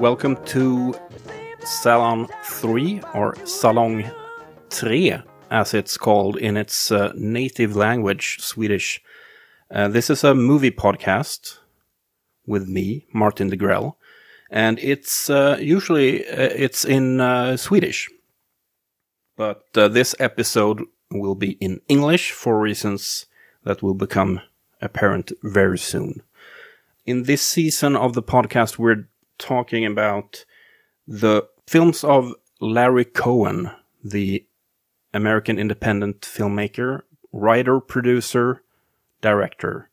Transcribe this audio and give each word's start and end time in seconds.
Welcome 0.00 0.42
to 0.46 0.94
Salon 1.62 2.26
3 2.44 3.02
or 3.12 3.34
Salong 3.44 4.10
3 4.70 5.18
as 5.50 5.74
it's 5.74 5.98
called 5.98 6.38
in 6.38 6.56
its 6.56 6.90
uh, 6.90 7.12
native 7.14 7.76
language, 7.76 8.38
Swedish. 8.40 9.02
Uh, 9.70 9.88
this 9.88 10.08
is 10.08 10.24
a 10.24 10.34
movie 10.34 10.70
podcast 10.70 11.58
with 12.46 12.66
me, 12.66 13.04
Martin 13.12 13.50
Degrell, 13.50 13.96
and 14.50 14.78
it's 14.78 15.28
uh, 15.28 15.58
usually 15.60 16.26
uh, 16.26 16.48
it's 16.56 16.86
in 16.86 17.20
uh, 17.20 17.58
Swedish. 17.58 18.08
But 19.36 19.66
uh, 19.74 19.88
this 19.88 20.14
episode 20.18 20.82
will 21.10 21.34
be 21.34 21.58
in 21.60 21.82
English 21.88 22.32
for 22.32 22.58
reasons 22.58 23.26
that 23.64 23.82
will 23.82 23.92
become 23.92 24.40
apparent 24.80 25.30
very 25.42 25.78
soon. 25.78 26.22
In 27.04 27.24
this 27.24 27.42
season 27.42 27.96
of 27.96 28.14
the 28.14 28.22
podcast, 28.22 28.78
we're 28.78 29.09
talking 29.40 29.84
about 29.84 30.44
the 31.08 31.48
films 31.66 32.04
of 32.04 32.32
Larry 32.60 33.04
Cohen, 33.04 33.70
the 34.04 34.46
American 35.12 35.58
independent 35.58 36.20
filmmaker, 36.20 37.02
writer, 37.32 37.80
producer, 37.80 38.62
director. 39.20 39.90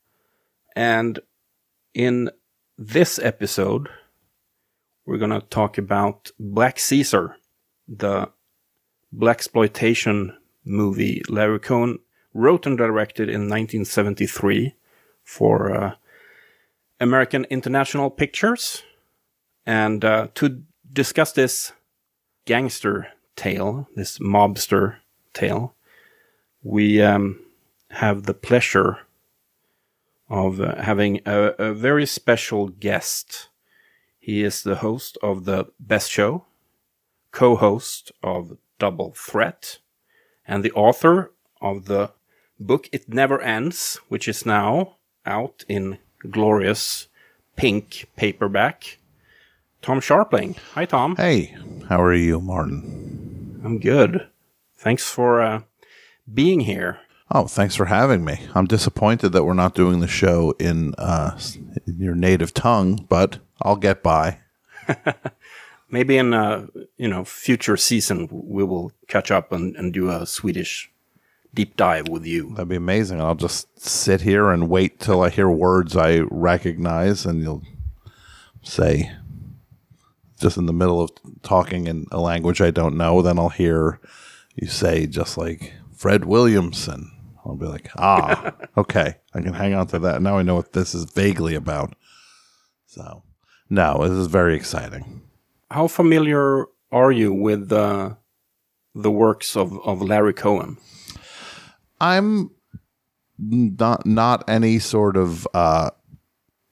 And 0.76 1.20
in 1.94 2.30
this 2.78 3.18
episode, 3.18 3.90
we're 5.06 5.18
going 5.18 5.32
to 5.32 5.42
talk 5.42 5.78
about 5.78 6.32
Black 6.40 6.80
Caesar, 6.80 7.38
the 7.88 8.30
black 9.12 9.38
exploitation 9.38 10.38
movie 10.66 11.24
Larry 11.30 11.60
Cohen 11.60 12.00
wrote 12.34 12.66
and 12.66 12.78
directed 12.78 13.30
in 13.30 13.50
1973 13.50 14.76
for 15.24 15.74
uh, 15.74 15.96
American 17.00 17.46
International 17.50 18.10
Pictures. 18.10 18.84
And 19.68 20.06
uh, 20.06 20.30
to 20.36 20.64
discuss 20.94 21.34
this 21.34 21.74
gangster 22.46 23.10
tale, 23.36 23.90
this 23.96 24.18
mobster 24.18 24.96
tale, 25.34 25.76
we 26.64 27.02
um, 27.02 27.42
have 27.92 28.24
the 28.24 28.34
pleasure 28.34 29.00
of 30.30 30.62
uh, 30.62 30.82
having 30.82 31.20
a, 31.26 31.54
a, 31.60 31.74
very 31.74 32.06
special 32.06 32.70
guest. 32.70 33.50
He 34.20 34.42
is 34.42 34.64
the 34.64 34.78
host 34.78 35.18
of 35.22 35.44
the 35.44 35.68
Best 35.82 36.12
Show, 36.12 36.46
co 37.32 37.58
host 37.58 38.14
of 38.24 38.58
Double 38.80 39.14
Threat, 39.18 39.80
and 40.48 40.64
the 40.64 40.72
author 40.72 41.34
of 41.62 41.86
the 41.86 42.12
book 42.58 42.88
It 42.94 43.10
Never 43.10 43.42
Ends, 43.42 44.00
which 44.08 44.30
is 44.30 44.46
now 44.46 44.96
out 45.26 45.66
in 45.68 45.98
glorious 46.30 47.08
pink 47.58 48.08
paperback. 48.16 48.98
Tom 49.82 50.00
Scharpling. 50.00 50.58
Hi, 50.74 50.86
Tom. 50.86 51.16
Hey, 51.16 51.56
how 51.90 52.02
are 52.02 52.14
you, 52.14 52.42
Martin? 52.42 53.62
I'm 53.64 53.80
good. 53.80 54.28
Thanks 54.76 55.10
for 55.10 55.42
uh, 55.42 55.62
being 56.32 56.62
here. 56.62 57.00
Oh, 57.30 57.48
thanks 57.48 57.76
for 57.76 57.86
having 57.86 58.24
me. 58.24 58.40
I'm 58.56 58.66
disappointed 58.66 59.30
that 59.30 59.44
we're 59.44 59.54
not 59.54 59.76
doing 59.76 60.00
the 60.00 60.08
show 60.08 60.54
in, 60.60 60.94
uh, 60.98 61.38
in 61.86 62.00
your 62.00 62.16
native 62.16 62.54
tongue, 62.54 63.06
but 63.10 63.40
I'll 63.62 63.76
get 63.76 64.02
by. 64.02 64.40
Maybe 65.90 66.18
in 66.18 66.34
a 66.34 66.68
you 66.98 67.08
know 67.08 67.24
future 67.24 67.78
season 67.78 68.28
we 68.32 68.64
will 68.64 68.92
catch 69.08 69.32
up 69.32 69.52
and, 69.52 69.76
and 69.78 69.94
do 69.94 70.10
a 70.10 70.26
Swedish 70.26 70.92
deep 71.54 71.78
dive 71.78 72.08
with 72.10 72.26
you. 72.26 72.50
That'd 72.52 72.68
be 72.68 72.76
amazing. 72.76 73.22
I'll 73.22 73.36
just 73.36 73.80
sit 73.80 74.22
here 74.22 74.50
and 74.50 74.70
wait 74.70 75.00
till 75.00 75.22
I 75.22 75.30
hear 75.30 75.50
words 75.50 75.96
I 75.96 76.20
recognize, 76.30 77.26
and 77.26 77.42
you'll 77.42 77.64
say 78.64 79.12
just 80.40 80.58
in 80.58 80.66
the 80.66 80.74
middle 80.74 81.02
of 81.02 81.12
talking 81.42 81.88
in 81.88 82.06
a 82.12 82.20
language 82.20 82.62
I 82.62 82.72
don't 82.72 82.98
know, 82.98 83.22
then 83.22 83.40
I'll 83.40 83.50
hear 83.50 84.00
you 84.56 84.68
say 84.68 85.08
just 85.08 85.38
like 85.38 85.74
Fred 85.96 86.26
Williamson. 86.26 87.12
I'll 87.46 87.56
be 87.56 87.66
like, 87.66 87.90
ah, 87.98 88.54
okay, 88.78 89.16
I 89.34 89.42
can 89.42 89.54
hang 89.54 89.74
on 89.74 89.88
to 89.88 90.00
that. 90.00 90.22
Now 90.22 90.38
I 90.38 90.44
know 90.44 90.56
what 90.56 90.74
this 90.74 90.94
is 90.94 91.06
vaguely 91.06 91.56
about. 91.56 91.96
So, 92.86 93.24
no, 93.70 94.00
this 94.02 94.18
is 94.18 94.28
very 94.28 94.56
exciting. 94.56 95.22
How 95.72 95.88
familiar 95.88 96.66
are 96.92 97.12
you 97.12 97.34
with 97.34 97.72
uh, 97.72 98.16
the 98.96 99.12
works 99.12 99.56
of, 99.56 99.80
of 99.86 100.02
Larry 100.02 100.34
Cohen? 100.34 100.78
I'm 102.00 102.52
not 103.40 104.06
not 104.06 104.44
any 104.50 104.80
sort 104.80 105.18
of 105.18 105.48
uh, 105.54 105.92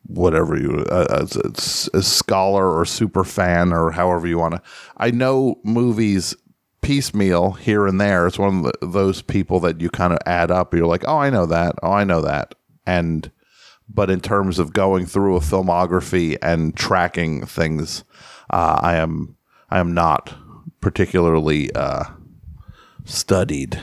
whatever 0.07 0.57
you 0.57 0.85
uh, 0.89 1.25
a, 1.33 1.97
a, 1.97 2.01
scholar 2.01 2.77
or 2.77 2.85
super 2.85 3.23
fan 3.23 3.73
or 3.73 3.91
however 3.91 4.27
you 4.27 4.37
want 4.37 4.55
to. 4.55 4.61
I 4.97 5.11
know 5.11 5.59
movies 5.63 6.35
piecemeal 6.81 7.53
here 7.53 7.87
and 7.87 7.99
there. 7.99 8.27
It's 8.27 8.37
one 8.37 8.59
of 8.59 8.63
the, 8.63 8.87
those 8.87 9.21
people 9.21 9.59
that 9.61 9.81
you 9.81 9.89
kind 9.89 10.13
of 10.13 10.19
add 10.25 10.51
up. 10.51 10.73
You're 10.73 10.85
like, 10.85 11.03
oh, 11.07 11.17
I 11.17 11.29
know 11.29 11.45
that. 11.47 11.75
Oh, 11.81 11.91
I 11.91 12.03
know 12.03 12.21
that. 12.21 12.55
And 12.85 13.31
but 13.87 14.09
in 14.09 14.19
terms 14.19 14.59
of 14.59 14.73
going 14.73 15.05
through 15.05 15.35
a 15.35 15.41
filmography 15.41 16.37
and 16.41 16.75
tracking 16.75 17.45
things, 17.45 18.03
uh, 18.51 18.79
I 18.81 18.95
am 18.97 19.35
I 19.69 19.79
am 19.79 19.93
not 19.93 20.35
particularly 20.81 21.73
uh, 21.73 22.03
studied 23.03 23.81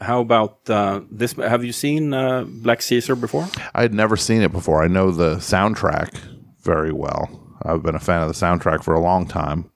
how 0.00 0.20
about 0.20 0.68
uh, 0.68 1.00
this? 1.10 1.32
Have 1.32 1.64
you 1.64 1.72
seen 1.72 2.12
uh, 2.12 2.44
Black 2.44 2.82
Caesar 2.82 3.16
before? 3.16 3.48
I 3.74 3.82
had 3.82 3.94
never 3.94 4.16
seen 4.16 4.42
it 4.42 4.52
before. 4.52 4.82
I 4.82 4.88
know 4.88 5.10
the 5.10 5.36
soundtrack 5.36 6.16
very 6.62 6.92
well. 6.92 7.56
I've 7.62 7.82
been 7.82 7.94
a 7.94 8.00
fan 8.00 8.22
of 8.22 8.28
the 8.28 8.34
soundtrack 8.34 8.82
for 8.82 8.94
a 8.94 9.00
long 9.00 9.26
time, 9.26 9.70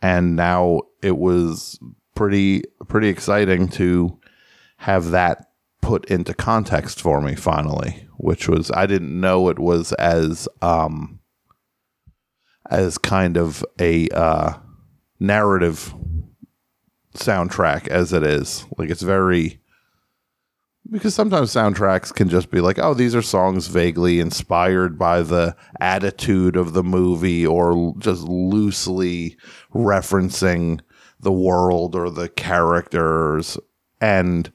and 0.00 0.36
now 0.36 0.82
it 1.02 1.16
was 1.18 1.78
pretty 2.14 2.62
pretty 2.88 3.08
exciting 3.08 3.68
to 3.68 4.18
have 4.78 5.10
that 5.10 5.46
put 5.80 6.04
into 6.06 6.34
context 6.34 7.00
for 7.00 7.20
me 7.20 7.34
finally, 7.34 8.08
which 8.16 8.48
was 8.48 8.70
I 8.70 8.86
didn't 8.86 9.18
know 9.20 9.48
it 9.48 9.58
was 9.58 9.92
as 9.94 10.48
um 10.60 11.20
as 12.70 12.96
kind 12.96 13.36
of 13.36 13.64
a 13.78 14.08
uh, 14.08 14.54
narrative 15.20 15.94
soundtrack 17.14 17.88
as 17.88 18.12
it 18.12 18.22
is. 18.22 18.66
Like 18.78 18.90
it's 18.90 19.02
very 19.02 19.60
because 20.90 21.14
sometimes 21.14 21.52
soundtracks 21.52 22.12
can 22.12 22.28
just 22.28 22.50
be 22.50 22.60
like, 22.60 22.78
oh, 22.78 22.92
these 22.94 23.14
are 23.14 23.22
songs 23.22 23.68
vaguely 23.68 24.20
inspired 24.20 24.98
by 24.98 25.22
the 25.22 25.56
attitude 25.80 26.56
of 26.56 26.72
the 26.72 26.82
movie 26.82 27.46
or 27.46 27.94
just 27.98 28.22
loosely 28.24 29.36
referencing 29.74 30.80
the 31.20 31.32
world 31.32 31.94
or 31.94 32.10
the 32.10 32.28
characters. 32.28 33.56
And 34.00 34.50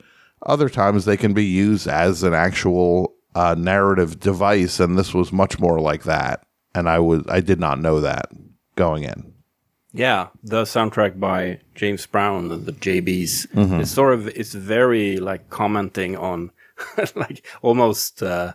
other 0.46 0.70
times 0.70 1.06
they 1.06 1.18
can 1.18 1.34
be 1.34 1.46
used 1.46 1.88
as 1.88 2.24
an 2.24 2.34
actual 2.34 3.16
uh, 3.34 3.56
narrative 3.58 4.20
device. 4.20 4.80
And 4.80 4.98
this 4.98 5.14
was 5.14 5.32
much 5.32 5.60
more 5.60 5.80
like 5.80 6.04
that. 6.04 6.46
And 6.76 6.90
I 6.90 7.00
was, 7.00 7.24
I 7.30 7.40
did 7.40 7.60
not 7.60 7.80
know 7.80 8.02
that 8.02 8.30
going 8.76 9.04
in. 9.04 9.34
Yeah, 9.98 10.28
the 10.44 10.64
soundtrack 10.64 11.20
by 11.20 11.60
James 11.74 12.06
Brown, 12.06 12.50
the, 12.50 12.58
the 12.58 12.72
JBs, 12.72 13.48
mm-hmm. 13.48 13.82
it's 13.82 13.92
sort 13.92 14.14
of 14.14 14.28
it's 14.28 14.54
very 14.54 15.18
like 15.18 15.50
commenting 15.50 16.16
on 16.16 16.52
like 17.16 17.46
almost 17.62 18.22
uh, 18.22 18.54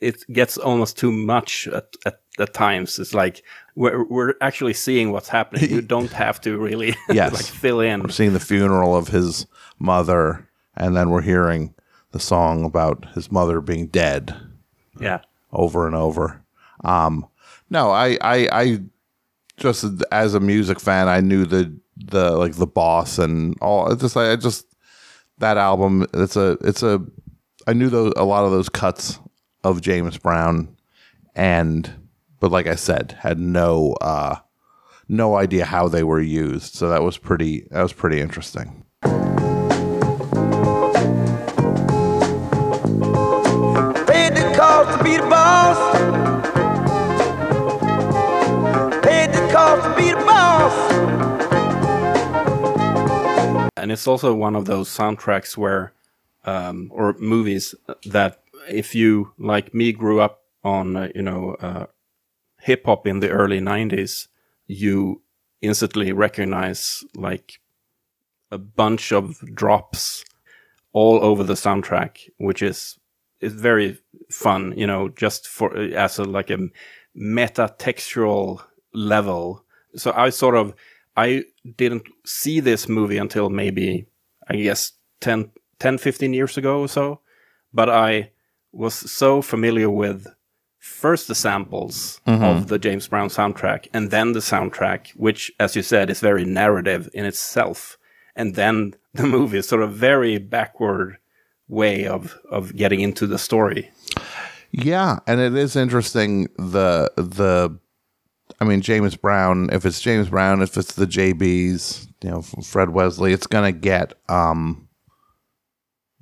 it 0.00 0.22
gets 0.30 0.58
almost 0.58 0.98
too 0.98 1.10
much 1.10 1.66
at, 1.68 1.96
at, 2.04 2.20
at 2.38 2.52
times. 2.52 2.98
It's 2.98 3.14
like 3.14 3.42
we're 3.74 4.04
we're 4.04 4.34
actually 4.42 4.74
seeing 4.74 5.10
what's 5.10 5.28
happening. 5.28 5.70
You 5.70 5.80
don't 5.96 6.12
have 6.12 6.40
to 6.42 6.58
really 6.58 6.94
yes. 7.08 7.32
like 7.32 7.46
fill 7.46 7.80
in. 7.80 8.02
We're 8.02 8.10
seeing 8.10 8.34
the 8.34 8.40
funeral 8.40 8.94
of 8.94 9.08
his 9.08 9.46
mother, 9.78 10.48
and 10.76 10.94
then 10.94 11.10
we're 11.10 11.22
hearing 11.22 11.74
the 12.12 12.20
song 12.20 12.64
about 12.64 13.06
his 13.14 13.32
mother 13.32 13.60
being 13.62 13.86
dead. 13.86 14.36
Yeah, 15.00 15.20
over 15.50 15.86
and 15.86 15.96
over. 15.96 16.44
Um, 16.84 17.26
no, 17.70 17.90
I 17.90 18.18
I 18.20 18.48
I 18.52 18.80
just 19.56 19.84
as 20.10 20.34
a 20.34 20.40
music 20.40 20.80
fan, 20.80 21.08
I 21.08 21.20
knew 21.20 21.44
the 21.44 21.78
the 21.96 22.32
like 22.32 22.54
the 22.54 22.66
boss 22.66 23.18
and 23.18 23.56
all. 23.60 23.90
It's 23.92 24.02
just 24.02 24.16
I 24.16 24.36
just 24.36 24.66
that 25.38 25.56
album. 25.56 26.06
It's 26.14 26.36
a 26.36 26.58
it's 26.62 26.82
a 26.82 27.04
I 27.66 27.72
knew 27.72 27.88
those 27.88 28.12
a 28.16 28.24
lot 28.24 28.44
of 28.44 28.50
those 28.50 28.68
cuts 28.68 29.18
of 29.62 29.80
James 29.80 30.18
Brown, 30.18 30.76
and 31.34 31.90
but 32.40 32.50
like 32.50 32.66
I 32.66 32.74
said, 32.74 33.16
had 33.20 33.38
no 33.38 33.92
uh 34.00 34.36
no 35.08 35.36
idea 35.36 35.64
how 35.64 35.88
they 35.88 36.02
were 36.02 36.20
used. 36.20 36.74
So 36.74 36.88
that 36.88 37.02
was 37.02 37.18
pretty 37.18 37.66
that 37.70 37.82
was 37.82 37.92
pretty 37.92 38.20
interesting. 38.20 38.83
It's 53.94 54.06
also 54.06 54.34
one 54.34 54.56
of 54.56 54.66
those 54.66 54.88
soundtracks 54.88 55.56
where, 55.56 55.92
um, 56.44 56.90
or 56.92 57.14
movies 57.18 57.74
that 58.04 58.42
if 58.68 58.94
you, 58.94 59.32
like 59.38 59.72
me, 59.72 59.92
grew 59.92 60.20
up 60.20 60.42
on, 60.62 60.96
uh, 60.96 61.08
you 61.14 61.22
know, 61.22 61.54
uh, 61.60 61.86
hip 62.60 62.84
hop 62.86 63.06
in 63.06 63.20
the 63.20 63.30
early 63.30 63.60
90s, 63.60 64.28
you 64.66 65.22
instantly 65.62 66.12
recognize 66.12 67.04
like 67.14 67.60
a 68.50 68.58
bunch 68.58 69.12
of 69.12 69.38
drops 69.54 70.24
all 70.92 71.22
over 71.22 71.44
the 71.44 71.54
soundtrack, 71.54 72.28
which 72.38 72.62
is 72.62 72.98
is 73.40 73.52
very 73.52 73.98
fun, 74.30 74.72
you 74.76 74.86
know, 74.86 75.08
just 75.08 75.46
for 75.46 75.76
as 75.76 76.18
a 76.18 76.24
like 76.24 76.50
a 76.50 76.58
meta 77.14 77.74
textual 77.78 78.62
level. 78.92 79.64
So 79.96 80.12
I 80.16 80.30
sort 80.30 80.56
of 80.56 80.74
I 81.16 81.44
didn't 81.76 82.08
see 82.24 82.60
this 82.60 82.88
movie 82.88 83.18
until 83.18 83.50
maybe 83.50 84.06
I 84.48 84.56
guess 84.56 84.92
10, 85.20 85.50
10 85.78 85.98
15 85.98 86.34
years 86.34 86.56
ago 86.56 86.80
or 86.80 86.88
so, 86.88 87.20
but 87.72 87.88
I 87.88 88.30
was 88.72 88.94
so 88.94 89.40
familiar 89.40 89.88
with 89.88 90.26
first 90.78 91.28
the 91.28 91.34
samples 91.34 92.20
mm-hmm. 92.26 92.44
of 92.44 92.68
the 92.68 92.78
James 92.78 93.08
Brown 93.08 93.28
soundtrack 93.28 93.88
and 93.94 94.10
then 94.10 94.32
the 94.32 94.40
soundtrack, 94.40 95.10
which, 95.16 95.50
as 95.58 95.74
you 95.74 95.82
said, 95.82 96.10
is 96.10 96.20
very 96.20 96.44
narrative 96.44 97.08
in 97.14 97.24
itself. 97.24 97.98
And 98.36 98.54
then 98.54 98.94
the 99.14 99.26
movie 99.26 99.58
is 99.58 99.68
sort 99.68 99.82
of 99.82 99.92
very 99.92 100.38
backward 100.38 101.16
way 101.68 102.06
of, 102.06 102.38
of 102.50 102.76
getting 102.76 103.00
into 103.00 103.26
the 103.26 103.38
story. 103.38 103.90
Yeah, 104.76 105.20
and 105.26 105.40
it 105.40 105.54
is 105.54 105.76
interesting 105.76 106.48
the 106.58 107.10
the 107.16 107.78
I 108.60 108.64
mean 108.64 108.80
James 108.80 109.16
Brown, 109.16 109.70
if 109.72 109.84
it's 109.84 110.00
James 110.00 110.28
Brown, 110.28 110.62
if 110.62 110.76
it's 110.76 110.94
the 110.94 111.06
JBs, 111.06 112.08
you 112.22 112.30
know, 112.30 112.42
Fred 112.42 112.90
Wesley, 112.90 113.32
it's 113.32 113.46
going 113.46 113.72
to 113.72 113.78
get 113.78 114.14
um 114.28 114.88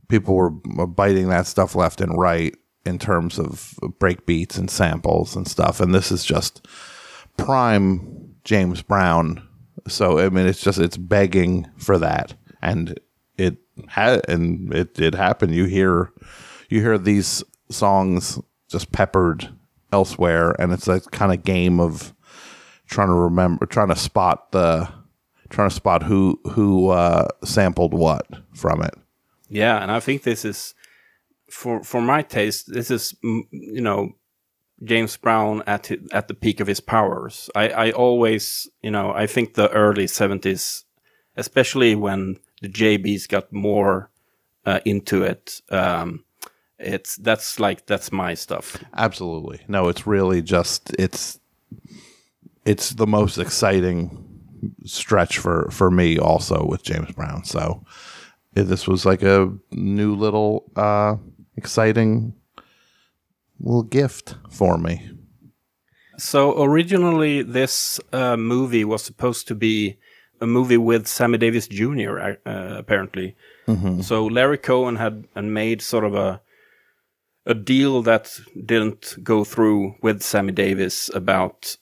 people 0.09 0.35
were 0.35 0.51
biting 0.51 1.29
that 1.29 1.47
stuff 1.47 1.75
left 1.75 2.01
and 2.01 2.19
right 2.19 2.55
in 2.85 2.99
terms 2.99 3.39
of 3.39 3.75
break 3.99 4.27
beats 4.27 4.59
and 4.59 4.71
samples 4.71 5.37
and 5.37 5.49
stuff 5.49 5.81
and 5.81 5.95
this 5.95 6.13
is 6.13 6.25
just 6.25 6.67
prime 7.37 8.35
James 8.45 8.83
Brown. 8.83 9.47
So 9.89 10.19
I 10.19 10.29
mean 10.29 10.47
it's 10.47 10.61
just 10.61 10.79
it's 10.79 10.97
begging 10.97 11.69
for 11.77 11.99
that 11.99 12.35
and 12.61 12.99
it 13.37 13.57
had 13.89 14.29
and 14.29 14.73
it 14.75 14.95
did 14.95 15.15
happen. 15.15 15.53
You 15.53 15.65
hear 15.65 16.13
you 16.69 16.81
hear 16.81 16.99
these 16.99 17.45
songs 17.71 18.39
just 18.69 18.93
peppered 18.93 19.49
elsewhere 19.93 20.55
and 20.59 20.73
it's 20.73 20.89
a 20.89 21.01
kind 21.01 21.33
of 21.33 21.45
game 21.45 21.79
of 21.79 22.15
trying 22.93 23.09
to 23.09 23.15
remember 23.15 23.65
trying 23.67 23.89
to 23.89 23.97
spot 23.97 24.53
the 24.53 24.87
trying 25.49 25.69
to 25.69 25.75
spot 25.75 26.03
who 26.03 26.39
who 26.53 26.91
uh 26.91 27.27
sampled 27.43 27.95
what 27.95 28.27
from 28.55 28.83
it 28.83 28.95
Yeah, 29.49 29.83
and 29.83 29.91
I 29.91 30.01
think 30.01 30.23
this 30.23 30.45
is 30.45 30.75
for 31.51 31.83
for 31.83 32.01
my 32.01 32.23
taste. 32.23 32.73
This 32.73 32.91
is 32.91 33.15
mm, 33.25 33.43
you 33.51 33.81
know 33.83 34.13
James 34.85 35.17
Brown 35.17 35.63
at 35.67 35.89
hi- 35.89 36.09
at 36.13 36.29
the 36.29 36.35
peak 36.35 36.61
of 36.61 36.69
his 36.69 36.81
powers. 36.81 37.51
I 37.55 37.69
I 37.69 37.91
always 37.93 38.69
you 38.83 38.91
know 38.91 39.13
I 39.23 39.27
think 39.27 39.55
the 39.55 39.69
early 39.71 40.07
seventies, 40.07 40.85
especially 41.37 41.95
when 41.95 42.37
the 42.63 42.69
JBs 42.69 43.29
got 43.29 43.53
more 43.53 44.11
uh, 44.67 44.81
into 44.85 45.23
it. 45.23 45.61
Um, 45.71 46.25
it's 46.79 47.17
that's 47.17 47.61
like 47.61 47.87
that's 47.87 48.11
my 48.11 48.35
stuff. 48.35 48.77
absolutely 48.95 49.61
no 49.69 49.89
it's 49.89 50.07
really 50.07 50.43
just 50.43 50.91
it's 50.99 51.39
it's 52.65 52.91
the 52.91 53.07
most 53.07 53.39
exciting 53.39 54.19
stretch 54.85 55.39
for 55.39 55.69
for 55.71 55.91
me 55.91 56.19
also 56.19 56.65
with 56.65 56.83
James 56.85 57.11
Brown 57.13 57.45
so 57.45 57.85
this 58.55 58.87
was 58.87 59.05
like 59.05 59.23
a 59.23 59.53
new 59.73 60.15
little 60.15 60.71
uh 60.77 61.17
exciting 61.57 62.35
little 63.61 63.83
gift 63.83 64.37
for 64.51 64.79
me 64.79 65.11
So 66.19 66.63
originally, 66.63 67.43
this 67.43 67.99
uh, 68.13 68.37
movie 68.37 68.85
was 68.85 69.03
supposed 69.03 69.49
to 69.49 69.55
be 69.55 69.97
a 70.41 70.47
movie 70.47 70.77
with 70.77 71.07
Sammy 71.09 71.39
Davis 71.39 71.67
Jr. 71.67 72.19
Uh, 72.47 72.77
apparently. 72.79 73.35
So 74.03 74.27
Larry 74.27 74.59
Cohen 74.59 74.97
had, 74.97 75.25
had 75.35 75.45
made 75.45 75.81
sort 75.83 76.05
of 76.05 76.15
a 76.15 76.41
a 77.47 77.55
deal 77.55 78.03
that 78.03 78.39
didn't 78.67 79.17
go 79.23 79.43
through 79.45 79.97
with 80.03 80.23
Sammy 80.23 80.53
Davis 80.53 81.11
about 81.15 81.77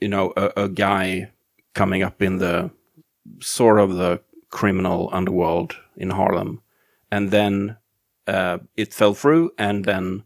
you 0.00 0.08
know 0.08 0.32
a, 0.36 0.64
a 0.64 0.68
guy 0.68 1.30
coming 1.74 2.02
up 2.02 2.22
in 2.22 2.38
the 2.38 2.70
sort 3.40 3.78
of 3.78 3.96
the 3.96 4.20
criminal 4.50 5.10
underworld 5.12 5.76
in 5.96 6.10
Harlem, 6.10 6.60
and 7.10 7.30
then 7.30 7.76
uh, 8.26 8.58
it 8.76 8.94
fell 8.94 9.14
through, 9.14 9.50
and 9.58 9.84
then 9.84 10.22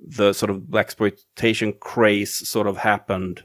the 0.00 0.32
sort 0.32 0.50
of 0.50 0.70
black 0.70 0.86
exploitation 0.86 1.72
craze 1.72 2.48
sort 2.48 2.66
of 2.66 2.78
happened 2.78 3.44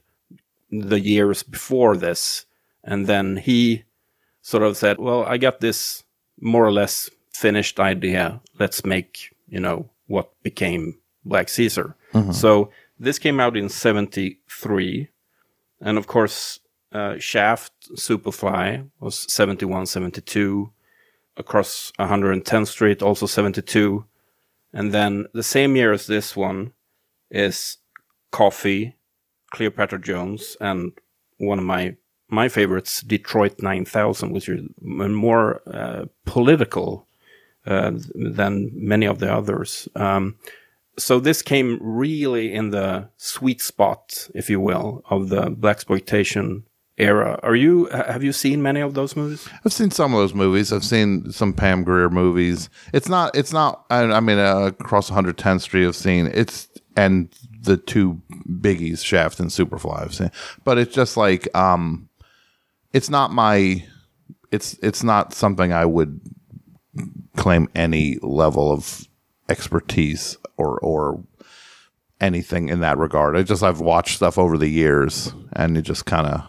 the 0.72 1.00
years 1.00 1.44
before 1.44 1.98
this, 1.98 2.46
and 2.84 3.08
then 3.08 3.38
he 3.38 3.84
sort 4.42 4.64
of 4.64 4.78
said, 4.78 4.98
"Well, 5.00 5.24
I 5.24 5.38
got 5.38 5.60
this 5.60 6.04
more 6.40 6.66
or 6.66 6.72
less 6.72 7.10
finished 7.32 7.80
idea. 7.80 8.42
Let's 8.60 8.86
make 8.86 9.36
you 9.48 9.60
know 9.60 9.90
what 10.08 10.32
became 10.44 11.00
Black 11.26 11.50
Caesar." 11.50 11.96
So 12.32 12.70
this 13.00 13.18
came 13.20 13.40
out 13.40 13.58
in 13.58 13.70
'73, 13.70 15.10
and 15.84 15.98
of 15.98 16.08
course, 16.08 16.60
uh, 16.92 17.18
Shaft, 17.20 17.74
Superfly 17.96 18.90
was 19.00 19.32
71, 19.32 19.86
72. 19.86 20.72
Across 21.36 21.92
110th 22.00 22.68
Street, 22.68 23.02
also 23.02 23.26
72. 23.26 24.06
And 24.72 24.92
then 24.92 25.26
the 25.34 25.44
same 25.44 25.76
year 25.76 25.92
as 25.92 26.08
this 26.08 26.36
one 26.36 26.74
is 27.30 27.78
Coffy, 28.32 28.96
Cleopatra 29.52 30.00
Jones, 30.00 30.56
and 30.62 30.94
one 31.38 31.60
of 31.60 31.66
my 31.66 31.96
my 32.30 32.50
favorites, 32.50 33.02
Detroit 33.02 33.62
9000, 33.62 34.32
which 34.32 34.50
is 34.50 34.68
more 34.82 35.62
uh, 35.68 36.06
political 36.26 37.08
uh, 37.68 37.92
than 38.16 38.72
many 38.74 39.06
of 39.06 39.20
the 39.20 39.32
others. 39.32 39.88
Um, 39.96 40.38
so 40.98 41.20
this 41.20 41.42
came 41.42 41.80
really 41.82 42.54
in 42.54 42.70
the 42.70 43.10
sweet 43.18 43.62
spot, 43.62 44.30
if 44.36 44.50
you 44.50 44.60
will, 44.60 45.04
of 45.10 45.30
the 45.30 45.50
black 45.50 45.78
exploitation 45.78 46.66
era. 46.98 47.40
Are 47.42 47.56
you 47.56 47.86
have 47.88 48.24
you 48.24 48.32
seen 48.32 48.62
many 48.62 48.80
of 48.80 48.94
those 48.94 49.16
movies? 49.16 49.48
I've 49.66 49.74
seen 49.74 49.92
some 49.92 50.14
of 50.14 50.20
those 50.20 50.34
movies. 50.34 50.72
I've 50.72 50.84
seen 50.84 51.32
some 51.32 51.54
Pam 51.54 51.84
Grier 51.84 52.10
movies. 52.10 52.70
It's 52.94 53.10
not. 53.10 53.36
It's 53.36 53.52
not. 53.52 53.86
I, 53.90 54.04
I 54.04 54.20
mean, 54.20 54.38
uh, 54.38 54.72
across 54.80 55.10
110th 55.10 55.62
Street, 55.62 55.88
I've 55.88 55.96
seen 55.96 56.28
it's 56.28 56.68
and 56.96 57.34
the 57.62 57.78
two 57.78 58.22
biggies, 58.48 59.04
Shaft 59.04 59.40
and 59.40 59.50
Superfly. 59.50 60.02
I've 60.02 60.14
seen, 60.14 60.32
but 60.64 60.78
it's 60.78 60.94
just 60.94 61.18
like 61.18 61.54
um, 61.56 62.10
it's 62.92 63.10
not 63.10 63.32
my. 63.32 63.86
It's 64.52 64.78
it's 64.84 65.04
not 65.04 65.34
something 65.34 65.74
I 65.74 65.86
would 65.86 66.22
claim 67.36 67.68
any 67.74 68.20
level 68.22 68.72
of 68.72 69.08
expertise 69.50 70.38
or 70.58 70.80
or 70.80 71.24
anything 72.22 72.70
in 72.70 72.80
that 72.80 72.98
regard. 72.98 73.36
I 73.36 73.44
just 73.44 73.64
I've 73.64 73.82
watched 73.82 74.16
stuff 74.18 74.38
over 74.38 74.58
the 74.58 74.70
years, 74.70 75.34
and 75.54 75.76
you 75.76 75.82
just 75.82 76.06
kind 76.06 76.28
of 76.28 76.42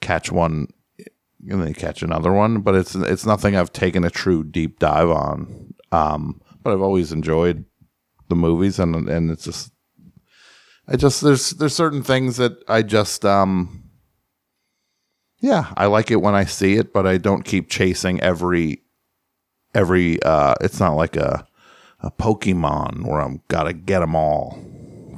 catch 0.00 0.30
one 0.32 0.68
and 1.48 1.62
then 1.62 1.74
catch 1.74 2.02
another 2.02 2.32
one, 2.32 2.60
but 2.60 2.74
it's 2.74 2.94
it's 2.94 3.24
nothing 3.26 3.56
I've 3.56 3.72
taken 3.72 4.04
a 4.04 4.10
true 4.10 4.42
deep 4.44 4.78
dive 4.78 5.10
on. 5.10 5.74
Um, 5.92 6.40
but 6.62 6.72
I've 6.72 6.82
always 6.82 7.12
enjoyed 7.12 7.64
the 8.28 8.36
movies, 8.36 8.78
and 8.78 9.08
and 9.08 9.30
it's 9.30 9.44
just 9.44 9.72
I 10.86 10.96
just 10.96 11.20
there's 11.20 11.50
there's 11.50 11.74
certain 11.74 12.02
things 12.02 12.36
that 12.38 12.52
I 12.68 12.82
just 12.82 13.24
um 13.24 13.84
yeah 15.40 15.72
I 15.76 15.86
like 15.86 16.10
it 16.10 16.20
when 16.20 16.34
I 16.34 16.44
see 16.44 16.74
it, 16.74 16.92
but 16.92 17.06
I 17.06 17.18
don't 17.18 17.44
keep 17.44 17.70
chasing 17.70 18.20
every 18.20 18.82
every. 19.74 20.20
uh 20.22 20.54
It's 20.60 20.80
not 20.80 20.94
like 20.94 21.16
a 21.16 21.46
a 22.00 22.10
Pokemon 22.10 23.06
where 23.06 23.20
I'm 23.20 23.40
gotta 23.48 23.72
get 23.72 24.00
them 24.00 24.14
all, 24.14 24.58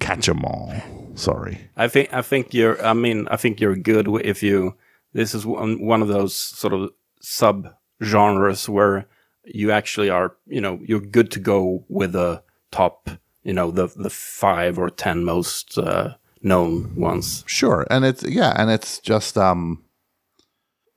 catch 0.00 0.26
them 0.26 0.44
all. 0.44 0.74
Sorry. 1.14 1.70
I 1.76 1.88
think 1.88 2.12
I 2.12 2.22
think 2.22 2.54
you're. 2.54 2.82
I 2.84 2.92
mean, 2.92 3.28
I 3.30 3.36
think 3.36 3.60
you're 3.60 3.76
good 3.76 4.08
if 4.24 4.42
you. 4.42 4.76
This 5.12 5.34
is 5.34 5.44
one 5.44 5.84
one 5.84 6.02
of 6.02 6.08
those 6.08 6.34
sort 6.34 6.72
of 6.72 6.90
sub 7.20 7.74
genres 8.02 8.68
where 8.68 9.06
you 9.44 9.70
actually 9.70 10.08
are. 10.08 10.36
You 10.46 10.60
know, 10.60 10.80
you're 10.82 11.00
good 11.00 11.30
to 11.32 11.40
go 11.40 11.84
with 11.88 12.12
the 12.12 12.42
top. 12.70 13.10
You 13.42 13.52
know, 13.52 13.70
the 13.70 13.88
the 13.88 14.10
five 14.10 14.78
or 14.78 14.88
ten 14.88 15.24
most 15.24 15.76
uh, 15.76 16.14
known 16.42 16.94
ones. 16.94 17.44
Sure, 17.46 17.86
and 17.90 18.04
it's 18.04 18.22
yeah, 18.22 18.54
and 18.56 18.70
it's 18.70 18.98
just 18.98 19.36
um 19.36 19.84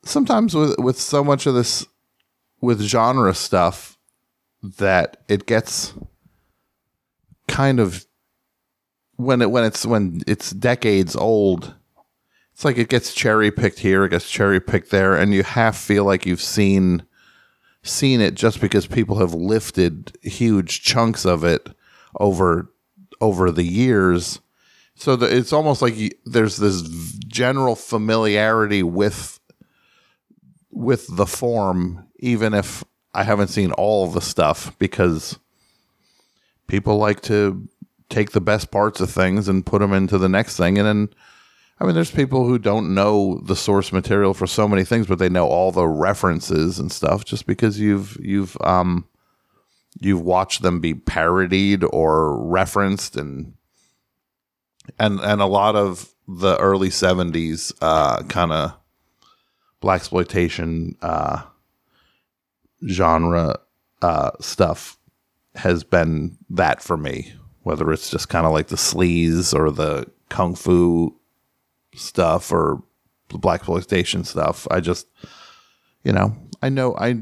sometimes 0.05 0.55
with 0.55 0.77
with 0.77 0.99
so 0.99 1.23
much 1.23 1.45
of 1.45 1.55
this 1.55 1.85
with 2.61 2.81
genre 2.81 3.33
stuff 3.33 3.92
that 4.63 5.17
it 5.27 5.45
gets 5.45 5.93
kind 7.47 7.79
of 7.79 8.05
when 9.17 9.41
it 9.41 9.51
when 9.51 9.63
it's 9.63 9.85
when 9.85 10.21
it's 10.25 10.51
decades 10.51 11.15
old 11.15 11.75
it's 12.53 12.65
like 12.65 12.77
it 12.77 12.89
gets 12.89 13.13
cherry 13.13 13.51
picked 13.51 13.79
here 13.79 14.05
it 14.05 14.09
gets 14.09 14.29
cherry 14.29 14.59
picked 14.59 14.89
there 14.89 15.15
and 15.15 15.33
you 15.33 15.43
half 15.43 15.77
feel 15.77 16.05
like 16.05 16.25
you've 16.25 16.41
seen 16.41 17.03
seen 17.83 18.21
it 18.21 18.33
just 18.33 18.61
because 18.61 18.87
people 18.87 19.17
have 19.17 19.33
lifted 19.33 20.17
huge 20.21 20.81
chunks 20.81 21.25
of 21.25 21.43
it 21.43 21.69
over 22.19 22.71
over 23.21 23.51
the 23.51 23.63
years. 23.63 24.39
So 24.95 25.15
the, 25.15 25.35
it's 25.35 25.53
almost 25.53 25.81
like 25.81 25.95
you, 25.95 26.11
there's 26.25 26.57
this 26.57 26.81
general 27.27 27.75
familiarity 27.75 28.83
with 28.83 29.39
with 30.71 31.07
the 31.15 31.25
form, 31.25 32.07
even 32.17 32.53
if 32.53 32.83
I 33.13 33.23
haven't 33.23 33.49
seen 33.49 33.71
all 33.73 34.07
the 34.07 34.21
stuff, 34.21 34.77
because 34.79 35.37
people 36.67 36.97
like 36.97 37.21
to 37.21 37.67
take 38.09 38.31
the 38.31 38.41
best 38.41 38.71
parts 38.71 38.99
of 39.01 39.09
things 39.09 39.47
and 39.47 39.65
put 39.65 39.79
them 39.79 39.93
into 39.93 40.17
the 40.17 40.29
next 40.29 40.57
thing, 40.57 40.77
and 40.77 40.87
then. 40.87 41.09
I 41.79 41.85
mean, 41.85 41.95
there's 41.95 42.11
people 42.11 42.45
who 42.45 42.59
don't 42.59 42.93
know 42.93 43.41
the 43.43 43.57
source 43.57 43.91
material 43.91 44.33
for 44.33 44.47
so 44.47 44.69
many 44.69 44.85
things, 44.85 45.07
but 45.07 45.17
they 45.17 45.27
know 45.27 45.47
all 45.47 45.71
the 45.71 45.87
references 45.87 46.79
and 46.79 46.89
stuff 46.89 47.25
just 47.25 47.45
because 47.45 47.77
you've 47.77 48.15
you've 48.21 48.55
um 48.61 49.05
you've 49.99 50.21
watched 50.21 50.61
them 50.61 50.79
be 50.79 50.93
parodied 50.93 51.83
or 51.91 52.41
referenced 52.45 53.15
and 53.15 53.53
and 54.99 55.19
and 55.19 55.41
a 55.41 55.45
lot 55.45 55.75
of 55.75 56.13
the 56.27 56.57
early 56.57 56.89
70s 56.89 57.73
uh 57.81 58.23
kind 58.23 58.51
of 58.51 58.73
black 59.81 60.01
exploitation 60.01 60.95
uh 61.01 61.43
genre 62.87 63.59
uh 64.01 64.31
stuff 64.39 64.97
has 65.55 65.83
been 65.83 66.37
that 66.49 66.81
for 66.81 66.97
me 66.97 67.33
whether 67.61 67.91
it's 67.91 68.09
just 68.09 68.29
kind 68.29 68.45
of 68.45 68.51
like 68.51 68.67
the 68.67 68.75
sleaze 68.75 69.53
or 69.57 69.71
the 69.71 70.05
kung 70.29 70.55
fu 70.55 71.15
stuff 71.95 72.51
or 72.51 72.81
the 73.29 73.37
black 73.37 73.61
exploitation 73.61 74.23
stuff 74.23 74.67
i 74.71 74.79
just 74.79 75.07
you 76.03 76.11
know 76.11 76.35
i 76.61 76.69
know 76.69 76.95
i 76.97 77.21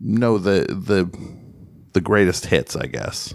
know 0.00 0.38
the 0.38 0.60
the 0.68 1.08
the 1.92 2.00
greatest 2.00 2.46
hits 2.46 2.74
i 2.76 2.86
guess 2.86 3.34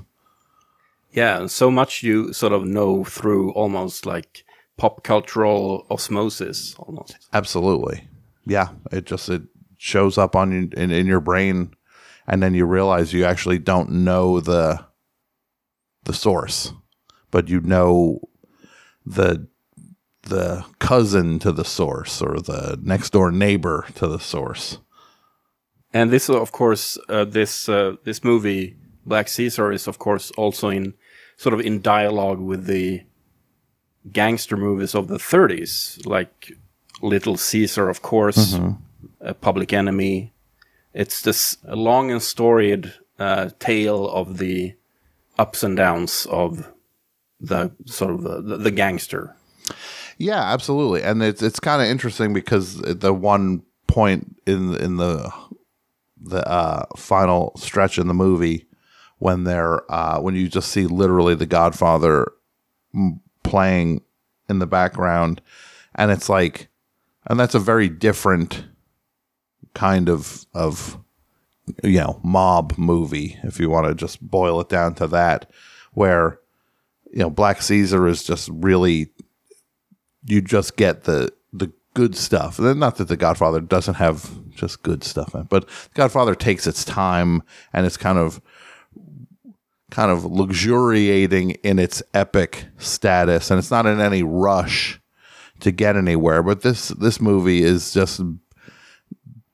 Yeah, 1.11 1.45
so 1.45 1.69
much 1.69 2.01
you 2.01 2.33
sort 2.33 2.53
of 2.53 2.65
know 2.65 3.03
through 3.03 3.51
almost 3.53 4.05
like 4.05 4.43
pop 4.77 5.03
cultural 5.03 5.85
osmosis, 5.91 6.73
almost. 6.79 7.27
Absolutely. 7.31 8.07
Yeah. 8.47 8.69
It 8.91 9.05
just 9.05 9.29
it 9.29 9.43
shows 9.83 10.17
up 10.17 10.33
on 10.33 10.49
you 10.53 10.69
in, 10.77 10.91
in 10.91 11.05
your 11.05 11.19
brain 11.19 11.75
and 12.25 12.41
then 12.41 12.53
you 12.53 12.65
realize 12.65 13.11
you 13.11 13.25
actually 13.25 13.59
don't 13.59 13.91
know 13.91 14.39
the 14.39 14.85
the 16.05 16.13
source, 16.13 16.71
but 17.31 17.49
you 17.49 17.59
know 17.59 18.21
the 19.05 19.45
the 20.23 20.63
cousin 20.79 21.37
to 21.39 21.51
the 21.51 21.65
source 21.65 22.21
or 22.21 22.39
the 22.39 22.79
next 22.81 23.09
door 23.11 23.29
neighbor 23.29 23.85
to 23.95 24.07
the 24.07 24.19
source. 24.19 24.77
And 25.91 26.11
this, 26.11 26.29
of 26.29 26.53
course, 26.53 26.97
uh, 27.09 27.25
this 27.25 27.67
uh, 27.67 27.97
this 28.05 28.23
movie, 28.23 28.77
Black 29.05 29.27
Caesar, 29.27 29.71
is 29.73 29.87
of 29.87 29.99
course 29.99 30.31
also 30.31 30.69
in 30.69 30.93
sort 31.35 31.53
of 31.53 31.59
in 31.59 31.81
dialogue 31.81 32.39
with 32.39 32.67
the 32.67 33.01
gangster 34.11 34.55
movies 34.55 34.95
of 34.95 35.07
the 35.07 35.17
30s, 35.17 36.05
like 36.05 36.53
Little 37.01 37.37
Caesar, 37.37 37.89
of 37.89 38.01
course, 38.01 38.53
uh, 38.53 38.73
Public 39.39 39.71
Enemy. 39.71 40.33
It's 40.93 41.21
this 41.21 41.57
long 41.65 42.11
and 42.11 42.21
storied 42.21 42.93
uh, 43.17 43.49
tale 43.59 44.09
of 44.09 44.37
the 44.37 44.75
ups 45.39 45.63
and 45.63 45.77
downs 45.77 46.27
of 46.29 46.69
the 47.39 47.71
sort 47.85 48.11
of 48.11 48.21
the, 48.23 48.57
the 48.57 48.71
gangster. 48.71 49.35
Yeah, 50.17 50.41
absolutely. 50.41 51.03
And 51.03 51.23
it's 51.23 51.41
it's 51.41 51.59
kind 51.59 51.81
of 51.81 51.87
interesting 51.87 52.33
because 52.33 52.77
the 52.77 53.13
one 53.13 53.63
point 53.87 54.35
in 54.45 54.75
in 54.75 54.97
the 54.97 55.31
the 56.17 56.47
uh, 56.47 56.85
final 56.95 57.53
stretch 57.57 57.97
in 57.97 58.07
the 58.07 58.13
movie 58.13 58.65
when 59.19 59.43
they're 59.43 59.89
uh, 59.91 60.19
when 60.19 60.35
you 60.35 60.47
just 60.47 60.69
see 60.69 60.85
literally 60.85 61.35
the 61.35 61.45
Godfather 61.45 62.31
playing 63.43 64.01
in 64.49 64.59
the 64.59 64.67
background, 64.67 65.41
and 65.95 66.11
it's 66.11 66.29
like, 66.29 66.69
and 67.25 67.39
that's 67.39 67.55
a 67.55 67.59
very 67.59 67.89
different 67.89 68.65
kind 69.73 70.09
of 70.09 70.45
of 70.53 70.99
you 71.83 71.99
know 71.99 72.19
mob 72.23 72.77
movie 72.77 73.37
if 73.43 73.59
you 73.59 73.69
want 73.69 73.87
to 73.87 73.95
just 73.95 74.21
boil 74.21 74.59
it 74.61 74.69
down 74.69 74.95
to 74.95 75.07
that, 75.07 75.49
where 75.93 76.39
you 77.11 77.19
know 77.19 77.29
Black 77.29 77.61
Caesar 77.61 78.07
is 78.07 78.23
just 78.23 78.49
really 78.51 79.11
you 80.25 80.41
just 80.41 80.75
get 80.75 81.03
the 81.03 81.31
the 81.51 81.71
good 81.93 82.15
stuff. 82.15 82.59
Not 82.59 82.97
that 82.97 83.07
the 83.07 83.17
Godfather 83.17 83.61
doesn't 83.61 83.95
have 83.95 84.29
just 84.51 84.83
good 84.83 85.03
stuff, 85.03 85.35
but 85.49 85.67
Godfather 85.93 86.35
takes 86.35 86.67
its 86.67 86.83
time 86.83 87.43
and 87.71 87.85
it's 87.85 87.97
kind 87.97 88.17
of 88.17 88.41
kind 89.91 90.09
of 90.09 90.25
luxuriating 90.25 91.51
in 91.63 91.77
its 91.77 92.01
epic 92.15 92.65
status, 92.79 93.51
and 93.51 93.59
it's 93.59 93.69
not 93.69 93.85
in 93.85 94.01
any 94.01 94.23
rush 94.23 94.99
to 95.59 95.71
get 95.71 95.95
anywhere. 95.95 96.41
But 96.41 96.61
this 96.61 96.87
this 96.89 97.21
movie 97.21 97.61
is 97.61 97.93
just 97.93 98.19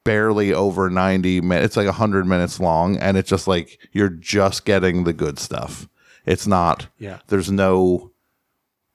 barely 0.10 0.52
over 0.54 0.90
90 0.90 1.42
minutes 1.42 1.66
it's 1.68 1.78
like 1.78 1.86
100 1.86 2.26
minutes 2.26 2.60
long 2.60 2.98
and 2.98 3.16
it's 3.16 3.30
just 3.30 3.48
like 3.48 3.78
you're 3.92 4.10
just 4.10 4.66
getting 4.66 5.04
the 5.04 5.14
good 5.14 5.38
stuff. 5.38 5.88
It's 6.26 6.48
not 6.48 6.88
Yeah. 6.98 7.20
there's 7.28 7.52
no 7.52 8.12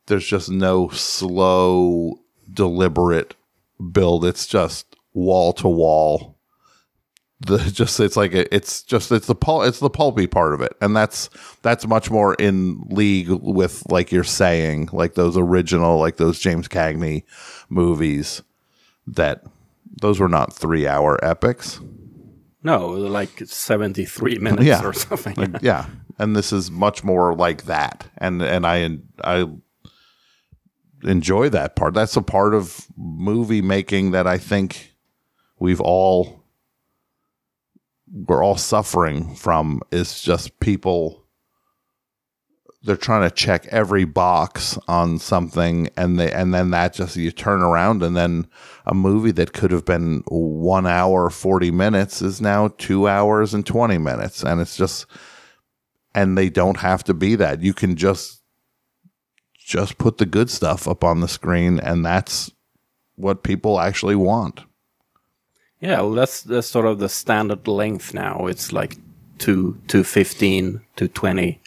there's 0.06 0.26
just 0.26 0.50
no 0.50 0.88
slow 0.88 2.18
deliberate 2.52 3.34
build. 3.92 4.24
It's 4.24 4.46
just 4.46 4.96
wall 5.12 5.52
to 5.54 5.68
wall. 5.68 6.36
The 7.40 7.58
just 7.72 8.00
it's 8.00 8.16
like 8.16 8.34
a, 8.34 8.52
it's 8.54 8.82
just 8.82 9.12
it's 9.12 9.26
the 9.28 9.34
pul- 9.34 9.62
it's 9.62 9.78
the 9.80 9.90
pulpy 9.90 10.26
part 10.26 10.52
of 10.54 10.60
it. 10.60 10.74
And 10.80 10.96
that's 10.96 11.30
that's 11.62 11.86
much 11.86 12.10
more 12.10 12.34
in 12.34 12.82
league 12.90 13.28
with 13.30 13.82
like 13.90 14.10
you're 14.12 14.24
saying 14.24 14.88
like 14.92 15.14
those 15.14 15.36
original 15.36 15.98
like 16.00 16.16
those 16.16 16.38
James 16.40 16.68
Cagney 16.68 17.22
movies 17.68 18.42
that 19.06 19.44
those 20.00 20.18
were 20.20 20.28
not 20.28 20.52
3 20.52 20.86
hour 20.86 21.18
epics 21.24 21.80
No, 22.62 22.88
like 22.88 23.42
73 23.44 24.38
minutes 24.38 24.64
Yeah. 24.64 24.82
or 24.84 24.92
something. 24.92 25.34
Like, 25.36 25.62
yeah, 25.62 25.86
and 26.18 26.34
this 26.34 26.52
is 26.52 26.70
much 26.70 27.04
more 27.04 27.34
like 27.34 27.64
that, 27.64 28.06
and 28.18 28.40
and 28.42 28.66
I 28.66 28.98
I 29.22 29.46
enjoy 31.02 31.48
that 31.50 31.76
part. 31.76 31.92
That's 31.94 32.16
a 32.16 32.22
part 32.22 32.54
of 32.54 32.86
movie 32.96 33.60
making 33.62 34.12
that 34.12 34.26
I 34.26 34.38
think 34.38 34.94
we've 35.58 35.80
all 35.80 36.44
we're 38.10 38.42
all 38.42 38.56
suffering 38.56 39.34
from. 39.34 39.80
Is 39.90 40.22
just 40.22 40.58
people 40.60 41.22
they're 42.82 42.96
trying 42.96 43.28
to 43.28 43.34
check 43.34 43.66
every 43.70 44.04
box 44.04 44.78
on 44.88 45.18
something 45.18 45.88
and 45.96 46.18
they 46.18 46.30
and 46.32 46.52
then 46.52 46.70
that 46.70 46.92
just 46.94 47.16
you 47.16 47.30
turn 47.30 47.62
around 47.62 48.02
and 48.02 48.14
then 48.16 48.46
a 48.86 48.94
movie 48.94 49.30
that 49.32 49.52
could 49.52 49.70
have 49.70 49.84
been 49.84 50.22
1 50.28 50.86
hour 50.86 51.30
40 51.30 51.70
minutes 51.70 52.20
is 52.22 52.40
now 52.40 52.68
2 52.78 53.08
hours 53.08 53.54
and 53.54 53.64
20 53.66 53.98
minutes 53.98 54.42
and 54.44 54.60
it's 54.60 54.76
just 54.76 55.06
and 56.14 56.36
they 56.38 56.48
don't 56.48 56.78
have 56.78 57.02
to 57.04 57.14
be 57.14 57.34
that 57.34 57.60
you 57.62 57.72
can 57.74 57.96
just 57.96 58.42
just 59.56 59.96
put 59.96 60.18
the 60.18 60.26
good 60.26 60.50
stuff 60.50 60.86
up 60.86 61.02
on 61.02 61.20
the 61.20 61.28
screen 61.28 61.80
and 61.80 62.04
that's 62.04 62.50
what 63.16 63.42
people 63.42 63.80
actually 63.80 64.16
want 64.16 64.60
Yeah, 65.80 66.00
well, 66.00 66.12
that's 66.12 66.42
that's 66.42 66.66
sort 66.66 66.86
of 66.86 66.98
the 66.98 67.08
standard 67.08 67.68
length 67.68 68.14
now. 68.14 68.46
It's 68.46 68.72
like 68.72 68.96
two 69.38 69.76
two 69.86 70.02
fifteen 70.04 70.80
to 70.96 71.08
twenty. 71.08 71.60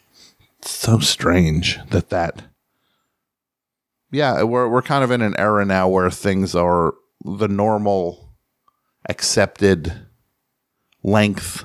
It's 0.59 0.71
so 0.71 0.99
strange 0.99 1.77
that 1.91 2.09
that 2.09 2.43
yeah 4.11 4.41
we're 4.43 4.67
we're 4.69 4.81
kind 4.81 5.03
of 5.03 5.11
in 5.11 5.21
an 5.21 5.35
era 5.37 5.65
now 5.65 5.87
where 5.87 6.09
things 6.09 6.55
are 6.55 6.95
the 7.35 7.47
normal 7.47 8.33
accepted 9.09 10.07
length 11.03 11.63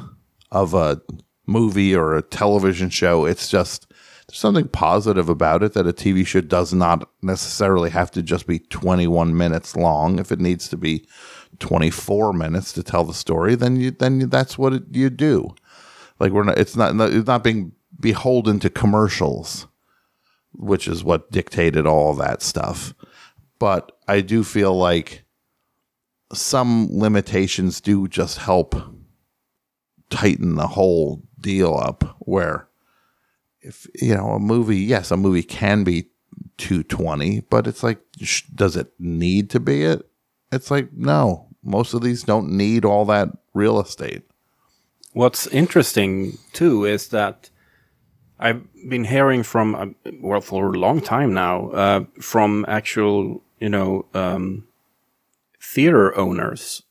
of 0.51 0.75
a 0.75 1.01
movie 1.47 1.95
or 1.95 2.17
a 2.17 2.23
television 2.23 2.91
show. 2.91 3.25
It's 3.25 3.49
just 3.49 3.87
there's 4.29 4.39
something 4.39 4.69
positive 4.69 5.29
about 5.29 5.63
it 5.63 5.75
that 5.75 5.87
a 5.87 5.93
TV 5.93 6.27
show 6.27 6.41
does 6.41 6.73
not 6.73 7.09
necessarily 7.23 7.91
have 7.91 8.11
to 8.13 8.23
just 8.23 8.47
be 8.47 8.59
21 8.59 9.37
minutes 9.37 9.77
long. 9.77 10.19
If 10.19 10.33
it 10.33 10.41
needs 10.41 10.69
to 10.69 10.77
be 10.77 11.07
24 11.59 12.33
minutes 12.33 12.73
to 12.73 12.83
tell 12.83 13.05
the 13.05 13.15
story 13.15 13.55
then 13.55 13.77
you 13.77 13.91
then 13.91 14.31
that's 14.31 14.59
what 14.59 14.73
it, 14.73 14.83
you 14.91 15.11
do. 15.11 15.55
Like 16.19 16.33
we're 16.33 16.45
not 16.45 16.59
it's 16.59 16.77
not 16.77 16.99
it's 17.13 17.27
not 17.27 17.45
being 17.45 17.73
beholden 18.01 18.59
to 18.61 18.71
commercials 18.71 19.67
which 20.55 20.87
is 20.87 21.03
what 21.03 21.31
dictated 21.31 21.87
all 21.87 22.15
that 22.15 22.43
stuff. 22.43 22.95
But 23.59 23.93
i 24.09 24.21
do 24.21 24.45
feel 24.45 24.77
like 24.77 25.25
some 26.33 26.89
limitations 26.91 27.81
do 27.81 28.09
just 28.09 28.39
help 28.39 28.75
tighten 30.11 30.57
the 30.57 30.69
whole 30.69 31.23
deal 31.41 31.75
up 31.77 32.17
where 32.21 32.69
if 33.61 33.87
you 33.95 34.15
know 34.15 34.31
a 34.31 34.39
movie 34.39 34.79
yes 34.79 35.11
a 35.11 35.17
movie 35.17 35.43
can 35.43 35.85
be 35.85 36.09
220 36.59 37.41
but 37.51 37.67
it's 37.67 37.83
like 37.83 38.01
sh- 38.21 38.43
does 38.55 38.77
it 38.77 38.93
need 38.99 39.51
to 39.51 39.61
be 39.61 39.85
it? 39.85 40.09
It's 40.51 40.71
like 40.71 40.93
no 40.93 41.49
most 41.63 41.95
of 41.95 42.03
these 42.03 42.23
don't 42.25 42.51
need 42.51 42.85
all 42.85 43.05
that 43.07 43.29
real 43.55 43.81
estate. 43.81 44.23
What's 45.13 45.47
interesting 45.49 46.39
too 46.53 46.85
is 46.85 47.09
that 47.09 47.51
I've 48.39 48.63
been 48.89 49.05
hearing 49.05 49.43
from 49.43 49.75
uh, 49.75 50.11
well 50.21 50.41
for 50.41 50.75
a 50.75 50.79
long 50.79 51.01
time 51.01 51.33
now 51.33 51.71
uh, 51.71 52.05
from 52.21 52.65
actual 52.69 53.43
you 53.61 53.69
know 53.69 54.07
um, 54.15 54.67
theater 55.75 56.17
owners. 56.17 56.83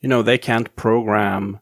You 0.00 0.08
know 0.08 0.22
they 0.22 0.38
can't 0.38 0.74
program 0.76 1.60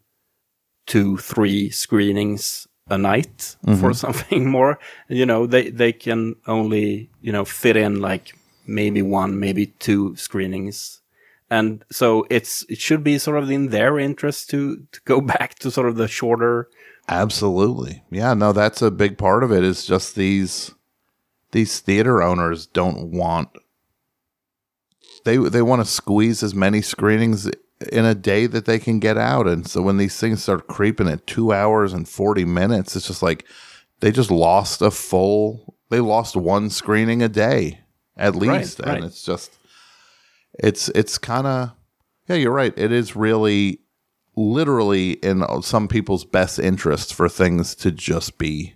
two, 0.86 1.16
three 1.16 1.70
screenings 1.70 2.66
a 2.88 2.98
night 2.98 3.56
for 3.64 3.70
mm-hmm. 3.70 3.92
something 3.92 4.50
more. 4.56 4.78
You 5.08 5.26
know 5.26 5.46
they 5.46 5.70
they 5.70 5.92
can 5.92 6.36
only 6.46 7.10
you 7.20 7.32
know 7.32 7.44
fit 7.44 7.76
in 7.76 8.00
like 8.00 8.36
maybe 8.66 9.02
one, 9.02 9.38
maybe 9.38 9.66
two 9.66 10.16
screenings. 10.16 11.00
And 11.50 11.84
so 11.90 12.26
it's 12.30 12.64
it 12.68 12.78
should 12.78 13.04
be 13.04 13.18
sort 13.18 13.42
of 13.42 13.50
in 13.50 13.68
their 13.68 13.98
interest 13.98 14.48
to, 14.50 14.86
to 14.92 15.00
go 15.04 15.20
back 15.34 15.56
to 15.60 15.70
sort 15.70 15.88
of 15.88 15.96
the 15.96 16.08
shorter 16.08 16.68
Absolutely. 17.08 18.02
Yeah, 18.10 18.34
no, 18.34 18.52
that's 18.52 18.80
a 18.82 18.90
big 18.90 19.18
part 19.18 19.42
of 19.42 19.52
it 19.52 19.64
is 19.64 19.84
just 19.84 20.14
these 20.14 20.72
these 21.50 21.80
theater 21.80 22.22
owners 22.22 22.66
don't 22.66 23.10
want 23.10 23.50
they 25.24 25.36
they 25.36 25.62
want 25.62 25.84
to 25.84 25.90
squeeze 25.90 26.42
as 26.42 26.54
many 26.54 26.82
screenings 26.82 27.50
in 27.90 28.04
a 28.04 28.14
day 28.14 28.46
that 28.46 28.64
they 28.64 28.78
can 28.78 29.00
get 29.00 29.18
out 29.18 29.48
and 29.48 29.66
so 29.66 29.82
when 29.82 29.96
these 29.96 30.18
things 30.18 30.42
start 30.42 30.68
creeping 30.68 31.08
at 31.08 31.26
2 31.26 31.52
hours 31.52 31.92
and 31.92 32.08
40 32.08 32.44
minutes 32.44 32.94
it's 32.94 33.08
just 33.08 33.22
like 33.22 33.44
they 34.00 34.12
just 34.12 34.30
lost 34.30 34.80
a 34.82 34.90
full 34.90 35.76
they 35.90 35.98
lost 35.98 36.36
one 36.36 36.70
screening 36.70 37.22
a 37.22 37.28
day 37.28 37.80
at 38.16 38.36
least 38.36 38.78
right. 38.80 38.96
and 38.96 39.04
it's 39.04 39.24
just 39.24 39.58
it's 40.60 40.88
it's 40.90 41.18
kind 41.18 41.46
of 41.46 41.72
yeah 42.28 42.36
you're 42.36 42.52
right 42.52 42.74
it 42.76 42.92
is 42.92 43.16
really 43.16 43.80
literally 44.36 45.12
in 45.12 45.44
some 45.62 45.88
people's 45.88 46.24
best 46.24 46.58
interest 46.58 47.14
for 47.14 47.28
things 47.28 47.74
to 47.74 47.90
just 47.90 48.38
be 48.38 48.74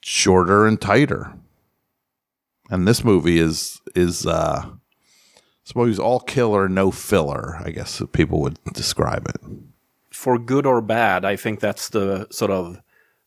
shorter 0.00 0.66
and 0.66 0.80
tighter. 0.80 1.34
And 2.70 2.86
this 2.86 3.04
movie 3.04 3.38
is 3.38 3.80
is 3.94 4.26
uh 4.26 4.66
suppose 5.66 5.98
all 5.98 6.20
killer, 6.20 6.68
no 6.68 6.90
filler, 6.90 7.60
I 7.62 7.70
guess 7.70 8.00
people 8.12 8.40
would 8.40 8.58
describe 8.72 9.28
it. 9.28 9.40
for 10.12 10.38
good 10.38 10.64
or 10.64 10.80
bad, 10.80 11.26
I 11.26 11.36
think 11.36 11.60
that's 11.60 11.90
the 11.90 12.26
sort 12.30 12.50
of 12.50 12.80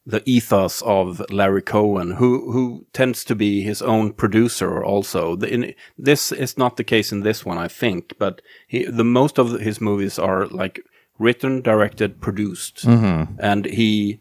the 0.06 0.24
ethos 0.26 0.82
of 0.82 1.22
Larry 1.30 1.62
Cohen, 1.62 2.12
who 2.14 2.52
who 2.52 2.88
tends 2.94 3.24
to 3.26 3.36
be 3.36 3.62
his 3.62 3.82
own 3.82 4.14
producer 4.14 4.84
also. 4.84 5.36
The, 5.36 5.54
in, 5.54 5.74
this 6.00 6.32
is 6.32 6.58
not 6.58 6.78
the 6.78 6.84
case 6.84 7.12
in 7.12 7.22
this 7.22 7.46
one, 7.46 7.60
I 7.60 7.68
think, 7.68 8.16
but 8.18 8.42
he, 8.68 8.86
the 8.86 9.04
most 9.04 9.38
of 9.38 9.60
his 9.60 9.80
movies 9.80 10.18
are 10.18 10.48
like 10.48 10.82
written, 11.20 11.62
directed, 11.62 12.22
produced, 12.22 12.88
mm-hmm. 12.88 13.36
and 13.40 13.66
he 13.66 14.20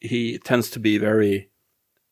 he 0.00 0.38
tends 0.38 0.68
to 0.70 0.78
be 0.78 0.98
very 0.98 1.48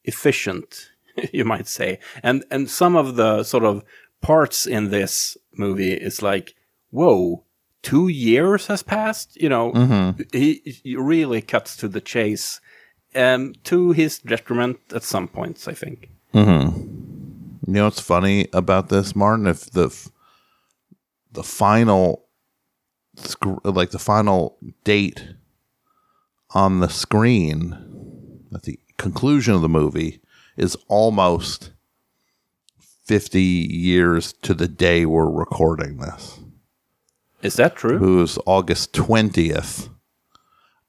efficient, 0.04 0.90
you 1.32 1.44
might 1.44 1.68
say. 1.68 1.98
And 2.22 2.44
and 2.50 2.70
some 2.70 2.96
of 2.96 3.16
the 3.16 3.42
sort 3.42 3.64
of 3.64 3.82
parts 4.20 4.66
in 4.66 4.90
this 4.90 5.36
movie 5.56 5.92
is 5.92 6.22
like, 6.22 6.54
whoa, 6.90 7.44
two 7.82 8.08
years 8.08 8.66
has 8.66 8.82
passed. 8.82 9.40
You 9.40 9.48
know, 9.48 10.14
he, 10.32 10.62
he 10.84 10.96
really 10.96 11.42
cuts 11.42 11.76
to 11.78 11.88
the 11.88 12.00
chase, 12.00 12.60
um, 13.14 13.54
to 13.64 13.92
his 13.92 14.18
detriment 14.18 14.78
at 14.94 15.02
some 15.02 15.28
points. 15.28 15.68
I 15.68 15.74
think. 15.74 16.10
You 17.66 17.74
know 17.74 17.84
what's 17.84 18.00
funny 18.00 18.48
about 18.52 18.88
this, 18.88 19.14
Martin? 19.14 19.46
If 19.46 19.70
the 19.70 19.94
the 21.32 21.42
final 21.42 22.24
like 23.64 23.90
the 23.90 23.98
final 23.98 24.56
date 24.84 25.34
on 26.50 26.80
the 26.80 26.88
screen 26.88 28.40
at 28.54 28.62
the 28.62 28.78
conclusion 28.96 29.54
of 29.54 29.60
the 29.60 29.68
movie 29.68 30.20
is 30.56 30.76
almost 30.88 31.72
50 33.08 33.40
years 33.42 34.34
to 34.42 34.52
the 34.52 34.68
day 34.68 35.06
we're 35.06 35.30
recording 35.30 35.96
this. 35.96 36.38
Is 37.40 37.54
that 37.54 37.74
true? 37.74 38.18
Was 38.18 38.38
August 38.44 38.92
20th 38.92 39.88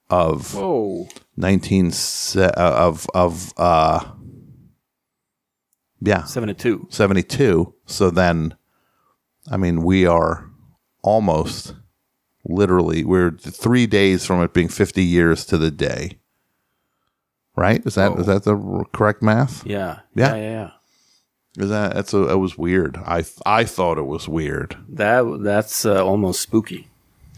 of 0.10 0.54
Whoa! 0.54 1.08
19 1.38 1.92
se- 1.92 2.52
uh, 2.58 2.88
of 2.88 3.08
of 3.14 3.54
uh 3.56 4.04
yeah, 6.02 6.24
Seventy-two. 6.24 6.88
72. 6.90 7.74
So 7.86 8.10
then, 8.10 8.56
I 9.52 9.58
mean, 9.58 9.84
we 9.84 10.06
are 10.06 10.50
almost 11.02 11.74
literally, 12.46 13.04
we're 13.04 13.32
three 13.32 13.86
days 13.86 14.26
from 14.26 14.42
it 14.42 14.54
being 14.54 14.70
50 14.70 15.04
years 15.04 15.46
to 15.48 15.58
the 15.58 15.72
day. 15.72 16.20
Right? 17.56 17.86
Is 17.86 17.96
that 17.96 18.18
is 18.18 18.28
that 18.28 18.44
the 18.44 18.86
correct 18.94 19.22
math? 19.22 19.66
Yeah. 19.66 20.00
Yeah. 20.16 20.36
Yeah. 20.36 20.42
Yeah. 20.42 20.66
Is 20.68 20.79
that 21.68 21.94
that's 21.94 22.14
a, 22.14 22.20
that 22.26 22.38
was 22.40 22.58
weird. 22.58 22.98
I 23.06 23.24
I 23.46 23.64
thought 23.66 23.98
it 23.98 24.06
was 24.06 24.28
weird. 24.28 24.78
That 24.88 25.40
that's 25.44 25.86
uh, 25.86 26.04
almost 26.06 26.42
spooky. 26.42 26.88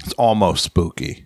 It's 0.04 0.14
almost 0.14 0.64
spooky. 0.64 1.26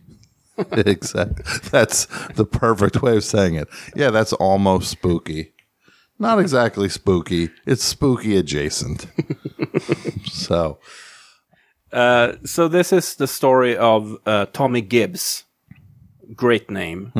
exactly. 0.71 1.43
That's 1.69 2.05
the 2.35 2.45
perfect 2.45 3.01
way 3.01 3.17
of 3.17 3.23
saying 3.23 3.55
it. 3.55 3.67
Yeah, 3.95 4.09
that's 4.11 4.33
almost 4.33 4.89
spooky. 4.89 5.53
Not 6.17 6.39
exactly 6.39 6.87
spooky. 6.89 7.49
It's 7.65 7.83
spooky 7.83 8.37
adjacent. 8.37 9.07
so, 10.31 10.79
Uh, 11.91 12.33
so 12.45 12.67
this 12.67 12.91
is 12.93 13.15
the 13.15 13.27
story 13.27 13.77
of 13.77 14.17
uh, 14.25 14.45
Tommy 14.53 14.81
Gibbs, 14.81 15.43
great 16.35 16.69
name, 16.69 17.11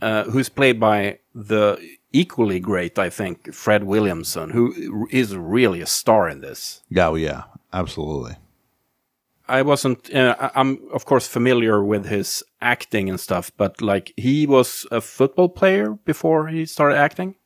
uh, 0.00 0.24
who's 0.24 0.48
played 0.48 0.78
by 0.80 1.18
the 1.34 1.78
equally 2.20 2.60
great, 2.60 2.98
I 2.98 3.10
think, 3.10 3.52
Fred 3.52 3.84
Williamson, 3.84 4.50
who 4.50 5.06
is 5.10 5.36
really 5.36 5.80
a 5.82 5.86
star 5.86 6.28
in 6.28 6.40
this. 6.40 6.82
yeah, 6.88 7.08
oh, 7.08 7.14
yeah, 7.16 7.42
absolutely. 7.72 8.36
I 9.48 9.62
wasn't. 9.62 10.12
Uh, 10.12 10.50
I'm 10.56 10.78
of 10.92 11.04
course 11.04 11.28
familiar 11.28 11.84
with 11.84 12.06
his 12.06 12.42
acting 12.60 13.08
and 13.08 13.20
stuff, 13.20 13.52
but 13.56 13.80
like 13.80 14.12
he 14.16 14.46
was 14.46 14.86
a 14.90 15.00
football 15.00 15.48
player 15.48 15.90
before 16.04 16.48
he 16.48 16.66
started 16.66 16.96
acting. 16.98 17.36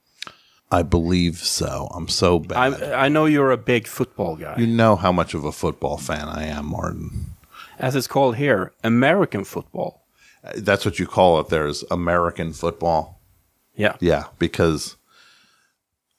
I 0.71 0.83
believe 0.83 1.37
so. 1.37 1.89
I'm 1.95 2.09
so 2.09 2.39
bad. 2.39 2.83
I 2.83 3.05
I 3.05 3.09
know 3.11 3.27
you're 3.27 3.51
a 3.53 3.59
big 3.59 3.87
football 3.87 4.37
guy, 4.37 4.55
you 4.59 4.67
know 4.67 4.97
how 4.97 5.13
much 5.13 5.35
of 5.35 5.45
a 5.45 5.53
football 5.53 5.99
fan 5.99 6.29
I 6.29 6.45
am, 6.47 6.67
Martin. 6.67 7.35
as 7.79 7.95
it's 7.95 8.09
called 8.09 8.37
here, 8.37 8.73
American 8.83 9.45
football. 9.45 10.07
That's 10.57 10.87
what 10.87 10.99
you 10.99 11.07
call 11.07 11.41
it. 11.41 11.49
There's 11.49 11.85
American 11.91 12.53
football. 12.55 13.20
Yeah, 13.81 13.97
Yeah, 14.01 14.25
because 14.39 14.97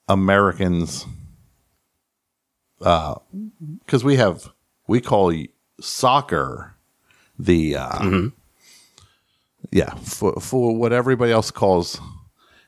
Americans, 0.08 1.06
because 2.78 4.02
we 4.02 4.16
have, 4.16 4.52
we 4.88 5.00
call 5.00 5.32
soccer 5.80 6.74
the, 7.38 7.76
uh, 7.76 8.28
yeah, 9.70 9.94
for, 9.94 10.40
for 10.40 10.76
what 10.76 10.92
everybody 10.92 11.30
else 11.30 11.52
calls 11.52 12.00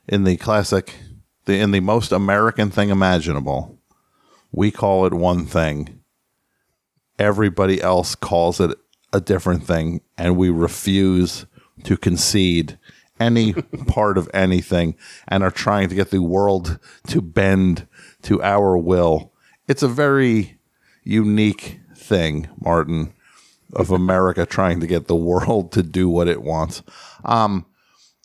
in 0.06 0.22
the 0.22 0.36
classic, 0.36 0.94
the 1.46 1.58
in 1.58 1.72
the 1.72 1.80
most 1.80 2.12
American 2.12 2.70
thing 2.70 2.90
imaginable, 2.90 3.76
we 4.52 4.70
call 4.70 5.06
it 5.06 5.12
one 5.12 5.44
thing. 5.44 6.00
Everybody 7.18 7.82
else 7.82 8.14
calls 8.14 8.60
it 8.60 8.78
a 9.12 9.20
different 9.20 9.66
thing, 9.66 10.02
and 10.16 10.36
we 10.36 10.50
refuse 10.50 11.46
to 11.82 11.96
concede 11.96 12.78
any 13.20 13.52
part 13.86 14.18
of 14.18 14.28
anything 14.34 14.96
and 15.28 15.42
are 15.42 15.50
trying 15.50 15.88
to 15.88 15.94
get 15.94 16.10
the 16.10 16.22
world 16.22 16.78
to 17.08 17.20
bend 17.20 17.86
to 18.22 18.42
our 18.42 18.76
will. 18.76 19.32
It's 19.68 19.82
a 19.82 19.88
very 19.88 20.58
unique 21.02 21.80
thing, 21.96 22.48
Martin, 22.60 23.14
of 23.74 23.90
America 23.90 24.46
trying 24.50 24.80
to 24.80 24.86
get 24.86 25.06
the 25.06 25.16
world 25.16 25.72
to 25.72 25.82
do 25.82 26.08
what 26.08 26.28
it 26.28 26.42
wants. 26.42 26.82
Um, 27.24 27.66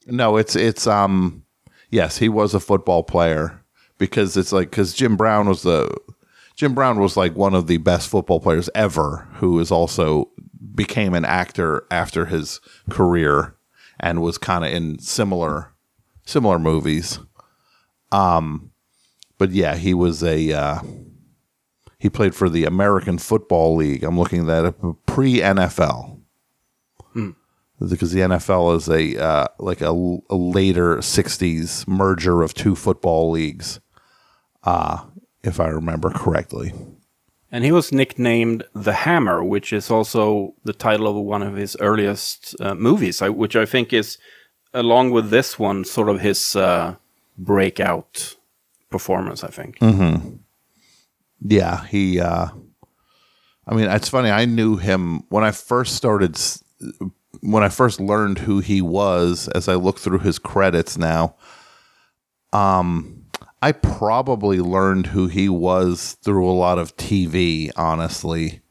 no, 0.06 0.38
it's 0.38 0.56
it's 0.56 0.88
um, 0.88 1.43
yes, 1.89 2.17
he 2.17 2.30
was 2.30 2.54
a 2.54 2.60
football 2.60 3.04
player 3.04 3.63
because 3.97 4.36
it's 4.36 4.52
like 4.52 4.71
because 4.71 4.93
Jim 4.93 5.15
Brown 5.15 5.47
was 5.47 5.62
the 5.62 5.95
Jim 6.56 6.73
Brown 6.73 6.99
was 6.99 7.15
like 7.15 7.36
one 7.36 7.54
of 7.54 7.67
the 7.67 7.78
best 7.78 8.10
football 8.10 8.39
players 8.39 8.69
ever, 8.73 9.28
who 9.36 9.60
is 9.60 9.71
also 9.71 10.30
became 10.73 11.13
an 11.13 11.25
actor 11.25 11.86
after 11.91 12.25
his 12.25 12.60
career 12.89 13.56
and 14.00 14.22
was 14.22 14.38
kind 14.38 14.66
of 14.66 14.72
in 14.72 15.00
similar 15.00 15.74
similar 16.26 16.60
movies. 16.60 17.20
Um, 18.12 18.72
but 19.38 19.52
yeah, 19.52 19.76
he 19.76 19.94
was 19.94 20.24
a 20.24 20.52
uh, 20.52 20.80
he 21.98 22.10
played 22.10 22.36
for 22.36 22.50
the 22.50 22.66
American 22.66 23.18
Football 23.18 23.76
League. 23.76 24.04
I'm 24.04 24.18
looking 24.18 24.50
at 24.50 24.62
that 24.64 24.96
pre 25.06 25.40
NFL 25.40 26.20
because 27.88 28.12
the 28.12 28.22
NFL 28.22 28.78
is 28.78 28.90
a 28.90 29.22
uh, 29.22 29.48
like 29.60 29.82
a, 29.82 29.90
a 30.30 30.36
later 30.36 30.98
'60s 30.98 31.88
merger 31.88 32.42
of 32.42 32.54
two 32.54 32.76
football 32.76 33.32
leagues, 33.32 33.80
uh, 34.64 35.04
if 35.44 35.60
I 35.60 35.68
remember 35.68 36.10
correctly. 36.10 36.74
And 37.52 37.64
he 37.64 37.72
was 37.72 37.92
nicknamed 37.92 38.64
the 38.74 38.94
Hammer, 38.94 39.44
which 39.44 39.74
is 39.74 39.90
also 39.90 40.54
the 40.64 40.74
title 40.74 41.08
of 41.08 41.16
one 41.16 41.42
of 41.42 41.56
his 41.56 41.76
earliest 41.80 42.56
uh, 42.60 42.76
movies, 42.76 43.22
which 43.22 43.56
I 43.56 43.66
think 43.66 43.94
is 43.94 44.18
along 44.74 45.12
with 45.12 45.30
this 45.30 45.58
one, 45.58 45.84
sort 45.84 46.10
of 46.10 46.22
his 46.22 46.56
uh, 46.56 46.96
breakout 47.38 48.36
performance. 48.90 49.44
I 49.44 49.50
think. 49.50 49.82
Yeah, 51.42 51.86
he. 51.86 52.20
Uh, 52.20 52.48
I 53.68 53.76
mean, 53.76 53.90
it's 53.90 54.10
funny. 54.10 54.30
I 54.30 54.46
knew 54.46 54.78
him 54.78 55.24
when 55.30 55.44
I 55.44 55.52
first 55.52 55.96
started. 55.96 56.40
When 57.42 57.64
I 57.64 57.70
first 57.70 58.00
learned 58.00 58.40
who 58.40 58.60
he 58.60 58.82
was, 58.82 59.48
as 59.50 59.68
I 59.68 59.76
look 59.76 60.00
through 60.00 60.20
his 60.20 60.40
credits 60.40 60.98
now, 60.98 61.36
um, 62.52 63.18
I 63.62 63.74
probably 63.74 64.60
learned 64.60 65.08
who 65.08 65.28
he 65.28 65.50
was 65.50 66.17
through 66.24 66.50
a 66.50 66.54
lot 66.54 66.80
of 66.80 66.95
TV. 66.95 67.72
Honestly, 67.76 68.62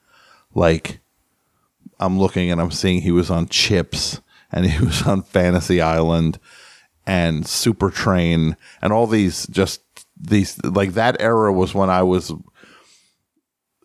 like 0.55 1.01
I'm 2.01 2.19
looking 2.19 2.51
and 2.51 2.61
I'm 2.61 2.71
seeing 2.71 3.03
he 3.03 3.13
was 3.13 3.31
on 3.31 3.49
Chips 3.49 4.21
and 4.51 4.67
he 4.67 4.85
was 4.85 5.03
on 5.03 5.23
Fantasy 5.23 5.81
Island 5.81 6.39
and 7.07 7.47
Super 7.47 7.91
Train 7.91 8.57
and 8.83 8.93
all 8.93 9.07
these 9.07 9.47
just 9.49 9.83
these 10.21 10.63
like 10.65 10.93
that 10.95 11.21
era 11.21 11.53
was 11.53 11.75
when 11.75 11.91
I 11.91 12.03
was 12.03 12.33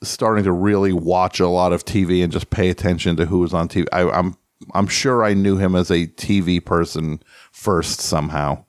starting 0.02 0.44
to 0.44 0.52
really 0.52 0.94
watch 0.94 1.39
a 1.39 1.48
lot 1.48 1.74
of 1.74 1.86
TV 1.86 2.24
and 2.24 2.34
just 2.34 2.50
pay 2.50 2.70
attention 2.70 3.16
to 3.16 3.26
who 3.26 3.39
was 3.39 3.54
on 3.54 3.68
TV. 3.68 3.86
I, 3.94 4.10
I'm 4.10 4.36
I'm 4.74 4.88
sure 4.88 5.24
I 5.24 5.34
knew 5.34 5.58
him 5.58 5.76
as 5.76 5.92
a 5.92 6.08
TV 6.08 6.63
person 6.63 7.22
first 7.52 8.00
somehow, 8.00 8.66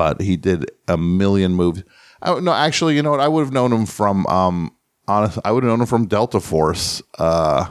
but 0.00 0.20
he 0.22 0.34
did 0.38 0.64
a 0.88 0.96
million 0.96 1.52
movies. 1.54 1.84
Oh 2.22 2.38
no, 2.38 2.52
actually, 2.52 2.96
you 2.96 3.02
know 3.02 3.10
what? 3.10 3.20
I 3.20 3.28
would 3.28 3.42
have 3.44 3.52
known 3.52 3.70
him 3.70 3.84
from 3.84 4.26
um 4.28 4.74
honest. 5.06 5.38
I 5.44 5.52
would 5.52 5.62
have 5.62 5.70
known 5.70 5.80
him 5.80 5.86
from 5.86 6.06
Delta 6.06 6.40
Force. 6.40 7.02
Uh, 7.18 7.66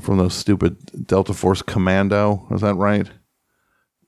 from 0.00 0.16
those 0.18 0.34
stupid 0.34 0.76
Delta 1.06 1.34
Force 1.34 1.60
Commando. 1.62 2.46
Is 2.50 2.60
that 2.62 2.74
right? 2.76 3.06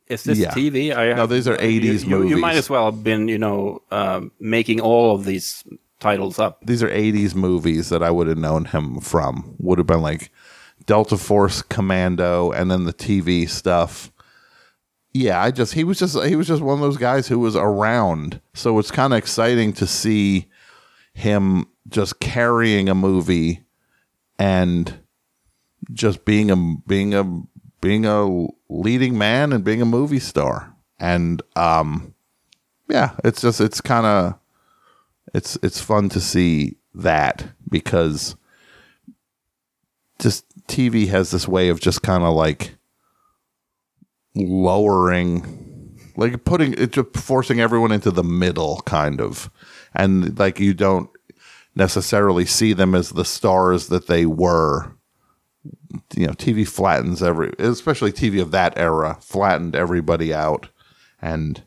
Is 0.07 0.22
this 0.24 0.38
Yeah. 0.38 0.51
TV? 0.51 0.96
I 0.96 1.12
No, 1.12 1.27
these 1.27 1.46
are 1.48 1.57
80s 1.59 2.07
you, 2.07 2.22
you, 2.22 2.29
you 2.29 2.37
might 2.38 2.57
as 2.57 2.70
well 2.70 2.87
have 2.90 3.03
been, 3.05 3.29
you 3.29 3.38
know, 3.38 3.83
um, 3.90 4.33
making 4.40 4.81
all 4.81 5.14
of 5.14 5.24
these 5.27 5.64
titles 6.01 6.38
up. 6.38 6.59
these 6.64 6.83
are 6.83 6.88
80s 6.88 7.35
movies 7.35 7.88
that 7.90 8.03
I 8.03 8.11
would 8.11 8.29
have 8.29 8.38
known 8.38 8.64
him 8.66 9.01
from. 9.01 9.55
Would 9.59 9.79
have 9.79 9.87
been 9.87 10.01
like 10.03 10.31
Delta 10.87 11.16
Force 11.18 11.61
Commando 11.62 12.51
and 12.53 12.70
then 12.70 12.85
the 12.85 12.94
TV 12.94 13.46
stuff. 13.48 14.11
Yeah, 15.12 15.42
I 15.42 15.51
just 15.51 15.73
he 15.75 15.85
was 15.85 15.99
just 15.99 16.23
he 16.25 16.37
was 16.37 16.47
just 16.47 16.62
one 16.62 16.75
of 16.75 16.81
those 16.81 16.97
guys 16.99 17.29
who 17.29 17.38
was 17.38 17.57
around. 17.57 18.40
So 18.55 18.79
it's 18.79 18.90
kind 18.90 19.12
of 19.12 19.18
exciting 19.18 19.73
to 19.75 19.87
see 19.87 20.47
him 21.14 21.66
just 21.88 22.21
carrying 22.21 22.88
a 22.88 22.94
movie 22.94 23.64
and 24.38 24.99
just 25.92 26.25
being 26.25 26.51
a 26.51 26.57
being 26.87 27.14
a 27.14 27.42
being 27.81 28.05
a 28.07 28.47
leading 28.68 29.16
man 29.16 29.53
and 29.53 29.64
being 29.64 29.83
a 29.83 29.87
movie 29.87 30.21
star. 30.21 30.75
And 31.01 31.42
um 31.57 32.14
yeah, 32.88 33.12
it's 33.25 33.40
just 33.40 33.61
it's 33.61 33.81
kind 33.81 34.07
of 34.07 34.38
it's 35.35 35.59
it's 35.62 35.81
fun 35.81 36.09
to 36.11 36.21
see 36.21 36.77
that 36.94 37.49
because 37.68 38.37
just 40.18 40.44
TV 40.66 41.09
has 41.09 41.31
this 41.31 41.49
way 41.49 41.68
of 41.68 41.81
just 41.81 42.03
kind 42.03 42.25
of 42.25 42.35
like 42.35 42.78
lowering 44.38 45.94
like 46.16 46.44
putting 46.44 46.74
it 46.74 46.92
just 46.92 47.16
forcing 47.16 47.61
everyone 47.61 47.92
into 47.92 48.11
the 48.11 48.24
middle 48.24 48.81
kind 48.87 49.20
of 49.20 49.51
and 49.94 50.38
like 50.38 50.59
you 50.59 50.74
don't 50.74 51.11
necessarily 51.74 52.44
see 52.44 52.72
them 52.72 52.94
as 52.94 53.11
the 53.11 53.24
stars 53.24 53.88
that 53.88 54.07
they 54.07 54.27
were 54.27 54.96
you 56.16 56.27
know 56.27 56.33
TV 56.33 56.66
flattens 56.66 57.22
every 57.22 57.53
especially 57.59 58.12
TV 58.12 58.40
of 58.40 58.51
that 58.51 58.77
era 58.77 59.16
flattened 59.20 59.77
everybody 59.77 60.35
out 60.35 60.68
and 61.20 61.62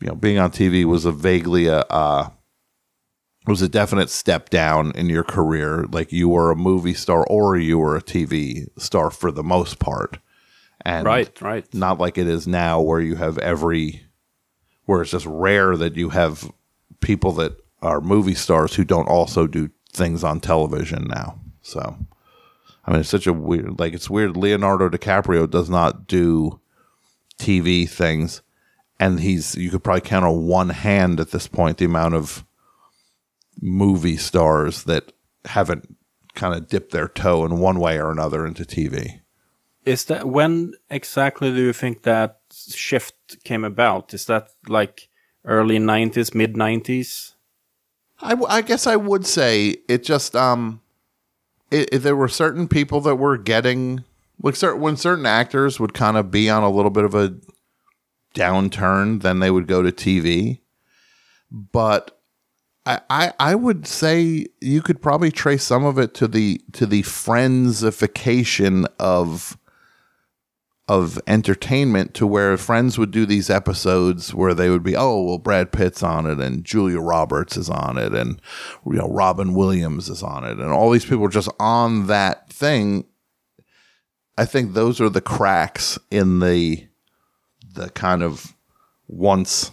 you 0.00 0.08
know 0.08 0.14
being 0.14 0.38
on 0.38 0.50
TV 0.50 0.84
was 0.84 1.04
a 1.04 1.12
vaguely 1.12 1.66
a 1.66 1.80
uh 1.90 2.30
was 3.46 3.62
a 3.62 3.68
definite 3.68 4.10
step 4.10 4.50
down 4.50 4.92
in 4.94 5.08
your 5.08 5.24
career. 5.24 5.86
Like 5.90 6.12
you 6.12 6.28
were 6.28 6.50
a 6.50 6.56
movie 6.56 6.94
star 6.94 7.26
or 7.26 7.56
you 7.56 7.78
were 7.78 7.96
a 7.96 8.02
TV 8.02 8.68
star 8.78 9.10
for 9.10 9.30
the 9.30 9.42
most 9.42 9.78
part. 9.78 10.18
And 10.84 11.04
Right, 11.04 11.40
right. 11.42 11.72
not 11.74 11.98
like 11.98 12.16
it 12.18 12.26
is 12.26 12.46
now 12.46 12.80
where 12.80 13.00
you 13.00 13.16
have 13.16 13.38
every 13.38 14.02
where 14.86 15.02
it's 15.02 15.10
just 15.10 15.26
rare 15.26 15.76
that 15.76 15.96
you 15.96 16.08
have 16.10 16.50
people 17.00 17.32
that 17.32 17.52
are 17.82 18.00
movie 18.00 18.34
stars 18.34 18.74
who 18.74 18.84
don't 18.84 19.08
also 19.08 19.46
do 19.46 19.70
things 19.92 20.24
on 20.24 20.40
television 20.40 21.06
now. 21.08 21.38
So 21.62 21.96
I 22.86 22.90
mean 22.90 23.00
it's 23.00 23.08
such 23.08 23.26
a 23.26 23.32
weird 23.32 23.78
like 23.78 23.92
it's 23.92 24.10
weird 24.10 24.36
Leonardo 24.36 24.88
DiCaprio 24.88 25.48
does 25.48 25.68
not 25.68 26.06
do 26.06 26.60
TV 27.38 27.88
things 27.88 28.42
and 28.98 29.20
he's 29.20 29.54
you 29.56 29.70
could 29.70 29.84
probably 29.84 30.02
count 30.02 30.24
on 30.24 30.46
one 30.46 30.68
hand 30.70 31.20
at 31.20 31.30
this 31.30 31.46
point 31.46 31.78
the 31.78 31.84
amount 31.86 32.14
of 32.14 32.44
movie 33.60 34.16
stars 34.16 34.84
that 34.84 35.12
haven't 35.44 35.96
kind 36.34 36.54
of 36.54 36.68
dipped 36.68 36.92
their 36.92 37.08
toe 37.08 37.44
in 37.44 37.58
one 37.58 37.80
way 37.80 37.98
or 37.98 38.10
another 38.10 38.46
into 38.46 38.64
TV. 38.64 39.20
Is 39.84 40.04
that 40.06 40.28
when 40.28 40.74
exactly 40.90 41.50
do 41.50 41.60
you 41.60 41.72
think 41.72 42.02
that 42.02 42.40
shift 42.74 43.42
came 43.44 43.64
about? 43.64 44.12
Is 44.14 44.26
that 44.26 44.48
like 44.68 45.08
early 45.44 45.78
90s, 45.78 46.34
mid 46.34 46.54
90s? 46.54 47.32
I, 48.22 48.60
guess 48.60 48.86
I 48.86 48.96
would 48.96 49.24
say 49.26 49.76
it 49.88 50.04
just 50.04 50.36
um, 50.36 50.82
it, 51.70 51.88
it- 51.92 51.98
there 52.00 52.16
were 52.16 52.28
certain 52.28 52.68
people 52.68 53.00
that 53.02 53.16
were 53.16 53.38
getting 53.38 54.04
like 54.42 54.56
certain 54.56 54.80
when 54.80 54.96
certain 54.96 55.24
actors 55.26 55.80
would 55.80 55.94
kind 55.94 56.16
of 56.16 56.30
be 56.30 56.50
on 56.50 56.62
a 56.62 56.70
little 56.70 56.90
bit 56.90 57.04
of 57.04 57.14
a 57.14 57.34
downturn, 58.34 59.22
then 59.22 59.40
they 59.40 59.50
would 59.50 59.66
go 59.66 59.82
to 59.82 59.90
TV. 59.90 60.60
But 61.50 62.18
I, 62.86 63.00
I 63.10 63.32
I 63.40 63.54
would 63.54 63.86
say 63.86 64.46
you 64.60 64.82
could 64.82 65.00
probably 65.02 65.30
trace 65.30 65.64
some 65.64 65.84
of 65.84 65.98
it 65.98 66.14
to 66.14 66.28
the 66.28 66.60
to 66.72 66.86
the 66.86 67.02
friendsification 67.02 68.86
of 68.98 69.56
of 70.90 71.20
entertainment 71.28 72.14
to 72.14 72.26
where 72.26 72.56
friends 72.56 72.98
would 72.98 73.12
do 73.12 73.24
these 73.24 73.48
episodes 73.48 74.34
where 74.34 74.54
they 74.54 74.68
would 74.68 74.82
be, 74.82 74.96
oh, 74.96 75.22
well, 75.22 75.38
Brad 75.38 75.70
Pitt's 75.70 76.02
on 76.02 76.26
it 76.26 76.40
and 76.40 76.64
Julia 76.64 76.98
Roberts 76.98 77.56
is 77.56 77.70
on 77.70 77.96
it 77.96 78.12
and, 78.12 78.42
you 78.84 78.94
know, 78.94 79.08
Robin 79.08 79.54
Williams 79.54 80.08
is 80.08 80.20
on 80.20 80.42
it. 80.42 80.58
And 80.58 80.72
all 80.72 80.90
these 80.90 81.04
people 81.04 81.24
are 81.24 81.28
just 81.28 81.48
on 81.60 82.08
that 82.08 82.50
thing. 82.52 83.04
I 84.36 84.44
think 84.44 84.72
those 84.72 85.00
are 85.00 85.08
the 85.08 85.20
cracks 85.20 85.96
in 86.10 86.40
the, 86.40 86.88
the 87.72 87.90
kind 87.90 88.24
of 88.24 88.56
once, 89.06 89.70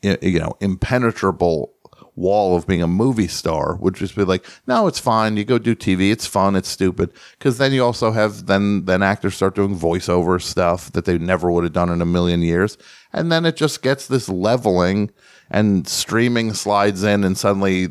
you 0.00 0.40
know, 0.40 0.54
impenetrable 0.58 1.73
wall 2.16 2.56
of 2.56 2.66
being 2.66 2.82
a 2.82 2.86
movie 2.86 3.28
star 3.28 3.76
would 3.76 3.94
just 3.94 4.14
be 4.14 4.24
like, 4.24 4.46
no, 4.66 4.86
it's 4.86 4.98
fine. 4.98 5.36
You 5.36 5.44
go 5.44 5.58
do 5.58 5.74
TV. 5.74 6.12
It's 6.12 6.26
fun. 6.26 6.54
It's 6.56 6.68
stupid. 6.68 7.12
Because 7.38 7.58
then 7.58 7.72
you 7.72 7.84
also 7.84 8.12
have 8.12 8.46
then 8.46 8.84
then 8.84 9.02
actors 9.02 9.34
start 9.34 9.54
doing 9.54 9.76
voiceover 9.76 10.40
stuff 10.40 10.92
that 10.92 11.04
they 11.04 11.18
never 11.18 11.50
would 11.50 11.64
have 11.64 11.72
done 11.72 11.90
in 11.90 12.00
a 12.00 12.06
million 12.06 12.42
years, 12.42 12.78
and 13.12 13.30
then 13.30 13.44
it 13.44 13.56
just 13.56 13.82
gets 13.82 14.06
this 14.06 14.28
leveling, 14.28 15.10
and 15.50 15.88
streaming 15.88 16.54
slides 16.54 17.02
in, 17.02 17.24
and 17.24 17.36
suddenly 17.36 17.88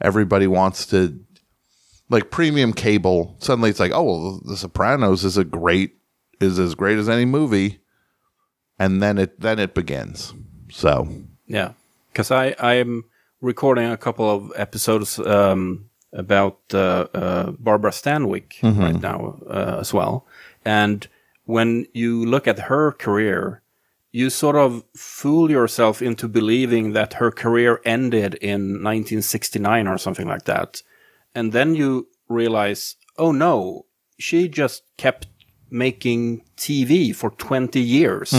everybody 0.00 0.46
wants 0.46 0.86
to 0.86 1.18
like 2.08 2.30
premium 2.30 2.72
cable. 2.72 3.36
Suddenly 3.40 3.70
it's 3.70 3.80
like, 3.80 3.92
oh, 3.92 4.04
well, 4.04 4.40
The 4.44 4.56
Sopranos 4.56 5.24
is 5.24 5.36
a 5.36 5.44
great 5.44 5.92
is 6.40 6.58
as 6.58 6.74
great 6.74 6.98
as 6.98 7.08
any 7.08 7.24
movie, 7.24 7.80
and 8.78 9.02
then 9.02 9.18
it 9.18 9.40
then 9.40 9.58
it 9.58 9.74
begins. 9.74 10.32
So 10.70 11.08
Yeah, 11.46 11.72
because 12.16 12.30
I 12.30 12.56
I'm 12.58 13.04
recording 13.42 13.90
a 13.90 13.96
couple 13.98 14.30
of 14.30 14.50
episodes 14.56 15.18
um, 15.18 15.90
about 16.14 16.58
uh, 16.72 17.06
uh, 17.12 17.50
Barbara 17.58 17.90
Stanwyck 17.90 18.54
right 18.62 19.02
now 19.02 19.38
uh, 19.50 19.76
as 19.80 19.92
well, 19.92 20.26
and 20.64 21.06
when 21.44 21.86
you 21.92 22.24
look 22.24 22.48
at 22.48 22.58
her 22.70 22.92
career, 22.92 23.60
you 24.12 24.30
sort 24.30 24.56
of 24.56 24.82
fool 24.96 25.50
yourself 25.50 26.00
into 26.00 26.26
believing 26.26 26.94
that 26.94 27.14
her 27.14 27.30
career 27.30 27.82
ended 27.84 28.34
in 28.36 28.82
1969 28.82 29.86
or 29.86 29.98
something 29.98 30.26
like 30.26 30.46
that, 30.46 30.82
and 31.34 31.52
then 31.52 31.74
you 31.74 32.08
realize, 32.30 32.96
oh 33.18 33.30
no, 33.30 33.84
she 34.18 34.48
just 34.48 34.84
kept 34.96 35.26
making 35.68 36.42
TV 36.56 37.14
for 37.14 37.30
20 37.32 37.78
years. 37.78 38.32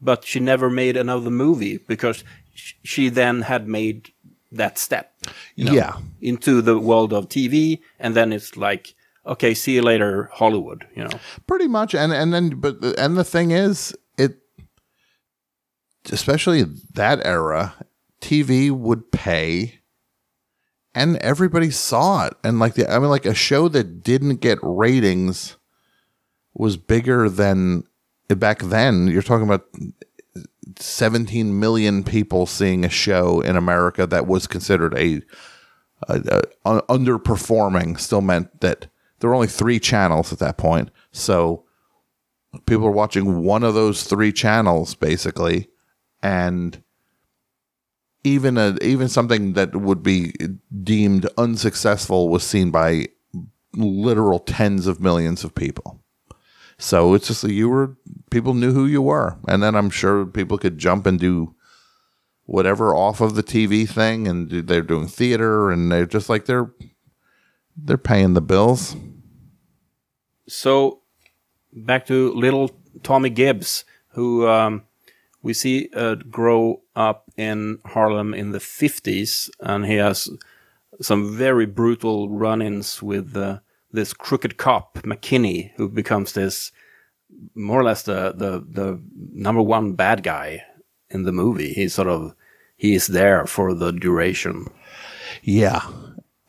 But 0.00 0.24
she 0.24 0.38
never 0.38 0.68
made 0.68 0.98
another 0.98 1.30
movie 1.30 1.78
because 1.78 2.24
she 2.54 3.08
then 3.08 3.42
had 3.42 3.68
made 3.68 4.10
that 4.52 4.78
step 4.78 5.12
you 5.56 5.64
know, 5.64 5.72
Yeah. 5.72 5.96
into 6.20 6.62
the 6.62 6.78
world 6.78 7.12
of 7.12 7.28
TV, 7.28 7.80
and 7.98 8.14
then 8.14 8.32
it's 8.32 8.56
like, 8.56 8.94
okay, 9.26 9.52
see 9.54 9.74
you 9.74 9.82
later, 9.82 10.30
Hollywood. 10.32 10.86
You 10.94 11.04
know, 11.04 11.18
pretty 11.46 11.66
much 11.66 11.94
and 11.94 12.12
and 12.12 12.32
then 12.32 12.50
but 12.60 12.76
and 12.98 13.16
the 13.16 13.24
thing 13.24 13.50
is 13.50 13.94
it 14.16 14.38
especially 16.12 16.62
that 16.92 17.24
era 17.24 17.74
tv 18.20 18.70
would 18.70 19.10
pay 19.10 19.80
and 20.94 21.16
everybody 21.18 21.70
saw 21.70 22.26
it 22.26 22.34
and 22.44 22.58
like 22.58 22.74
the 22.74 22.88
i 22.90 22.98
mean 22.98 23.08
like 23.10 23.26
a 23.26 23.34
show 23.34 23.68
that 23.68 24.02
didn't 24.02 24.36
get 24.36 24.58
ratings 24.62 25.56
was 26.54 26.76
bigger 26.76 27.28
than 27.28 27.82
back 28.28 28.60
then. 28.60 29.08
You're 29.08 29.22
talking 29.22 29.46
about 29.46 29.66
17 30.78 31.58
million 31.58 32.04
people 32.04 32.46
seeing 32.46 32.84
a 32.84 32.88
show 32.88 33.40
in 33.40 33.56
America 33.56 34.06
that 34.06 34.26
was 34.26 34.46
considered 34.46 34.96
a, 34.96 35.22
a, 36.08 36.42
a 36.64 36.82
underperforming. 36.82 37.98
Still 37.98 38.20
meant 38.20 38.60
that 38.60 38.88
there 39.18 39.30
were 39.30 39.34
only 39.34 39.46
three 39.46 39.78
channels 39.78 40.32
at 40.32 40.38
that 40.40 40.56
point, 40.56 40.90
so 41.12 41.64
people 42.66 42.86
are 42.86 42.90
watching 42.90 43.42
one 43.42 43.62
of 43.62 43.74
those 43.74 44.04
three 44.04 44.32
channels 44.32 44.94
basically, 44.94 45.68
and 46.22 46.82
even 48.22 48.56
a 48.56 48.76
even 48.82 49.08
something 49.08 49.52
that 49.52 49.76
would 49.76 50.02
be 50.02 50.32
deemed 50.82 51.28
unsuccessful 51.36 52.28
was 52.28 52.42
seen 52.42 52.70
by 52.70 53.06
literal 53.74 54.38
tens 54.38 54.86
of 54.86 55.00
millions 55.00 55.44
of 55.44 55.54
people. 55.54 56.03
So 56.78 57.14
it's 57.14 57.28
just 57.28 57.42
that 57.42 57.52
you 57.52 57.68
were 57.68 57.96
people 58.30 58.54
knew 58.54 58.72
who 58.72 58.86
you 58.86 59.02
were, 59.02 59.36
and 59.46 59.62
then 59.62 59.74
I'm 59.74 59.90
sure 59.90 60.26
people 60.26 60.58
could 60.58 60.78
jump 60.78 61.06
and 61.06 61.18
do 61.18 61.54
whatever 62.46 62.94
off 62.94 63.20
of 63.20 63.34
the 63.34 63.42
TV 63.42 63.88
thing, 63.88 64.26
and 64.26 64.50
they're 64.50 64.82
doing 64.82 65.06
theater, 65.06 65.70
and 65.70 65.90
they're 65.90 66.06
just 66.06 66.28
like 66.28 66.46
they're 66.46 66.72
they're 67.76 67.98
paying 67.98 68.34
the 68.34 68.42
bills. 68.42 68.96
So 70.48 71.02
back 71.72 72.06
to 72.06 72.32
little 72.32 72.70
Tommy 73.02 73.30
Gibbs, 73.30 73.84
who 74.08 74.46
um, 74.46 74.84
we 75.42 75.52
see 75.52 75.90
uh, 75.94 76.14
grow 76.14 76.82
up 76.94 77.30
in 77.36 77.78
Harlem 77.84 78.34
in 78.34 78.52
the 78.52 78.58
50s, 78.58 79.50
and 79.60 79.86
he 79.86 79.94
has 79.96 80.28
some 81.00 81.36
very 81.36 81.66
brutal 81.66 82.28
run 82.28 82.62
ins 82.62 83.02
with 83.02 83.36
uh, 83.36 83.60
this 83.94 84.12
crooked 84.12 84.56
cop, 84.56 84.98
McKinney, 85.04 85.70
who 85.76 85.88
becomes 85.88 86.32
this 86.32 86.72
more 87.54 87.80
or 87.80 87.84
less 87.84 88.02
the, 88.02 88.34
the, 88.36 88.64
the 88.68 89.00
number 89.32 89.62
one 89.62 89.92
bad 89.92 90.22
guy 90.22 90.64
in 91.10 91.22
the 91.22 91.32
movie. 91.32 91.72
He's 91.72 91.94
sort 91.94 92.08
of, 92.08 92.34
he 92.76 92.94
is 92.94 93.06
there 93.06 93.46
for 93.46 93.72
the 93.72 93.92
duration. 93.92 94.66
Yeah. 95.42 95.86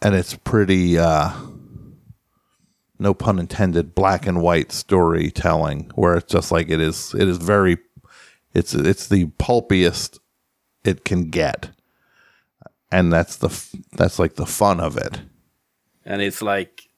And 0.02 0.16
it's 0.16 0.36
pretty, 0.36 0.98
uh, 0.98 1.34
no 2.98 3.14
pun 3.14 3.38
intended, 3.38 3.94
black 3.94 4.26
and 4.26 4.42
white 4.42 4.72
storytelling 4.72 5.92
where 5.96 6.16
it's 6.16 6.32
just 6.32 6.52
like 6.52 6.70
it 6.70 6.82
is, 6.82 7.14
it 7.14 7.28
is 7.28 7.38
very, 7.38 7.78
it's, 8.54 8.74
it's 8.74 9.08
the 9.08 9.26
pulpiest 9.38 10.20
it 10.84 11.06
can 11.06 11.30
get. 11.30 11.70
And 12.92 13.14
that's 13.14 13.36
the, 13.38 13.50
that's 13.94 14.18
like 14.18 14.36
the 14.36 14.46
fun 14.46 14.80
of 14.80 14.98
it. 14.98 15.22
And 16.06 16.22
it's 16.22 16.42
like, 16.42 16.90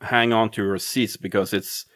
hang 0.00 0.32
on 0.32 0.50
to 0.50 0.62
your 0.62 0.78
seats 0.78 1.16
because 1.16 1.52
it's 1.52 1.86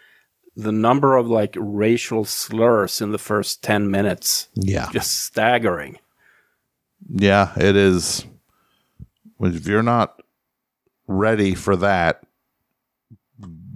the 0.57 0.73
number 0.73 1.17
of 1.17 1.29
like 1.29 1.57
racial 1.59 2.25
slurs 2.25 3.01
in 3.01 3.13
the 3.13 3.19
first 3.19 3.63
10 3.63 3.91
minutes. 3.91 4.49
Yeah. 4.55 4.89
Just 4.93 5.25
staggering. 5.25 5.99
Yeah, 7.09 7.53
it 7.57 7.77
is. 7.77 8.25
If 9.41 9.67
you're 9.67 9.83
not 9.83 10.23
ready 11.07 11.55
for 11.55 11.77
that, 11.77 12.23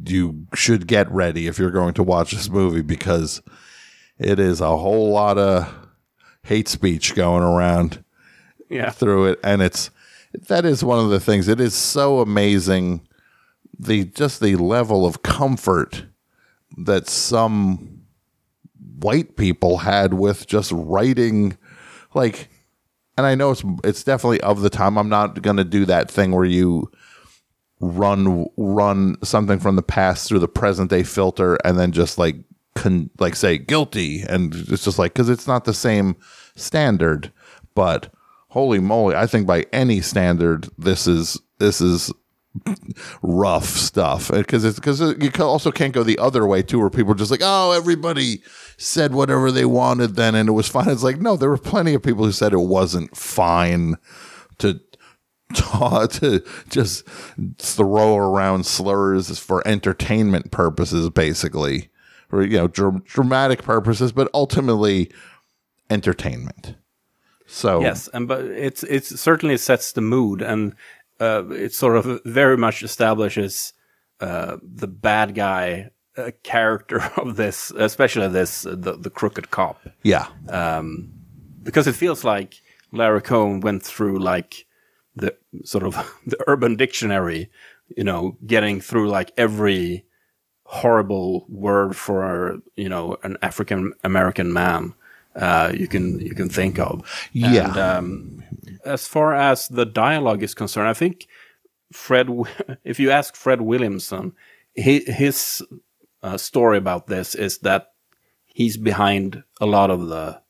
you 0.05 0.47
should 0.55 0.87
get 0.87 1.11
ready 1.11 1.47
if 1.47 1.59
you're 1.59 1.71
going 1.71 1.95
to 1.95 2.03
watch 2.03 2.31
this 2.31 2.49
movie 2.49 2.83
because 2.83 3.43
it 4.19 4.39
is 4.39 4.61
a 4.61 4.77
whole 4.77 5.11
lot 5.11 5.39
of 5.39 5.73
hate 6.45 6.69
speech 6.69 7.15
going 7.15 7.43
around 7.43 8.05
yeah. 8.71 8.91
through 8.91 9.27
it. 9.27 9.41
And 9.43 9.61
it's, 9.63 9.91
that 10.49 10.65
is 10.65 10.85
one 10.85 11.01
of 11.01 11.11
the 11.11 11.19
things. 11.19 11.49
It 11.49 11.61
is 11.61 11.75
so 11.75 12.21
amazing 12.21 13.07
the 13.79 14.05
just 14.05 14.41
the 14.41 14.57
level 14.57 15.07
of 15.07 15.23
comfort 15.23 16.05
that 16.79 17.09
some 17.09 18.03
white 19.01 19.37
people 19.37 19.79
had 19.79 20.15
with 20.15 20.47
just 20.47 20.73
writing 20.73 21.57
like 22.15 22.49
and 23.17 23.27
I 23.27 23.35
know 23.35 23.51
it's 23.51 23.65
it's 23.85 24.05
definitely 24.05 24.41
of 24.43 24.61
the 24.61 24.71
time. 24.71 24.99
I'm 24.99 25.09
not 25.09 25.41
going 25.43 25.57
to 25.57 25.65
do 25.65 25.85
that 25.87 26.11
thing 26.11 26.33
where 26.33 26.45
you 26.45 26.91
run 27.81 28.47
run 28.57 29.17
something 29.23 29.59
from 29.59 29.77
the 29.77 29.83
past 29.83 30.29
through 30.29 30.39
the 30.39 30.49
present 30.49 30.91
day 30.91 31.03
filter 31.03 31.57
and 31.65 31.79
then 31.79 31.93
just 31.93 32.19
like 32.19 32.37
con, 32.75 33.11
like 33.19 33.37
say 33.37 33.59
guilty 33.59 34.23
and 34.23 34.55
it's 34.55 34.85
just 34.85 34.99
like 34.99 35.15
cuz 35.15 35.29
it's 35.29 35.47
not 35.47 35.65
the 35.65 35.75
same 35.75 36.17
standard, 36.57 37.33
but 37.75 38.13
holy 38.49 38.79
moly, 38.79 39.15
I 39.15 39.27
think 39.27 39.47
by 39.47 39.65
any 39.73 40.01
standard 40.01 40.69
this 40.79 41.07
is 41.07 41.39
this 41.59 41.81
is 41.81 42.13
rough 43.23 43.67
stuff 43.67 44.31
because 44.31 44.65
it's 44.65 44.79
because 44.79 45.01
you 45.01 45.31
also 45.41 45.71
can't 45.71 45.93
go 45.93 46.03
the 46.03 46.19
other 46.19 46.47
way 46.47 46.63
too 46.63 46.79
where 46.79 46.91
people 46.91 47.13
are 47.13 47.17
just 47.17 47.31
like 47.31 47.41
oh 47.43 47.73
everybody 47.73 48.41
said 48.77 49.15
whatever 49.15 49.51
they 49.51 49.65
wanted 49.65 50.17
then 50.17 50.35
and 50.35 50.49
it 50.49 50.53
was 50.53 50.69
fine. 50.69 50.89
It's 50.89 51.03
like 51.03 51.19
no 51.21 51.37
there 51.37 51.51
were 51.51 51.59
plenty 51.59 51.95
of 51.95 52.03
people 52.03 52.25
who 52.25 52.33
said 52.33 52.53
it 52.53 52.59
wasn't 52.59 53.17
fine 53.17 53.97
to 54.59 54.81
to 55.55 56.45
just 56.69 57.07
throw 57.59 58.17
around 58.17 58.67
slurs 58.67 59.39
for 59.39 59.67
entertainment 59.67 60.51
purposes 60.51 61.09
basically 61.11 61.89
or 62.33 62.43
you 62.43 62.57
know 62.57 62.69
dr- 62.69 63.05
dramatic 63.05 63.63
purposes 63.63 64.13
but 64.13 64.29
ultimately 64.35 65.11
entertainment. 65.89 66.77
So 67.47 67.81
yes 67.81 68.09
and 68.13 68.27
but 68.27 68.45
it's 68.45 68.83
it 68.85 69.05
certainly 69.05 69.57
sets 69.57 69.93
the 69.93 70.01
mood 70.01 70.43
and 70.43 70.75
uh, 71.21 71.45
it 71.51 71.73
sort 71.73 71.97
of 71.97 72.21
very 72.25 72.57
much 72.57 72.83
establishes 72.83 73.73
uh, 74.21 74.57
the 74.63 74.87
bad 74.87 75.35
guy 75.35 75.91
uh, 76.17 76.31
character 76.43 77.03
of 77.17 77.37
this, 77.37 77.71
especially 77.73 78.29
this 78.29 78.63
the, 78.63 78.97
the 78.97 79.11
crooked 79.11 79.51
cop. 79.51 79.81
Yeah, 80.03 80.27
um, 80.49 81.13
because 81.63 81.87
it 81.87 81.95
feels 81.95 82.25
like 82.25 82.61
Larry 82.93 83.23
Cohen 83.23 83.61
went 83.61 83.83
through 83.83 84.19
like 84.19 84.67
the 85.15 85.35
sort 85.65 85.85
of 85.85 85.95
the 86.27 86.39
Urban 86.47 86.77
Dictionary, 86.77 87.51
you 87.97 88.05
know, 88.05 88.37
getting 88.47 88.81
through 88.81 89.09
like 89.09 89.33
every 89.37 90.05
horrible 90.65 91.47
word 91.49 91.97
for 91.97 92.59
you 92.77 92.89
know 92.89 93.17
an 93.23 93.37
African 93.43 93.93
American 94.03 94.53
man 94.53 94.95
uh, 95.37 95.71
you 95.75 95.87
can 95.87 96.19
you 96.19 96.35
can 96.35 96.49
think 96.49 96.79
of. 96.79 97.29
Yeah. 97.33 97.69
And, 97.69 97.77
um, 97.77 98.43
as 98.87 99.07
far 99.07 99.35
as 99.35 99.69
the 99.69 99.85
dialogue 99.85 100.43
is 100.43 100.55
concerned, 100.55 100.89
I 100.89 100.95
think 100.95 101.27
Fred, 101.93 102.29
if 102.85 102.99
you 102.99 103.11
ask 103.11 103.35
Fred 103.37 103.61
Williamson, 103.61 104.33
he, 104.75 105.01
his 105.01 105.63
uh, 106.23 106.37
story 106.37 106.79
about 106.79 107.07
this 107.07 107.35
is 107.35 107.59
that 107.59 107.93
he's 108.47 108.77
behind 108.77 109.43
a 109.61 109.67
lot 109.67 109.91
of 109.91 110.09
the 110.09 110.41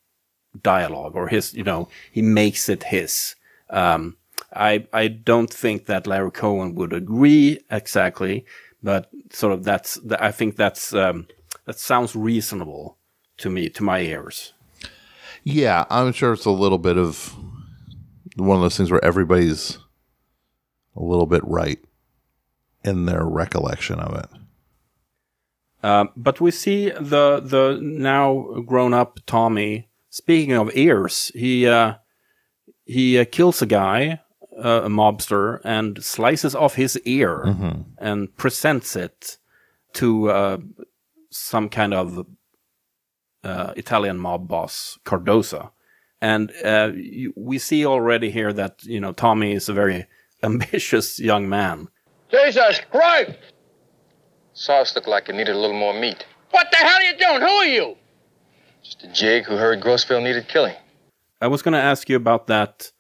dialogue, 0.62 1.16
or 1.16 1.29
his, 1.29 1.55
you 1.55 1.64
know, 1.64 1.88
he 2.11 2.22
makes 2.22 2.68
it 2.68 2.85
his. 2.85 3.35
Um, 3.70 4.16
I 4.55 4.87
I 4.92 5.09
don't 5.09 5.53
think 5.53 5.87
that 5.87 6.07
Larry 6.07 6.31
Cohen 6.31 6.75
would 6.77 6.92
agree 6.92 7.61
exactly, 7.70 8.46
but 8.83 9.11
sort 9.31 9.53
of 9.53 9.64
that's 9.64 9.99
I 10.18 10.31
think 10.31 10.57
that's 10.57 10.94
um, 10.94 11.27
that 11.66 11.79
sounds 11.79 12.16
reasonable 12.16 12.96
to 13.38 13.51
me 13.51 13.68
to 13.70 13.83
my 13.83 14.01
ears. 14.01 14.55
Yeah, 15.42 15.85
I'm 15.90 16.12
sure 16.12 16.33
it's 16.33 16.44
a 16.44 16.51
little 16.51 16.79
bit 16.79 16.96
of 16.96 17.35
one 18.37 18.57
of 18.57 18.62
those 18.62 18.77
things 18.77 18.90
where 18.90 19.05
everybody's 19.05 19.79
a 20.94 21.03
little 21.03 21.27
bit 21.27 21.42
right 21.44 21.79
in 22.85 23.07
their 23.07 23.25
recollection 23.25 23.99
of 23.99 24.16
it. 24.16 24.29
Uh, 25.83 26.07
but 26.16 26.40
we 26.40 26.51
see 26.51 26.90
the 26.90 27.40
the 27.42 27.79
now 27.81 28.61
grown 28.66 28.94
up 28.94 29.18
Tommy. 29.27 29.88
Speaking 30.09 30.53
of 30.53 30.70
ears, 30.75 31.31
he 31.35 31.66
uh, 31.66 31.94
he 32.85 33.18
uh, 33.18 33.25
kills 33.31 33.61
a 33.61 33.66
guy, 33.66 34.20
uh, 34.57 34.83
a 34.85 34.88
mobster, 34.88 35.61
and 35.64 36.03
slices 36.03 36.55
off 36.55 36.75
his 36.75 36.99
ear 37.05 37.42
mm-hmm. 37.46 37.83
and 37.99 38.35
presents 38.37 38.96
it 38.96 39.37
to 39.94 40.31
uh, 40.31 40.59
some 41.31 41.68
kind 41.68 41.92
of 41.92 42.27
uh, 43.44 43.72
Italian 43.77 44.18
mob 44.18 44.49
boss 44.49 44.99
Cardoza 45.05 45.70
and 46.20 46.52
uh, 46.64 46.92
we 47.37 47.59
see 47.59 47.85
already 47.87 48.31
here 48.31 48.52
that 48.52 48.83
you 48.85 49.00
know 49.00 49.12
Tommy 49.12 49.52
is 49.52 49.68
a 49.68 49.74
very 49.74 50.07
ambitious 50.42 51.18
young 51.18 51.48
man. 51.48 51.88
Jesus 52.31 52.81
Christ! 52.90 53.38
Sauce 54.55 54.94
looked 54.94 55.09
like 55.09 55.29
it 55.29 55.35
needed 55.35 55.55
a 55.55 55.59
little 55.59 55.79
more 55.79 55.94
meat. 55.94 56.24
What 56.50 56.68
the 56.70 56.79
hell 56.79 56.98
are 56.98 57.02
you 57.02 57.16
doing? 57.18 57.40
Who 57.40 57.46
are 57.46 57.66
you? 57.66 57.96
Just 58.83 59.05
a 59.05 59.09
jig 59.09 59.44
who 59.44 59.57
heard 59.57 59.81
Grossville 59.81 60.22
needed 60.22 60.48
killing. 60.48 60.74
I 61.40 61.48
was 61.48 61.61
going 61.61 61.74
to 61.74 61.81
ask 61.81 62.09
you 62.09 62.16
about 62.16 62.46
that 62.46 62.92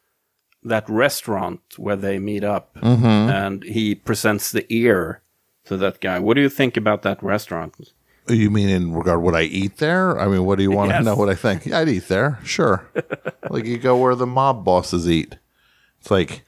that 0.62 0.88
restaurant 0.88 1.60
where 1.76 1.96
they 1.96 2.18
meet 2.18 2.44
up, 2.44 2.74
mm-hmm. 2.74 3.04
and 3.04 3.62
he 3.62 3.94
presents 3.94 4.50
the 4.50 4.66
ear 4.68 5.22
to 5.64 5.76
that 5.76 6.00
guy. 6.00 6.18
What 6.18 6.34
do 6.34 6.40
you 6.40 6.48
think 6.48 6.76
about 6.76 7.02
that 7.02 7.22
restaurant? 7.22 7.76
You 8.28 8.50
mean 8.50 8.68
in 8.68 8.92
regard 8.92 9.22
what 9.22 9.34
I 9.34 9.42
eat 9.42 9.76
there? 9.78 10.18
I 10.18 10.26
mean, 10.26 10.44
what 10.44 10.56
do 10.56 10.62
you 10.64 10.70
want 10.72 10.90
Yes. 10.90 11.00
to 11.00 11.04
know 11.04 11.14
what 11.16 11.28
I 11.28 11.34
think? 11.34 11.66
Yeah, 11.66 11.78
I'd 11.78 11.88
eat 11.88 12.08
there, 12.08 12.38
sure. 12.44 12.88
like 13.50 13.64
you 13.64 13.78
go 13.78 13.96
where 13.96 14.14
the 14.14 14.26
mob 14.26 14.64
bosses 14.64 15.08
eat. 15.08 15.36
It's 16.00 16.10
like, 16.10 16.44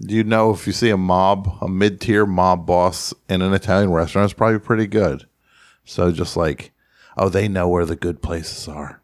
do 0.00 0.14
you 0.14 0.24
know 0.24 0.50
if 0.52 0.66
you 0.66 0.72
see 0.72 0.90
a 0.90 0.96
mob, 0.96 1.56
a 1.62 1.68
mid-tier 1.68 2.26
mob 2.26 2.66
boss 2.66 3.14
in 3.28 3.40
an 3.42 3.54
Italian 3.54 3.90
restaurant, 3.90 4.24
it's 4.30 4.34
probably 4.36 4.58
pretty 4.58 4.86
good. 4.86 5.26
So 5.84 6.12
just 6.12 6.36
like, 6.36 6.72
oh, 7.16 7.28
they 7.28 7.48
know 7.48 7.68
where 7.68 7.86
the 7.86 7.96
good 7.96 8.20
places 8.22 8.68
are. 8.68 9.00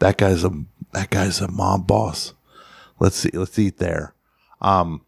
That 0.00 0.16
guy's 0.16 0.44
a 0.44 0.50
that 0.92 1.10
guy's 1.10 1.40
a 1.40 1.48
mob 1.50 1.86
boss. 1.86 2.34
Let's 2.98 3.16
see, 3.16 3.30
let's 3.32 3.58
eat 3.58 3.76
there. 3.78 4.14
Um, 4.60 5.02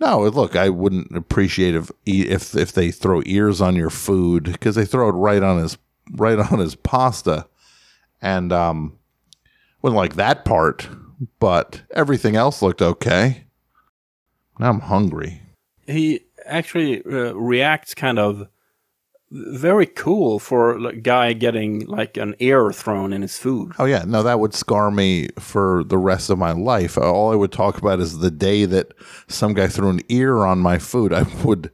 no, 0.00 0.20
look, 0.28 0.54
I 0.56 0.68
wouldn't 0.68 1.16
appreciate 1.16 1.74
if 1.74 1.90
if 2.04 2.54
if 2.56 2.72
they 2.72 2.90
throw 2.90 3.22
ears 3.26 3.60
on 3.60 3.74
your 3.76 3.90
food 3.90 4.44
because 4.44 4.74
they 4.74 4.84
throw 4.84 5.08
it 5.08 5.12
right 5.12 5.42
on 5.42 5.58
his 5.62 5.76
right 6.12 6.38
on 6.38 6.58
his 6.58 6.74
pasta, 6.74 7.46
and 8.20 8.52
um, 8.52 8.98
wouldn't 9.82 9.96
like 9.96 10.14
that 10.16 10.44
part, 10.44 10.88
but 11.38 11.82
everything 11.92 12.36
else 12.36 12.62
looked 12.62 12.82
okay. 12.82 13.44
Now 14.58 14.70
I'm 14.70 14.80
hungry. 14.80 15.42
He 15.86 16.20
actually 16.46 17.04
uh, 17.04 17.34
reacts 17.34 17.94
kind 17.94 18.18
of 18.18 18.48
very 19.30 19.86
cool 19.86 20.38
for 20.38 20.76
a 20.86 20.94
guy 20.94 21.32
getting 21.32 21.84
like 21.86 22.16
an 22.16 22.36
ear 22.38 22.72
thrown 22.72 23.12
in 23.12 23.22
his 23.22 23.36
food. 23.36 23.72
Oh 23.78 23.84
yeah, 23.84 24.04
no, 24.06 24.22
that 24.22 24.38
would 24.38 24.54
scar 24.54 24.90
me 24.90 25.28
for 25.38 25.82
the 25.84 25.98
rest 25.98 26.30
of 26.30 26.38
my 26.38 26.52
life. 26.52 26.96
All 26.96 27.32
I 27.32 27.36
would 27.36 27.50
talk 27.50 27.78
about 27.78 27.98
is 27.98 28.18
the 28.18 28.30
day 28.30 28.64
that 28.66 28.92
some 29.26 29.54
guy 29.54 29.66
threw 29.66 29.90
an 29.90 30.00
ear 30.08 30.44
on 30.44 30.60
my 30.60 30.78
food. 30.78 31.12
I 31.12 31.22
would 31.42 31.70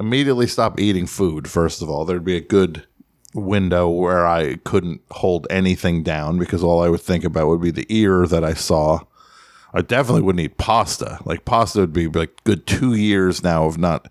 immediately 0.00 0.46
stop 0.46 0.80
eating 0.80 1.06
food. 1.06 1.48
First 1.48 1.82
of 1.82 1.90
all, 1.90 2.04
there'd 2.04 2.24
be 2.24 2.36
a 2.36 2.40
good 2.40 2.86
window 3.34 3.88
where 3.88 4.26
I 4.26 4.56
couldn't 4.56 5.02
hold 5.10 5.46
anything 5.50 6.02
down 6.02 6.38
because 6.38 6.62
all 6.62 6.82
I 6.82 6.88
would 6.88 7.00
think 7.00 7.24
about 7.24 7.48
would 7.48 7.60
be 7.60 7.72
the 7.72 7.86
ear 7.88 8.26
that 8.26 8.44
I 8.44 8.54
saw. 8.54 9.00
I 9.74 9.82
definitely 9.82 10.22
wouldn't 10.22 10.44
eat 10.44 10.56
pasta. 10.56 11.18
Like 11.24 11.44
pasta 11.44 11.80
would 11.80 11.92
be 11.92 12.06
like 12.06 12.42
good 12.44 12.66
two 12.66 12.94
years 12.94 13.42
now 13.42 13.66
of 13.66 13.76
not 13.76 14.08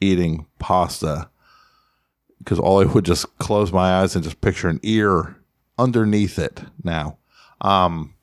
eating 0.00 0.46
pasta 0.58 1.30
because 2.38 2.58
all 2.58 2.80
I 2.80 2.84
would 2.84 3.06
just 3.06 3.38
close 3.38 3.72
my 3.72 4.00
eyes 4.00 4.14
and 4.14 4.22
just 4.22 4.42
picture 4.42 4.68
an 4.68 4.78
ear 4.82 5.36
underneath 5.78 6.38
it 6.38 6.62
now. 6.84 7.16
Um, 7.62 8.14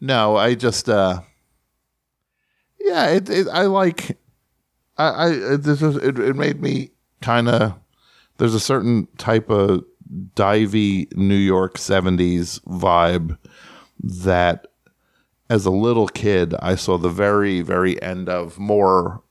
no, 0.00 0.36
I 0.36 0.54
just, 0.54 0.88
uh, 0.88 1.20
yeah, 2.80 3.10
it, 3.10 3.28
it 3.28 3.48
I 3.48 3.62
like, 3.64 4.16
I, 4.96 5.26
I, 5.26 5.56
this 5.56 5.82
is, 5.82 5.96
it, 5.96 6.18
it 6.18 6.36
made 6.36 6.60
me 6.60 6.90
kind 7.20 7.48
of, 7.48 7.74
there's 8.38 8.54
a 8.54 8.60
certain 8.60 9.06
type 9.18 9.50
of 9.50 9.84
divey 10.34 11.14
New 11.16 11.34
York 11.34 11.76
70s 11.76 12.60
vibe 12.64 13.36
that 14.02 14.66
as 15.50 15.66
a 15.66 15.70
little 15.70 16.08
kid, 16.08 16.54
I 16.60 16.74
saw 16.74 16.98
the 16.98 17.08
very, 17.08 17.60
very 17.60 18.00
end 18.02 18.28
of 18.28 18.58
more 18.58 19.22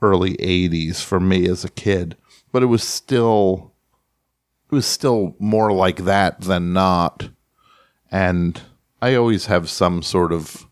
early 0.00 0.36
80s 0.36 1.02
for 1.02 1.20
me 1.20 1.48
as 1.48 1.64
a 1.64 1.70
kid 1.70 2.16
but 2.52 2.62
it 2.62 2.66
was 2.66 2.86
still 2.86 3.72
it 4.70 4.74
was 4.74 4.86
still 4.86 5.34
more 5.38 5.72
like 5.72 6.04
that 6.04 6.42
than 6.42 6.72
not. 6.72 7.30
And 8.10 8.60
I 9.00 9.14
always 9.14 9.46
have 9.46 9.68
some 9.68 10.02
sort 10.02 10.32
of 10.32 10.66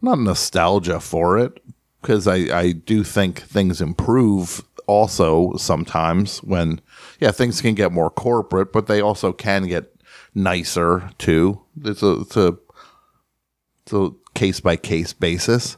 not 0.00 0.18
nostalgia 0.18 1.00
for 1.00 1.38
it 1.38 1.62
because 2.00 2.26
I, 2.26 2.36
I 2.56 2.72
do 2.72 3.04
think 3.04 3.42
things 3.42 3.80
improve 3.80 4.64
also 4.86 5.54
sometimes 5.56 6.38
when 6.42 6.80
yeah 7.20 7.30
things 7.30 7.60
can 7.60 7.74
get 7.74 7.92
more 7.92 8.10
corporate 8.10 8.72
but 8.72 8.86
they 8.86 9.00
also 9.00 9.32
can 9.32 9.66
get 9.66 9.92
nicer 10.34 11.10
too 11.18 11.60
it's 11.82 12.02
a 12.02 12.20
it's 12.20 12.36
a, 12.36 12.56
it's 13.82 13.92
a 13.92 14.10
case 14.34 14.60
by 14.60 14.76
case 14.76 15.12
basis 15.12 15.76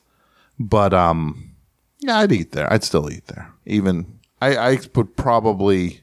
but 0.59 0.93
um 0.93 1.55
yeah 2.01 2.19
i'd 2.19 2.33
eat 2.33 2.53
there 2.53 2.71
i'd 2.73 2.85
still 2.85 3.11
eat 3.11 3.27
there 3.27 3.53
even 3.65 4.19
I, 4.41 4.57
I 4.57 4.79
would 4.95 5.17
probably, 5.17 6.01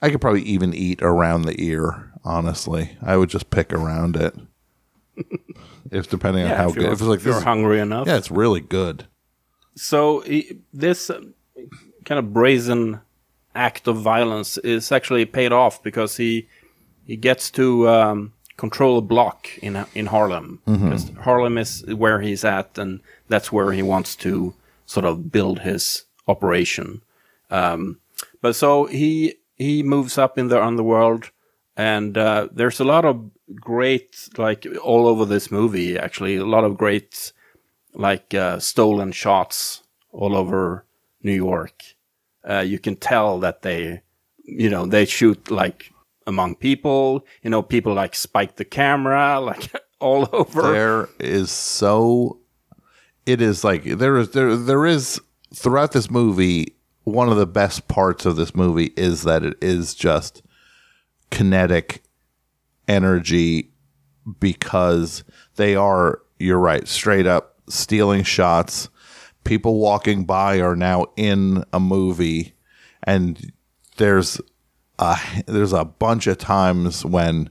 I 0.00 0.10
could 0.10 0.20
probably 0.20 0.42
even 0.42 0.74
eat 0.74 1.02
around 1.02 1.42
the 1.42 1.60
ear. 1.62 2.10
Honestly, 2.24 2.96
I 3.02 3.18
would 3.18 3.28
just 3.28 3.50
pick 3.50 3.70
around 3.72 4.16
it. 4.16 4.34
if 5.90 6.08
depending 6.08 6.44
on 6.44 6.56
how 6.56 6.68
if 6.70 6.74
good, 6.74 6.84
if 6.84 6.92
it's 6.92 7.02
like 7.02 7.18
if 7.18 7.26
you're 7.26 7.40
hungry 7.40 7.80
enough. 7.80 8.06
yeah, 8.06 8.16
it's 8.16 8.30
really 8.30 8.62
good. 8.62 9.06
So 9.76 10.20
he, 10.20 10.58
this 10.72 11.10
uh, 11.10 11.20
kind 12.04 12.18
of 12.18 12.32
brazen 12.32 13.00
act 13.54 13.86
of 13.86 13.96
violence 13.96 14.58
is 14.58 14.90
actually 14.92 15.24
paid 15.24 15.52
off 15.52 15.82
because 15.82 16.16
he 16.16 16.48
he 17.06 17.16
gets 17.16 17.50
to 17.52 17.88
um, 17.88 18.32
control 18.56 18.98
a 18.98 19.02
block 19.02 19.48
in 19.58 19.84
in 19.94 20.06
Harlem. 20.06 20.60
Because 20.84 21.10
Harlem 21.20 21.58
is 21.58 21.84
where 21.86 22.20
he's 22.20 22.44
at, 22.44 22.78
and 22.78 23.00
that's 23.28 23.52
where 23.52 23.72
he 23.72 23.82
wants 23.82 24.16
to 24.16 24.54
sort 24.86 25.06
of 25.06 25.30
build 25.30 25.60
his 25.60 26.04
operation. 26.28 27.02
Um, 27.50 27.98
but 28.40 28.54
so 28.56 28.86
he 28.86 29.34
he 29.56 29.82
moves 29.82 30.18
up 30.18 30.38
in 30.38 30.48
the 30.48 30.62
underworld, 30.62 31.30
and 31.76 32.16
uh, 32.18 32.48
there's 32.52 32.80
a 32.80 32.84
lot 32.84 33.04
of 33.04 33.30
great 33.54 34.28
like 34.36 34.66
all 34.82 35.06
over 35.06 35.24
this 35.24 35.50
movie. 35.50 35.98
Actually, 35.98 36.36
a 36.36 36.46
lot 36.46 36.64
of 36.64 36.76
great 36.76 37.32
like 37.94 38.34
uh, 38.34 38.58
stolen 38.58 39.12
shots 39.12 39.82
all 40.12 40.36
over 40.36 40.84
New 41.22 41.32
York. 41.34 41.82
Uh, 42.48 42.60
you 42.60 42.78
can 42.78 42.96
tell 42.96 43.38
that 43.40 43.62
they, 43.62 44.02
you 44.44 44.68
know, 44.68 44.86
they 44.86 45.04
shoot 45.04 45.50
like 45.50 45.90
among 46.26 46.56
people. 46.56 47.24
You 47.42 47.50
know, 47.50 47.62
people 47.62 47.94
like 47.94 48.14
spike 48.14 48.56
the 48.56 48.64
camera 48.64 49.40
like 49.40 49.72
all 50.00 50.28
over. 50.32 50.72
There 50.72 51.08
is 51.18 51.50
so, 51.50 52.40
it 53.26 53.40
is 53.40 53.64
like 53.64 53.84
there 53.84 54.16
is 54.16 54.30
there 54.30 54.56
there 54.56 54.86
is 54.86 55.20
throughout 55.54 55.92
this 55.92 56.10
movie. 56.10 56.76
One 57.04 57.28
of 57.28 57.36
the 57.36 57.46
best 57.46 57.86
parts 57.86 58.24
of 58.24 58.36
this 58.36 58.54
movie 58.54 58.92
is 58.96 59.24
that 59.24 59.44
it 59.44 59.58
is 59.60 59.94
just 59.94 60.42
kinetic 61.30 62.02
energy 62.88 63.72
because 64.40 65.22
they 65.56 65.74
are 65.74 66.20
you're 66.38 66.58
right 66.58 66.88
straight 66.88 67.26
up 67.26 67.53
stealing 67.68 68.22
shots. 68.22 68.88
People 69.44 69.78
walking 69.78 70.24
by 70.24 70.60
are 70.60 70.76
now 70.76 71.06
in 71.16 71.64
a 71.72 71.80
movie. 71.80 72.54
And 73.02 73.52
there's 73.96 74.40
a 74.98 75.18
there's 75.46 75.72
a 75.72 75.84
bunch 75.84 76.26
of 76.26 76.38
times 76.38 77.04
when 77.04 77.50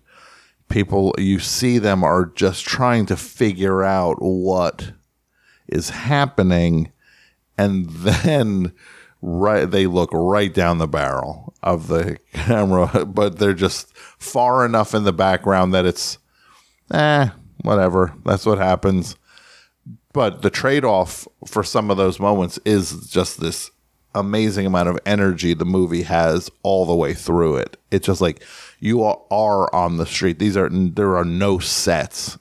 people 0.70 1.14
you 1.18 1.40
see 1.40 1.78
them 1.78 2.04
are 2.04 2.26
just 2.26 2.66
trying 2.66 3.06
to 3.08 3.16
figure 3.16 3.84
out 3.84 4.16
what 4.20 4.94
is 5.68 5.90
happening. 5.92 6.92
And 7.58 7.90
then 7.90 8.74
right 9.22 9.70
they 9.70 9.88
look 9.88 10.10
right 10.12 10.54
down 10.54 10.80
the 10.80 10.88
barrel 10.88 11.54
of 11.64 11.88
the 11.88 12.18
camera 12.34 13.06
but 13.08 13.38
they're 13.38 13.54
just 13.54 13.96
far 13.96 14.66
enough 14.66 14.94
in 14.94 15.06
the 15.06 15.14
background 15.14 15.74
that 15.74 15.86
it's 15.86 16.18
eh 16.92 17.30
whatever. 17.62 18.14
That's 18.26 18.46
what 18.46 18.58
happens 18.58 19.16
but 20.14 20.42
the 20.42 20.50
trade-off 20.50 21.28
for 21.46 21.64
some 21.64 21.92
of 21.92 21.98
those 21.98 22.20
moments 22.20 22.60
is 22.66 23.08
just 23.10 23.40
this 23.40 23.70
amazing 24.16 24.66
amount 24.66 24.90
of 24.90 25.00
energy 25.06 25.54
the 25.54 25.66
movie 25.66 26.04
has 26.04 26.50
all 26.62 26.86
the 26.86 26.96
way 26.96 27.14
through 27.14 27.58
it. 27.58 27.78
It's 27.92 28.06
just 28.06 28.22
like 28.22 28.44
you 28.80 29.04
are- 29.04 29.74
on 29.74 29.98
the 29.98 30.06
street. 30.06 30.40
These 30.40 30.56
are 30.56 30.70
there 30.70 31.18
are 31.18 31.26
no 31.26 31.58
sets. 31.60 32.38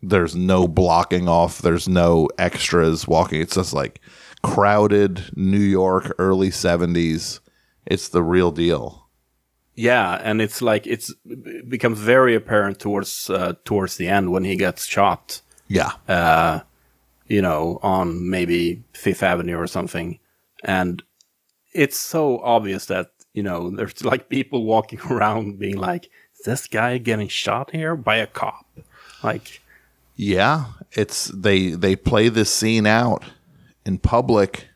There's 0.00 0.34
no 0.34 0.66
blocking 0.68 1.28
off. 1.28 1.60
There's 1.60 1.88
no 1.88 2.28
extras 2.38 3.06
walking. 3.06 3.40
It's 3.42 3.56
just 3.56 3.74
like 3.74 4.00
crowded 4.42 5.24
new 5.36 5.58
york 5.58 6.14
early 6.18 6.48
70s 6.48 7.40
it's 7.88 8.08
the 8.08 8.22
real 8.22 8.50
deal. 8.50 9.08
Yeah, 9.74 10.20
and 10.22 10.42
it's 10.42 10.60
like 10.60 10.86
it's 10.86 11.12
it 11.24 11.68
becomes 11.68 11.98
very 11.98 12.34
apparent 12.34 12.78
towards 12.78 13.30
uh, 13.30 13.54
towards 13.64 13.96
the 13.96 14.08
end 14.08 14.30
when 14.30 14.44
he 14.44 14.56
gets 14.56 14.84
shot. 14.84 15.40
Yeah. 15.68 15.92
Uh, 16.06 16.60
you 17.26 17.42
know, 17.42 17.78
on 17.82 18.28
maybe 18.28 18.82
Fifth 18.94 19.22
Avenue 19.22 19.56
or 19.56 19.66
something, 19.66 20.18
and 20.64 21.02
it's 21.72 21.98
so 21.98 22.40
obvious 22.40 22.86
that 22.86 23.10
you 23.34 23.42
know 23.42 23.70
there's 23.76 24.04
like 24.04 24.28
people 24.28 24.64
walking 24.64 25.00
around 25.10 25.58
being 25.58 25.76
like, 25.76 26.08
"Is 26.38 26.44
this 26.44 26.66
guy 26.66 26.98
getting 26.98 27.28
shot 27.28 27.70
here 27.70 27.94
by 27.96 28.16
a 28.16 28.26
cop?" 28.26 28.66
Like, 29.22 29.60
Yeah, 30.16 30.66
it's 30.92 31.26
they 31.26 31.70
they 31.70 31.96
play 31.96 32.28
this 32.28 32.52
scene 32.52 32.86
out 32.86 33.24
in 33.84 33.98
public 33.98 34.68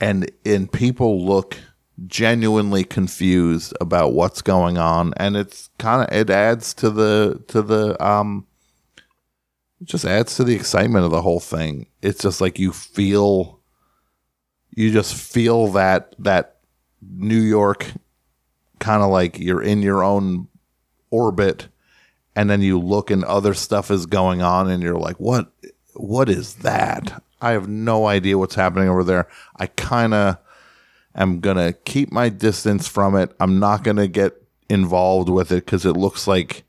and 0.00 0.30
and 0.44 0.70
people 0.70 1.24
look 1.24 1.58
genuinely 2.06 2.84
confused 2.84 3.74
about 3.80 4.12
what's 4.14 4.42
going 4.42 4.78
on. 4.78 5.12
And 5.16 5.36
it's 5.36 5.68
kind 5.78 6.02
of 6.02 6.14
it 6.14 6.30
adds 6.30 6.72
to 6.74 6.90
the 6.90 7.42
to 7.48 7.62
the 7.62 8.02
um 8.04 8.46
it 9.80 9.86
just 9.86 10.04
adds 10.04 10.36
to 10.36 10.44
the 10.44 10.54
excitement 10.54 11.04
of 11.04 11.10
the 11.10 11.22
whole 11.22 11.40
thing. 11.40 11.86
It's 12.02 12.22
just 12.22 12.40
like 12.40 12.58
you 12.58 12.72
feel 12.72 13.60
you 14.70 14.92
just 14.92 15.14
feel 15.14 15.68
that 15.68 16.14
that 16.18 16.58
New 17.02 17.40
York 17.40 17.92
kind 18.78 19.02
of 19.02 19.10
like 19.10 19.38
you're 19.38 19.62
in 19.62 19.82
your 19.82 20.02
own 20.02 20.48
orbit 21.10 21.68
and 22.36 22.48
then 22.48 22.62
you 22.62 22.78
look 22.78 23.10
and 23.10 23.24
other 23.24 23.54
stuff 23.54 23.90
is 23.90 24.06
going 24.06 24.42
on 24.42 24.70
and 24.70 24.82
you're 24.82 24.98
like 24.98 25.18
what 25.18 25.52
what 25.94 26.30
is 26.30 26.54
that 26.56 27.22
i 27.42 27.50
have 27.50 27.68
no 27.68 28.06
idea 28.06 28.38
what's 28.38 28.54
happening 28.54 28.88
over 28.88 29.02
there 29.02 29.26
i 29.56 29.66
kind 29.66 30.14
of 30.14 30.38
am 31.14 31.40
going 31.40 31.56
to 31.56 31.72
keep 31.84 32.12
my 32.12 32.28
distance 32.28 32.88
from 32.88 33.16
it. 33.16 33.32
I'm 33.40 33.58
not 33.58 33.84
going 33.84 33.96
to 33.96 34.08
get 34.08 34.34
involved 34.68 35.28
with 35.28 35.50
it 35.52 35.64
because 35.64 35.84
it 35.84 35.92
looks 35.96 36.26
like 36.26 36.64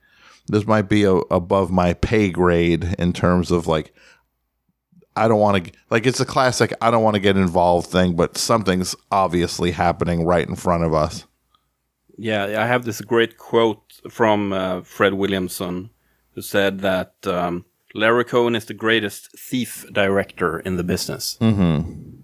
this 0.47 0.65
might 0.65 0.89
be 0.89 1.03
a, 1.03 1.13
above 1.13 1.71
my 1.71 1.93
pay 1.93 2.29
grade 2.29 2.95
in 2.97 3.13
terms 3.13 3.51
of 3.51 3.67
like, 3.67 3.93
I 5.15 5.27
don't 5.27 5.39
want 5.39 5.65
to, 5.65 5.71
like, 5.89 6.05
it's 6.05 6.21
a 6.21 6.25
classic, 6.25 6.73
I 6.81 6.89
don't 6.89 7.03
want 7.03 7.15
to 7.15 7.19
get 7.19 7.35
involved 7.35 7.87
thing, 7.87 8.15
but 8.15 8.37
something's 8.37 8.95
obviously 9.11 9.71
happening 9.71 10.25
right 10.25 10.47
in 10.47 10.55
front 10.55 10.85
of 10.85 10.93
us. 10.93 11.25
Yeah, 12.17 12.61
I 12.61 12.65
have 12.65 12.85
this 12.85 13.01
great 13.01 13.37
quote 13.37 13.99
from 14.09 14.53
uh, 14.53 14.81
Fred 14.81 15.15
Williamson, 15.15 15.89
who 16.33 16.41
said 16.41 16.79
that 16.79 17.15
um, 17.25 17.65
Larry 17.93 18.23
Cohen 18.23 18.55
is 18.55 18.65
the 18.65 18.73
greatest 18.73 19.37
thief 19.37 19.85
director 19.91 20.59
in 20.59 20.77
the 20.77 20.83
business. 20.83 21.37
Mm-hmm. 21.41 22.19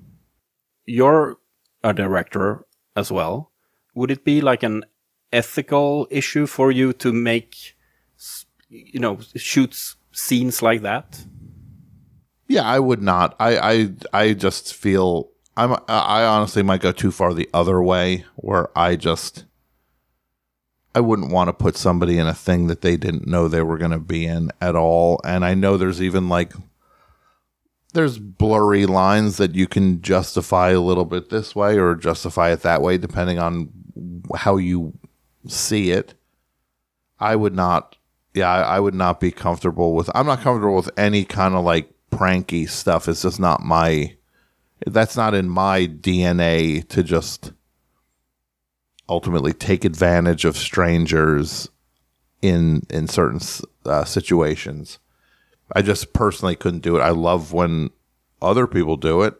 You're 0.85 1.37
a 1.83 1.93
director 1.93 2.65
as 2.95 3.11
well. 3.11 3.51
Would 3.95 4.11
it 4.11 4.23
be 4.23 4.39
like 4.39 4.63
an 4.63 4.85
ethical 5.33 6.07
issue 6.09 6.45
for 6.47 6.71
you 6.71 6.93
to 6.93 7.11
make, 7.11 7.75
you 8.69 8.99
know, 8.99 9.19
shoots 9.35 9.95
scenes 10.11 10.61
like 10.61 10.81
that? 10.81 11.25
Yeah, 12.47 12.63
I 12.63 12.79
would 12.79 13.01
not. 13.01 13.35
I 13.39 13.57
I 13.57 13.93
I 14.13 14.33
just 14.33 14.73
feel 14.73 15.29
I'm 15.55 15.73
I 15.87 16.23
honestly 16.23 16.63
might 16.63 16.81
go 16.81 16.91
too 16.91 17.11
far 17.11 17.33
the 17.33 17.49
other 17.53 17.81
way 17.81 18.25
where 18.35 18.69
I 18.77 18.95
just 18.95 19.45
I 20.95 21.01
wouldn't 21.01 21.31
want 21.31 21.49
to 21.49 21.53
put 21.53 21.75
somebody 21.75 22.17
in 22.17 22.27
a 22.27 22.33
thing 22.33 22.67
that 22.67 22.81
they 22.81 22.97
didn't 22.97 23.27
know 23.27 23.47
they 23.47 23.61
were 23.61 23.77
going 23.77 23.91
to 23.91 23.99
be 23.99 24.25
in 24.25 24.51
at 24.61 24.75
all 24.75 25.19
and 25.23 25.43
I 25.45 25.53
know 25.53 25.77
there's 25.77 26.01
even 26.01 26.29
like 26.29 26.53
there's 27.93 28.19
blurry 28.19 28.85
lines 28.85 29.37
that 29.37 29.55
you 29.55 29.67
can 29.67 30.01
justify 30.01 30.69
a 30.69 30.79
little 30.79 31.05
bit 31.05 31.29
this 31.29 31.55
way 31.55 31.77
or 31.77 31.95
justify 31.95 32.51
it 32.51 32.61
that 32.61 32.81
way 32.81 32.97
depending 32.97 33.39
on 33.39 33.71
how 34.35 34.57
you 34.57 34.93
see 35.47 35.91
it. 35.91 36.13
I 37.19 37.35
would 37.35 37.55
not 37.55 37.95
yeah, 38.37 38.49
I, 38.49 38.77
I 38.77 38.79
would 38.79 38.93
not 38.93 39.19
be 39.19 39.31
comfortable 39.31 39.93
with 39.93 40.09
I'm 40.15 40.27
not 40.27 40.41
comfortable 40.41 40.75
with 40.75 40.89
any 40.97 41.25
kind 41.25 41.55
of 41.55 41.65
like 41.65 41.91
pranky 42.11 42.67
stuff. 42.67 43.07
It's 43.07 43.23
just 43.23 43.39
not 43.39 43.61
my 43.61 44.15
that's 44.85 45.17
not 45.17 45.33
in 45.33 45.49
my 45.49 45.87
DNA 45.87 46.87
to 46.89 47.03
just 47.03 47.51
ultimately 49.09 49.53
take 49.53 49.83
advantage 49.83 50.45
of 50.45 50.55
strangers 50.55 51.69
in 52.41 52.85
in 52.89 53.07
certain 53.07 53.41
uh, 53.85 54.05
situations. 54.05 54.99
I 55.75 55.81
just 55.81 56.13
personally 56.13 56.55
couldn't 56.55 56.83
do 56.83 56.95
it. 56.95 57.01
I 57.01 57.09
love 57.09 57.51
when 57.51 57.89
other 58.41 58.67
people 58.67 58.95
do 58.95 59.23
it. 59.23 59.35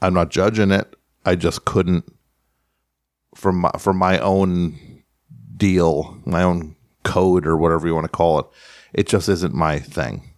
I'm 0.00 0.14
not 0.14 0.30
judging 0.30 0.70
it. 0.70 0.94
I 1.24 1.34
just 1.34 1.64
couldn't 1.64 2.12
from 3.34 3.60
my, 3.60 3.70
from 3.78 3.96
my 3.96 4.18
own 4.18 5.02
deal, 5.56 6.18
my 6.24 6.42
own 6.42 6.76
code 7.02 7.46
or 7.46 7.56
whatever 7.56 7.86
you 7.86 7.94
want 7.94 8.04
to 8.04 8.08
call 8.08 8.38
it. 8.40 8.46
It 8.92 9.06
just 9.06 9.28
isn't 9.28 9.54
my 9.54 9.78
thing. 9.78 10.30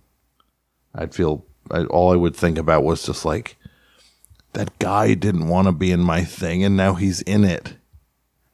I'd 0.95 1.15
feel 1.15 1.45
I, 1.71 1.85
all 1.85 2.12
I 2.12 2.17
would 2.17 2.37
think 2.37 2.59
about 2.59 2.85
was 2.85 3.05
just 3.05 3.25
like 3.25 3.57
that 4.53 4.79
guy 4.79 5.15
didn't 5.15 5.49
want 5.49 5.67
to 5.67 5.73
be 5.73 5.91
in 5.91 6.01
my 6.01 6.25
thing 6.25 6.62
and 6.62 6.77
now 6.77 6.95
he's 6.95 7.23
in 7.23 7.45
it. 7.45 7.77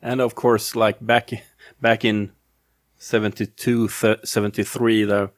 And 0.03 0.21
of 0.21 0.35
course, 0.35 0.75
like 0.75 1.05
back 1.05 1.31
back 1.81 2.05
in 2.05 2.33
72, 2.97 3.89
th- 3.89 4.21
73, 4.25 5.05
the 5.05 5.31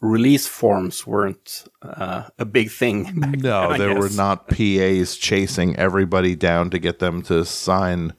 release 0.00 0.46
forms 0.46 1.06
weren't 1.06 1.64
uh, 1.82 2.28
a 2.38 2.44
big 2.44 2.70
thing. 2.70 3.04
Back 3.20 3.38
No, 3.38 3.70
then, 3.70 3.78
there 3.78 3.98
were 3.98 4.10
not 4.10 4.48
PAs 4.48 5.16
chasing 5.16 5.76
everybody 5.76 6.36
down 6.36 6.70
to 6.70 6.78
get 6.78 6.98
them 6.98 7.22
to 7.22 7.44
sign 7.44 8.12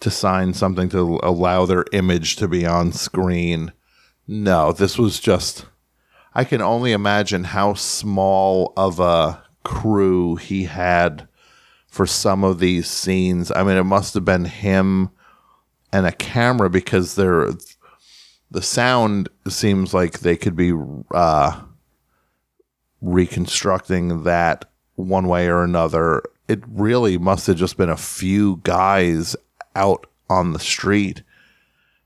to 0.00 0.10
sign 0.10 0.54
something 0.54 0.88
to 0.90 1.20
allow 1.22 1.66
their 1.66 1.84
image 1.92 2.36
to 2.36 2.48
be 2.48 2.64
on 2.66 2.92
screen. 2.92 3.72
No, 4.26 4.72
this 4.72 4.98
was 4.98 5.18
just 5.20 5.66
I 6.34 6.44
can 6.44 6.62
only 6.62 6.92
imagine 6.92 7.44
how 7.44 7.74
small 7.74 8.72
of 8.76 9.00
a 9.00 9.42
crew 9.64 10.36
he 10.36 10.64
had 10.64 11.26
for 11.88 12.06
some 12.06 12.44
of 12.44 12.60
these 12.60 12.88
scenes. 12.88 13.50
I 13.50 13.64
mean, 13.64 13.76
it 13.76 13.84
must 13.84 14.14
have 14.14 14.24
been 14.24 14.44
him 14.44 15.10
and 15.92 16.06
a 16.06 16.12
camera 16.12 16.70
because 16.70 17.14
they're 17.14 17.50
the 18.50 18.62
sound 18.62 19.28
seems 19.48 19.92
like 19.92 20.20
they 20.20 20.36
could 20.36 20.56
be 20.56 20.72
uh 21.12 21.60
reconstructing 23.00 24.24
that 24.24 24.64
one 24.94 25.28
way 25.28 25.48
or 25.48 25.62
another. 25.62 26.22
It 26.46 26.62
really 26.68 27.18
must 27.18 27.46
have 27.46 27.56
just 27.56 27.76
been 27.76 27.90
a 27.90 27.96
few 27.96 28.60
guys 28.64 29.36
out 29.78 30.06
on 30.28 30.52
the 30.52 30.58
street 30.58 31.22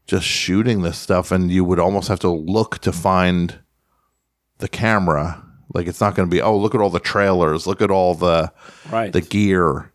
just 0.07 0.27
shooting 0.27 0.83
this 0.83 0.99
stuff, 0.99 1.31
and 1.31 1.51
you 1.51 1.65
would 1.65 1.79
almost 1.79 2.09
have 2.09 2.21
to 2.21 2.29
look 2.29 2.79
to 2.81 2.93
find 2.93 3.59
the 4.59 4.69
camera. 4.69 5.43
Like 5.73 5.87
it's 5.87 6.01
not 6.01 6.15
going 6.15 6.29
to 6.29 6.31
be, 6.31 6.43
oh, 6.43 6.57
look 6.57 6.75
at 6.75 6.81
all 6.81 6.91
the 6.91 7.01
trailers, 7.01 7.67
look 7.67 7.81
at 7.81 7.91
all 7.91 8.15
the 8.15 8.53
right. 8.91 9.13
the 9.13 9.21
gear. 9.21 9.93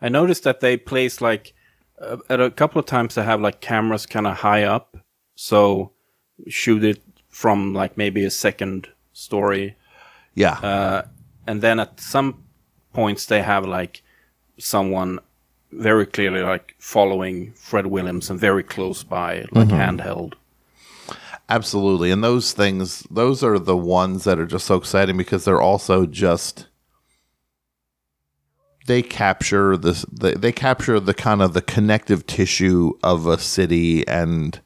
I 0.00 0.08
noticed 0.08 0.44
that 0.44 0.60
they 0.60 0.76
place 0.76 1.20
like 1.20 1.54
uh, 2.00 2.18
at 2.28 2.40
a 2.40 2.50
couple 2.50 2.78
of 2.78 2.86
times 2.86 3.14
they 3.14 3.24
have 3.24 3.40
like 3.40 3.60
cameras 3.60 4.06
kind 4.06 4.26
of 4.26 4.36
high 4.36 4.64
up, 4.64 4.96
so 5.34 5.92
shoot 6.48 6.84
it 6.84 7.02
from 7.28 7.72
like 7.72 7.96
maybe 7.96 8.24
a 8.24 8.30
second 8.30 8.88
story, 9.12 9.76
Yeah, 10.34 10.58
uh, 10.58 11.02
and 11.46 11.62
then 11.62 11.80
at 11.80 12.00
some 12.00 12.44
points 12.92 13.26
they 13.26 13.40
have 13.40 13.64
like 13.64 14.02
someone 14.58 15.20
very 15.76 16.06
clearly 16.06 16.42
like 16.42 16.74
following 16.78 17.52
Fred 17.52 17.86
Williamson 17.86 18.38
very 18.38 18.62
close 18.62 19.02
by, 19.02 19.46
like 19.52 19.68
mm-hmm. 19.68 20.00
handheld. 20.00 20.34
Absolutely. 21.48 22.10
And 22.10 22.24
those 22.24 22.52
things, 22.52 23.06
those 23.10 23.44
are 23.44 23.58
the 23.58 23.76
ones 23.76 24.24
that 24.24 24.38
are 24.38 24.46
just 24.46 24.66
so 24.66 24.76
exciting 24.76 25.16
because 25.16 25.44
they're 25.44 25.60
also 25.60 26.06
just 26.06 26.66
they 28.86 29.02
capture 29.02 29.76
this 29.76 30.04
they, 30.12 30.34
they 30.34 30.52
capture 30.52 30.98
the 30.98 31.14
kind 31.14 31.42
of 31.42 31.52
the 31.52 31.62
connective 31.62 32.26
tissue 32.26 32.92
of 33.02 33.26
a 33.26 33.38
city 33.38 34.06
and 34.06 34.60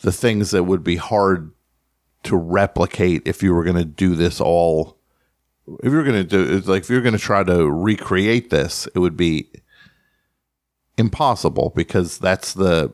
the 0.00 0.12
things 0.12 0.50
that 0.50 0.64
would 0.64 0.82
be 0.82 0.96
hard 0.96 1.52
to 2.22 2.36
replicate 2.36 3.22
if 3.26 3.42
you 3.42 3.54
were 3.54 3.64
going 3.64 3.76
to 3.76 3.84
do 3.84 4.14
this 4.14 4.40
all 4.40 4.98
if 5.82 5.92
you're 5.92 6.04
going 6.04 6.14
to 6.14 6.24
do 6.24 6.56
it's 6.56 6.66
like 6.66 6.82
if 6.82 6.90
you're 6.90 7.02
going 7.02 7.12
to 7.12 7.18
try 7.18 7.42
to 7.42 7.70
recreate 7.70 8.50
this 8.50 8.88
it 8.94 8.98
would 8.98 9.16
be 9.16 9.50
impossible 10.96 11.72
because 11.74 12.18
that's 12.18 12.54
the 12.54 12.92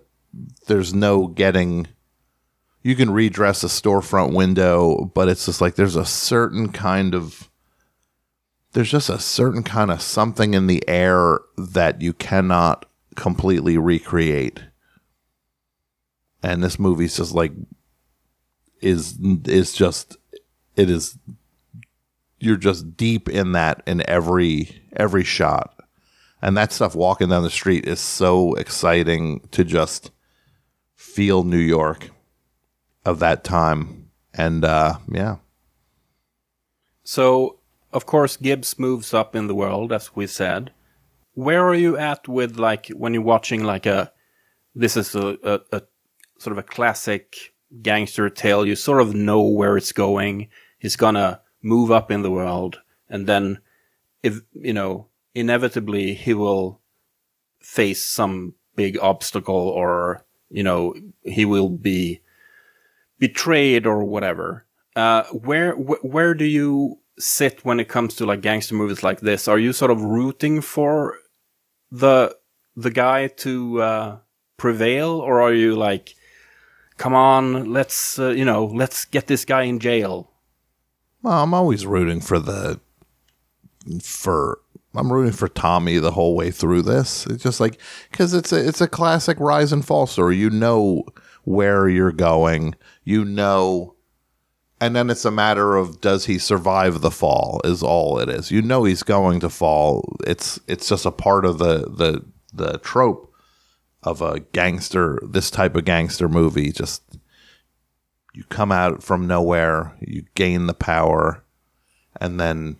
there's 0.67 0.95
no 0.95 1.27
getting 1.27 1.87
you 2.83 2.97
can 2.97 3.11
redress 3.11 3.63
a 3.63 3.67
storefront 3.67 4.35
window, 4.35 5.11
but 5.15 5.29
it's 5.29 5.47
just 5.47 5.61
like 5.61 5.75
there's 5.75 5.97
a 5.97 6.07
certain 6.07 6.73
kind 6.73 7.15
of 7.15 7.51
there's 8.73 8.91
just 8.91 9.09
a 9.09 9.19
certain 9.19 9.63
kind 9.63 9.91
of 9.91 10.01
something 10.01 10.55
in 10.55 10.67
the 10.67 10.83
air 10.89 11.41
that 11.59 12.01
you 12.01 12.13
cannot 12.13 12.87
completely 13.17 13.77
recreate. 13.77 14.61
And 16.43 16.63
this 16.63 16.79
movie's 16.79 17.17
just 17.17 17.35
like 17.35 17.53
is 18.81 19.19
is 19.45 19.73
just 19.75 20.17
it 20.77 20.89
is 20.89 21.19
you're 22.39 22.57
just 22.57 22.97
deep 22.97 23.29
in 23.29 23.53
that 23.53 23.83
in 23.87 24.03
every 24.09 24.83
every 24.97 25.25
shot. 25.25 25.80
And 26.43 26.57
that 26.57 26.73
stuff 26.73 26.95
walking 26.95 27.29
down 27.29 27.43
the 27.43 27.51
street 27.51 27.87
is 27.87 28.01
so 28.01 28.55
exciting 28.55 29.41
to 29.51 29.65
just 29.65 30.11
feel 30.95 31.45
New 31.45 31.59
York 31.59 32.11
of 33.05 33.19
that 33.19 33.45
time. 33.45 34.11
And 34.33 34.65
uh, 34.65 34.99
yeah, 35.09 35.37
So, 37.03 37.59
of 37.93 38.07
course, 38.07 38.37
Gibbs 38.37 38.79
moves 38.79 39.13
up 39.13 39.35
in 39.35 39.49
the 39.49 39.55
world, 39.55 39.93
as 39.93 40.15
we 40.15 40.27
said. 40.27 40.73
Where 41.35 41.67
are 41.67 41.75
you 41.75 41.97
at 41.97 42.29
with 42.29 42.57
like 42.57 42.89
when 42.89 43.15
you're 43.15 43.23
watching 43.23 43.65
like 43.65 43.87
a 43.87 44.13
this 44.75 44.97
is 44.97 45.15
a, 45.15 45.37
a, 45.43 45.61
a 45.73 45.83
sort 46.39 46.53
of 46.53 46.59
a 46.59 46.63
classic 46.63 47.53
gangster 47.83 48.31
tale? 48.31 48.65
You 48.65 48.77
sort 48.77 49.01
of 49.01 49.15
know 49.15 49.43
where 49.43 49.77
it's 49.77 49.93
going. 49.93 50.49
He's 50.79 50.97
gonna 50.97 51.41
move 51.63 51.91
up 51.91 52.11
in 52.11 52.23
the 52.23 52.31
world, 52.31 52.81
and 53.09 53.27
then 53.27 53.59
if 54.23 54.41
you 54.55 54.73
know 54.73 55.10
inevitably 55.35 56.15
he 56.15 56.35
will 56.35 56.81
face 57.61 58.05
some 58.05 58.55
big 58.77 58.99
obstacle, 59.01 59.55
or 59.55 60.25
you 60.49 60.63
know 60.63 60.95
he 61.23 61.45
will 61.45 61.69
be 61.69 62.21
betrayed 63.19 63.87
or 63.87 64.05
whatever. 64.05 64.67
Uh, 64.97 65.25
where 65.33 65.75
wh- 65.75 66.05
where 66.05 66.35
do 66.35 66.45
you 66.45 66.99
sit 67.19 67.65
when 67.65 67.79
it 67.79 67.89
comes 67.89 68.15
to 68.15 68.27
like 68.27 68.41
gangster 68.41 68.75
movies 68.75 69.03
like 69.03 69.21
this? 69.21 69.47
Are 69.47 69.59
you 69.59 69.73
sort 69.73 69.91
of 69.91 70.03
rooting 70.03 70.61
for 70.61 71.17
the 71.91 72.37
the 72.77 72.91
guy 72.91 73.29
to 73.29 73.83
uh, 73.83 74.19
prevail, 74.57 75.11
or 75.11 75.41
are 75.41 75.53
you 75.53 75.75
like, 75.77 76.15
come 76.97 77.15
on, 77.15 77.73
let's 77.73 78.19
uh, 78.19 78.31
you 78.31 78.45
know, 78.45 78.65
let's 78.65 79.05
get 79.05 79.27
this 79.27 79.45
guy 79.45 79.63
in 79.63 79.79
jail? 79.79 80.31
well, 81.23 81.43
I'm 81.43 81.55
always 81.55 81.87
rooting 81.87 82.21
for 82.21 82.39
the 82.39 82.81
for 84.03 84.61
I'm 84.95 85.13
rooting 85.13 85.33
for 85.33 85.49
Tommy 85.49 85.99
the 85.99 86.11
whole 86.11 86.35
way 86.35 86.51
through 86.51 86.83
this. 86.83 87.27
It's 87.27 87.43
just 87.43 87.61
like 87.61 87.81
because 88.11 88.35
it's 88.35 88.53
a 88.53 88.67
it's 88.67 88.81
a 88.81 88.89
classic 88.89 89.39
rise 89.39 89.73
and 89.73 89.85
fall 89.85 90.07
story. 90.07 90.37
You 90.37 90.51
know 90.51 91.05
where 91.45 91.89
you're 91.89 92.13
going. 92.13 92.75
You 93.05 93.25
know, 93.25 93.95
and 94.81 94.97
then 94.97 95.09
it's 95.09 95.25
a 95.25 95.31
matter 95.31 95.77
of 95.77 96.01
does 96.01 96.27
he 96.27 96.39
survive 96.39 97.01
the 97.01 97.11
fall? 97.11 97.61
Is 97.65 97.83
all 97.83 98.19
it 98.19 98.29
is. 98.29 98.51
You 98.51 98.63
know 98.63 98.85
he's 98.85 99.05
going 99.05 99.41
to 99.41 99.49
fall. 99.49 100.17
It's 100.27 100.59
it's 100.67 100.89
just 100.89 101.07
a 101.07 101.13
part 101.13 101.45
of 101.45 101.59
the 101.59 101.85
the 101.89 102.25
the 102.53 102.79
trope 102.79 103.33
of 104.03 104.21
a 104.21 104.41
gangster. 104.41 105.21
This 105.23 105.53
type 105.53 105.77
of 105.77 105.85
gangster 105.85 106.29
movie. 106.29 106.73
Just 106.73 107.03
you 108.35 108.43
come 108.45 108.73
out 108.73 109.05
from 109.05 109.29
nowhere. 109.29 109.97
You 110.01 110.25
gain 110.35 110.67
the 110.67 110.75
power, 110.75 111.45
and 112.21 112.41
then 112.41 112.79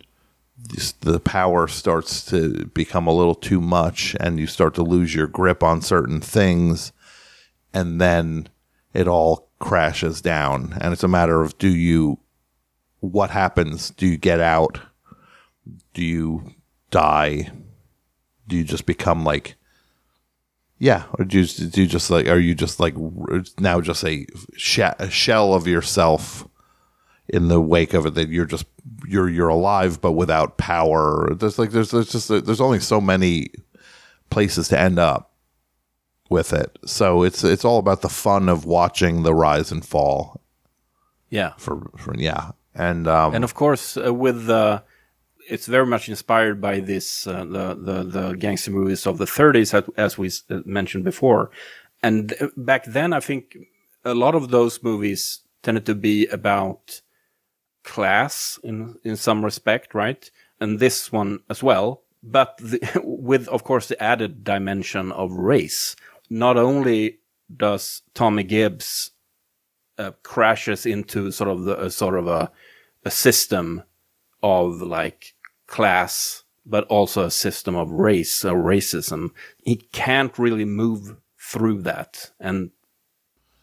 the 1.01 1.19
power 1.19 1.67
starts 1.67 2.23
to 2.25 2.65
become 2.67 3.07
a 3.07 3.13
little 3.13 3.35
too 3.35 3.61
much 3.61 4.15
and 4.19 4.39
you 4.39 4.47
start 4.47 4.73
to 4.75 4.83
lose 4.83 5.13
your 5.13 5.27
grip 5.27 5.63
on 5.63 5.81
certain 5.81 6.21
things 6.21 6.91
and 7.73 7.99
then 7.99 8.47
it 8.93 9.07
all 9.07 9.49
crashes 9.59 10.21
down. 10.21 10.77
And 10.81 10.93
it's 10.93 11.03
a 11.03 11.07
matter 11.07 11.41
of 11.41 11.57
do 11.57 11.69
you 11.69 12.19
what 12.99 13.31
happens? 13.31 13.89
Do 13.89 14.05
you 14.05 14.17
get 14.17 14.39
out? 14.39 14.79
Do 15.93 16.03
you 16.03 16.53
die? 16.91 17.51
Do 18.47 18.55
you 18.55 18.63
just 18.63 18.85
become 18.85 19.23
like 19.23 19.55
yeah 20.77 21.03
or 21.19 21.25
do 21.25 21.41
you, 21.41 21.45
do 21.67 21.81
you 21.81 21.87
just 21.87 22.09
like 22.09 22.27
are 22.27 22.39
you 22.39 22.55
just 22.55 22.79
like 22.79 22.95
now 23.59 23.79
just 23.81 24.03
a, 24.03 24.25
a 24.99 25.09
shell 25.09 25.53
of 25.53 25.67
yourself 25.67 26.47
in 27.29 27.47
the 27.47 27.61
wake 27.61 27.93
of 27.93 28.05
it 28.05 28.15
that 28.15 28.29
you're 28.29 28.45
just 28.45 28.65
you're 29.07 29.29
you're 29.29 29.49
alive 29.49 30.01
but 30.01 30.13
without 30.13 30.57
power. 30.57 31.33
There's 31.35 31.59
like 31.59 31.71
there's 31.71 31.91
there's 31.91 32.11
just 32.11 32.27
there's 32.29 32.61
only 32.61 32.79
so 32.79 33.01
many 33.01 33.51
places 34.29 34.67
to 34.69 34.79
end 34.79 34.99
up 34.99 35.31
with 36.29 36.53
it. 36.53 36.77
So 36.85 37.23
it's 37.23 37.43
it's 37.43 37.65
all 37.65 37.77
about 37.77 38.01
the 38.01 38.09
fun 38.09 38.49
of 38.49 38.65
watching 38.65 39.23
the 39.23 39.35
rise 39.35 39.71
and 39.71 39.85
fall. 39.85 40.41
Yeah. 41.29 41.53
For, 41.57 41.91
for 41.97 42.15
yeah. 42.17 42.51
And 42.73 43.07
um 43.07 43.35
and 43.35 43.43
of 43.43 43.53
course 43.53 43.97
uh, 43.97 44.13
with 44.13 44.47
the 44.47 44.83
it's 45.49 45.67
very 45.67 45.85
much 45.85 46.07
inspired 46.07 46.61
by 46.61 46.79
this 46.79 47.27
uh, 47.27 47.43
the, 47.43 47.75
the 47.75 48.03
the 48.03 48.33
gangster 48.33 48.71
movies 48.71 49.05
of 49.05 49.17
the 49.17 49.25
30s 49.25 49.91
as, 49.97 50.17
we 50.17 50.29
uh, 50.49 50.61
mentioned 50.65 51.03
before. 51.03 51.51
And 52.01 52.33
uh, 52.39 52.47
back 52.55 52.85
then 52.85 53.13
I 53.13 53.19
think 53.19 53.57
a 54.05 54.13
lot 54.13 54.33
of 54.33 54.49
those 54.49 54.81
movies 54.81 55.41
tended 55.61 55.85
to 55.85 55.95
be 55.95 56.27
about 56.27 57.01
class 57.83 58.59
in 58.63 58.95
in 59.03 59.15
some 59.15 59.43
respect, 59.43 59.93
right? 59.93 60.29
And 60.59 60.79
this 60.79 61.11
one 61.11 61.39
as 61.49 61.63
well, 61.63 62.03
but 62.23 62.57
the, 62.57 62.79
with 63.03 63.47
of 63.47 63.63
course 63.63 63.87
the 63.87 64.01
added 64.01 64.43
dimension 64.43 65.11
of 65.11 65.31
race. 65.33 65.95
Not 66.29 66.57
only 66.57 67.19
does 67.55 68.03
Tommy 68.13 68.43
Gibbs 68.43 69.11
uh, 69.97 70.11
crashes 70.23 70.85
into 70.85 71.31
sort 71.31 71.49
of 71.49 71.63
the 71.63 71.79
a 71.79 71.89
sort 71.89 72.17
of 72.17 72.27
a 72.27 72.51
a 73.03 73.11
system 73.11 73.83
of 74.43 74.81
like 74.81 75.33
class, 75.67 76.43
but 76.65 76.85
also 76.85 77.25
a 77.25 77.31
system 77.31 77.75
of 77.75 77.91
race 77.91 78.45
or 78.45 78.55
racism. 78.55 79.29
He 79.63 79.75
can't 79.75 80.37
really 80.37 80.65
move 80.65 81.17
through 81.39 81.81
that, 81.83 82.31
and 82.39 82.71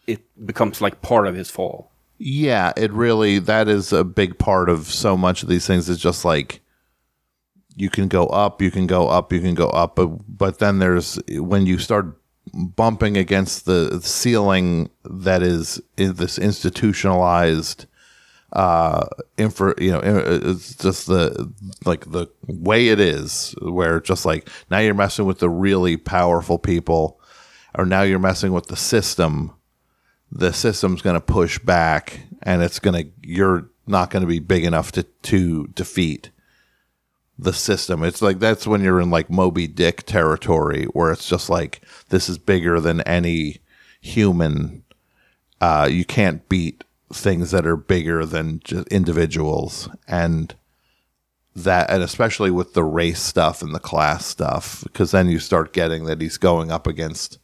it 0.07 0.21
becomes 0.45 0.81
like 0.81 1.01
part 1.01 1.27
of 1.27 1.35
his 1.35 1.49
fall. 1.49 1.91
Yeah, 2.19 2.73
it 2.75 2.91
really 2.91 3.39
that 3.39 3.69
is 3.69 3.93
a 3.93 4.03
big 4.03 4.37
part 4.37 4.69
of 4.69 4.87
so 4.87 5.15
much 5.15 5.41
of 5.41 5.49
these 5.49 5.65
things 5.65 5.87
is 5.87 5.97
just 5.97 6.25
like 6.25 6.61
you 7.77 7.89
can 7.89 8.09
go 8.09 8.27
up, 8.27 8.61
you 8.61 8.71
can 8.71 8.87
go 8.87 9.07
up, 9.07 9.31
you 9.31 9.39
can 9.39 9.55
go 9.55 9.69
up, 9.69 9.95
but 9.95 10.07
but 10.27 10.59
then 10.59 10.79
there's 10.79 11.17
when 11.29 11.65
you 11.65 11.77
start 11.77 12.19
bumping 12.53 13.15
against 13.15 13.65
the 13.65 14.01
ceiling 14.01 14.89
that 15.05 15.41
is 15.41 15.81
in 15.97 16.15
this 16.15 16.37
institutionalized 16.37 17.85
uh 18.53 19.05
infra 19.37 19.75
you 19.77 19.91
know 19.91 20.01
it's 20.03 20.73
just 20.73 21.05
the 21.05 21.53
like 21.85 22.09
the 22.09 22.25
way 22.47 22.87
it 22.87 22.99
is 22.99 23.53
where 23.61 23.99
just 24.01 24.25
like 24.25 24.49
now 24.71 24.79
you're 24.79 24.95
messing 24.95 25.25
with 25.25 25.37
the 25.37 25.49
really 25.49 25.95
powerful 25.95 26.57
people 26.57 27.21
or 27.77 27.85
now 27.85 28.01
you're 28.01 28.17
messing 28.17 28.51
with 28.51 28.65
the 28.65 28.75
system 28.75 29.53
the 30.31 30.53
system's 30.53 31.01
going 31.01 31.15
to 31.15 31.21
push 31.21 31.59
back 31.59 32.21
and 32.43 32.61
it's 32.61 32.79
going 32.79 33.03
to 33.03 33.11
you're 33.21 33.69
not 33.87 34.09
going 34.09 34.21
to 34.21 34.27
be 34.27 34.39
big 34.39 34.63
enough 34.63 34.91
to 34.93 35.03
to 35.03 35.67
defeat 35.67 36.29
the 37.37 37.53
system. 37.53 38.03
It's 38.03 38.21
like 38.21 38.39
that's 38.39 38.67
when 38.67 38.81
you're 38.81 38.99
in 38.99 39.09
like 39.09 39.29
Moby 39.29 39.67
Dick 39.67 40.03
territory 40.03 40.85
where 40.85 41.11
it's 41.11 41.27
just 41.27 41.49
like 41.49 41.81
this 42.09 42.29
is 42.29 42.37
bigger 42.37 42.79
than 42.79 43.01
any 43.01 43.59
human 44.01 44.83
uh 45.59 45.87
you 45.91 46.05
can't 46.05 46.47
beat 46.47 46.85
things 47.11 47.51
that 47.51 47.65
are 47.65 47.75
bigger 47.75 48.25
than 48.25 48.61
just 48.63 48.87
individuals 48.87 49.89
and 50.07 50.55
that 51.55 51.89
and 51.89 52.03
especially 52.03 52.51
with 52.51 52.73
the 52.73 52.83
race 52.83 53.21
stuff 53.21 53.61
and 53.61 53.75
the 53.75 53.79
class 53.79 54.25
stuff 54.25 54.83
because 54.83 55.11
then 55.11 55.27
you 55.27 55.39
start 55.39 55.73
getting 55.73 56.05
that 56.05 56.21
he's 56.21 56.37
going 56.37 56.71
up 56.71 56.87
against 56.87 57.38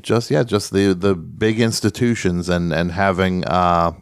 just 0.00 0.30
yeah, 0.30 0.42
just 0.42 0.72
the 0.72 0.92
the 0.94 1.14
big 1.14 1.60
institutions 1.60 2.48
and 2.48 2.72
and 2.72 2.92
having 2.92 3.44
uh 3.44 3.92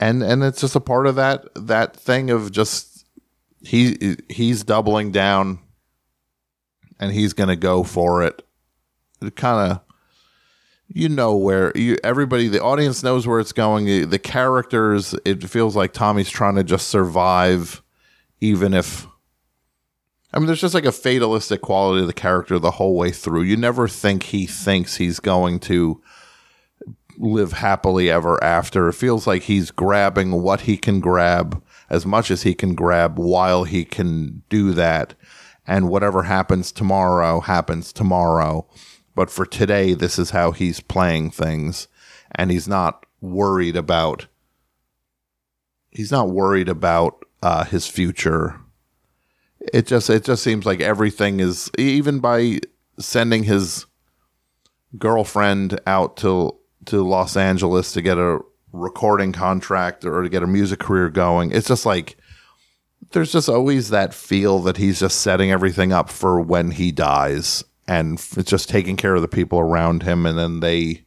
and 0.00 0.22
and 0.22 0.42
it's 0.42 0.60
just 0.60 0.74
a 0.74 0.80
part 0.80 1.06
of 1.06 1.14
that 1.16 1.46
that 1.54 1.94
thing 1.96 2.30
of 2.30 2.50
just 2.50 3.06
he 3.62 4.16
he's 4.28 4.64
doubling 4.64 5.12
down 5.12 5.60
and 6.98 7.12
he's 7.12 7.32
going 7.32 7.48
to 7.48 7.56
go 7.56 7.82
for 7.82 8.22
it. 8.22 8.42
It 9.22 9.36
kind 9.36 9.72
of 9.72 9.80
you 10.88 11.08
know 11.08 11.36
where 11.36 11.72
you 11.76 11.96
everybody 12.02 12.48
the 12.48 12.62
audience 12.62 13.02
knows 13.02 13.26
where 13.26 13.38
it's 13.38 13.52
going. 13.52 13.84
The, 13.84 14.04
the 14.04 14.18
characters 14.18 15.14
it 15.24 15.48
feels 15.48 15.76
like 15.76 15.92
Tommy's 15.92 16.30
trying 16.30 16.56
to 16.56 16.64
just 16.64 16.88
survive 16.88 17.82
even 18.40 18.74
if 18.74 19.06
I 20.32 20.38
mean, 20.38 20.46
there's 20.46 20.60
just 20.60 20.74
like 20.74 20.84
a 20.84 20.92
fatalistic 20.92 21.60
quality 21.60 22.02
of 22.02 22.06
the 22.06 22.12
character 22.12 22.58
the 22.58 22.72
whole 22.72 22.96
way 22.96 23.10
through. 23.10 23.42
You 23.42 23.56
never 23.56 23.88
think 23.88 24.24
he 24.24 24.46
thinks 24.46 24.96
he's 24.96 25.18
going 25.18 25.58
to 25.60 26.00
live 27.18 27.52
happily 27.52 28.10
ever 28.10 28.42
after. 28.42 28.88
It 28.88 28.94
feels 28.94 29.26
like 29.26 29.42
he's 29.42 29.70
grabbing 29.70 30.42
what 30.42 30.62
he 30.62 30.76
can 30.76 31.00
grab 31.00 31.62
as 31.88 32.06
much 32.06 32.30
as 32.30 32.42
he 32.42 32.54
can 32.54 32.74
grab 32.74 33.18
while 33.18 33.64
he 33.64 33.84
can 33.84 34.42
do 34.48 34.72
that. 34.72 35.14
And 35.66 35.88
whatever 35.88 36.22
happens 36.24 36.70
tomorrow 36.72 37.40
happens 37.40 37.92
tomorrow. 37.92 38.66
But 39.14 39.30
for 39.30 39.44
today, 39.44 39.94
this 39.94 40.18
is 40.18 40.30
how 40.30 40.52
he's 40.52 40.80
playing 40.80 41.32
things. 41.32 41.88
And 42.32 42.50
he's 42.50 42.68
not 42.68 43.04
worried 43.20 43.76
about, 43.76 44.28
he's 45.90 46.12
not 46.12 46.30
worried 46.30 46.68
about 46.68 47.24
uh, 47.42 47.64
his 47.64 47.88
future 47.88 48.60
it 49.60 49.86
just 49.86 50.10
it 50.10 50.24
just 50.24 50.42
seems 50.42 50.64
like 50.66 50.80
everything 50.80 51.40
is 51.40 51.70
even 51.78 52.20
by 52.20 52.60
sending 52.98 53.44
his 53.44 53.86
girlfriend 54.98 55.78
out 55.86 56.16
to 56.18 56.56
to 56.86 57.02
Los 57.02 57.36
Angeles 57.36 57.92
to 57.92 58.02
get 58.02 58.18
a 58.18 58.40
recording 58.72 59.32
contract 59.32 60.04
or 60.04 60.22
to 60.22 60.28
get 60.28 60.42
a 60.42 60.46
music 60.46 60.80
career 60.80 61.10
going. 61.10 61.50
It's 61.52 61.68
just 61.68 61.84
like 61.84 62.16
there's 63.12 63.32
just 63.32 63.48
always 63.48 63.90
that 63.90 64.14
feel 64.14 64.60
that 64.60 64.76
he's 64.76 65.00
just 65.00 65.20
setting 65.20 65.50
everything 65.50 65.92
up 65.92 66.10
for 66.10 66.40
when 66.40 66.70
he 66.70 66.92
dies 66.92 67.64
and 67.88 68.14
it's 68.36 68.50
just 68.50 68.68
taking 68.68 68.96
care 68.96 69.14
of 69.14 69.22
the 69.22 69.28
people 69.28 69.58
around 69.58 70.02
him 70.02 70.26
and 70.26 70.38
then 70.38 70.60
they 70.60 71.04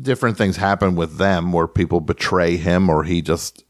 different 0.00 0.36
things 0.38 0.56
happen 0.56 0.96
with 0.96 1.18
them 1.18 1.52
where 1.52 1.68
people 1.68 2.00
betray 2.00 2.56
him 2.56 2.88
or 2.88 3.04
he 3.04 3.20
just 3.22 3.64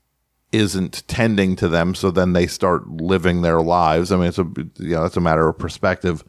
isn't 0.52 1.06
tending 1.08 1.56
to 1.56 1.68
them 1.68 1.94
so 1.94 2.10
then 2.10 2.32
they 2.32 2.46
start 2.46 2.86
living 2.88 3.42
their 3.42 3.60
lives. 3.60 4.12
I 4.12 4.16
mean 4.16 4.26
it's 4.26 4.38
a 4.38 4.46
you 4.78 4.94
know 4.94 5.04
it's 5.04 5.16
a 5.16 5.20
matter 5.20 5.48
of 5.48 5.58
perspective. 5.58 6.24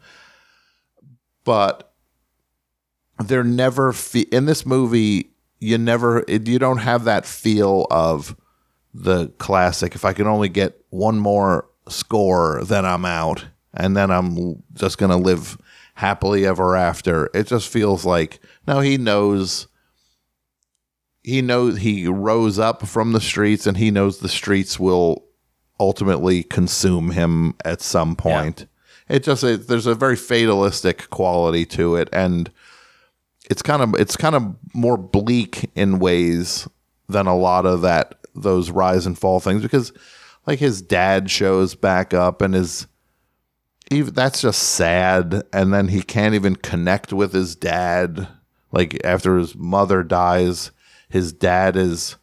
But 1.44 1.92
they're 3.18 3.44
never 3.44 3.92
fe- 3.92 4.26
in 4.32 4.46
this 4.46 4.66
movie 4.66 5.30
you 5.60 5.78
never 5.78 6.24
you 6.28 6.58
don't 6.58 6.78
have 6.78 7.04
that 7.04 7.24
feel 7.24 7.86
of 7.90 8.36
the 8.92 9.28
classic 9.38 9.94
if 9.94 10.04
i 10.04 10.12
can 10.12 10.26
only 10.26 10.48
get 10.48 10.80
one 10.90 11.16
more 11.16 11.68
score 11.88 12.62
then 12.64 12.84
i'm 12.84 13.04
out 13.04 13.44
and 13.72 13.96
then 13.96 14.10
i'm 14.10 14.60
just 14.74 14.98
to 14.98 15.16
live 15.16 15.56
happily 15.94 16.46
ever 16.46 16.76
after. 16.76 17.30
It 17.34 17.46
just 17.46 17.68
feels 17.68 18.04
like 18.04 18.40
no 18.66 18.80
he 18.80 18.98
knows 18.98 19.68
he 21.24 21.40
knows 21.40 21.78
he 21.78 22.06
rose 22.06 22.58
up 22.58 22.86
from 22.86 23.12
the 23.12 23.20
streets 23.20 23.66
and 23.66 23.78
he 23.78 23.90
knows 23.90 24.18
the 24.18 24.28
streets 24.28 24.78
will 24.78 25.24
ultimately 25.80 26.42
consume 26.42 27.10
him 27.10 27.54
at 27.64 27.80
some 27.80 28.14
point. 28.14 28.60
Yeah. 29.08 29.16
It 29.16 29.22
just 29.22 29.42
it, 29.42 29.66
there's 29.66 29.86
a 29.86 29.94
very 29.94 30.16
fatalistic 30.16 31.10
quality 31.10 31.64
to 31.66 31.96
it 31.96 32.08
and 32.12 32.50
it's 33.50 33.62
kind 33.62 33.82
of 33.82 33.94
it's 34.00 34.16
kind 34.16 34.34
of 34.34 34.54
more 34.74 34.96
bleak 34.96 35.70
in 35.74 35.98
ways 35.98 36.68
than 37.08 37.26
a 37.26 37.36
lot 37.36 37.66
of 37.66 37.82
that 37.82 38.18
those 38.34 38.70
rise 38.70 39.06
and 39.06 39.18
fall 39.18 39.40
things 39.40 39.62
because 39.62 39.92
like 40.46 40.58
his 40.58 40.82
dad 40.82 41.30
shows 41.30 41.74
back 41.74 42.12
up 42.12 42.42
and 42.42 42.54
is 42.54 42.86
even 43.90 44.12
that's 44.14 44.40
just 44.40 44.62
sad 44.62 45.42
and 45.52 45.72
then 45.72 45.88
he 45.88 46.02
can't 46.02 46.34
even 46.34 46.56
connect 46.56 47.12
with 47.12 47.32
his 47.32 47.54
dad 47.54 48.26
like 48.72 48.98
after 49.04 49.36
his 49.36 49.54
mother 49.54 50.02
dies 50.02 50.70
his 51.14 51.32
dad 51.32 51.76
is 51.76 52.16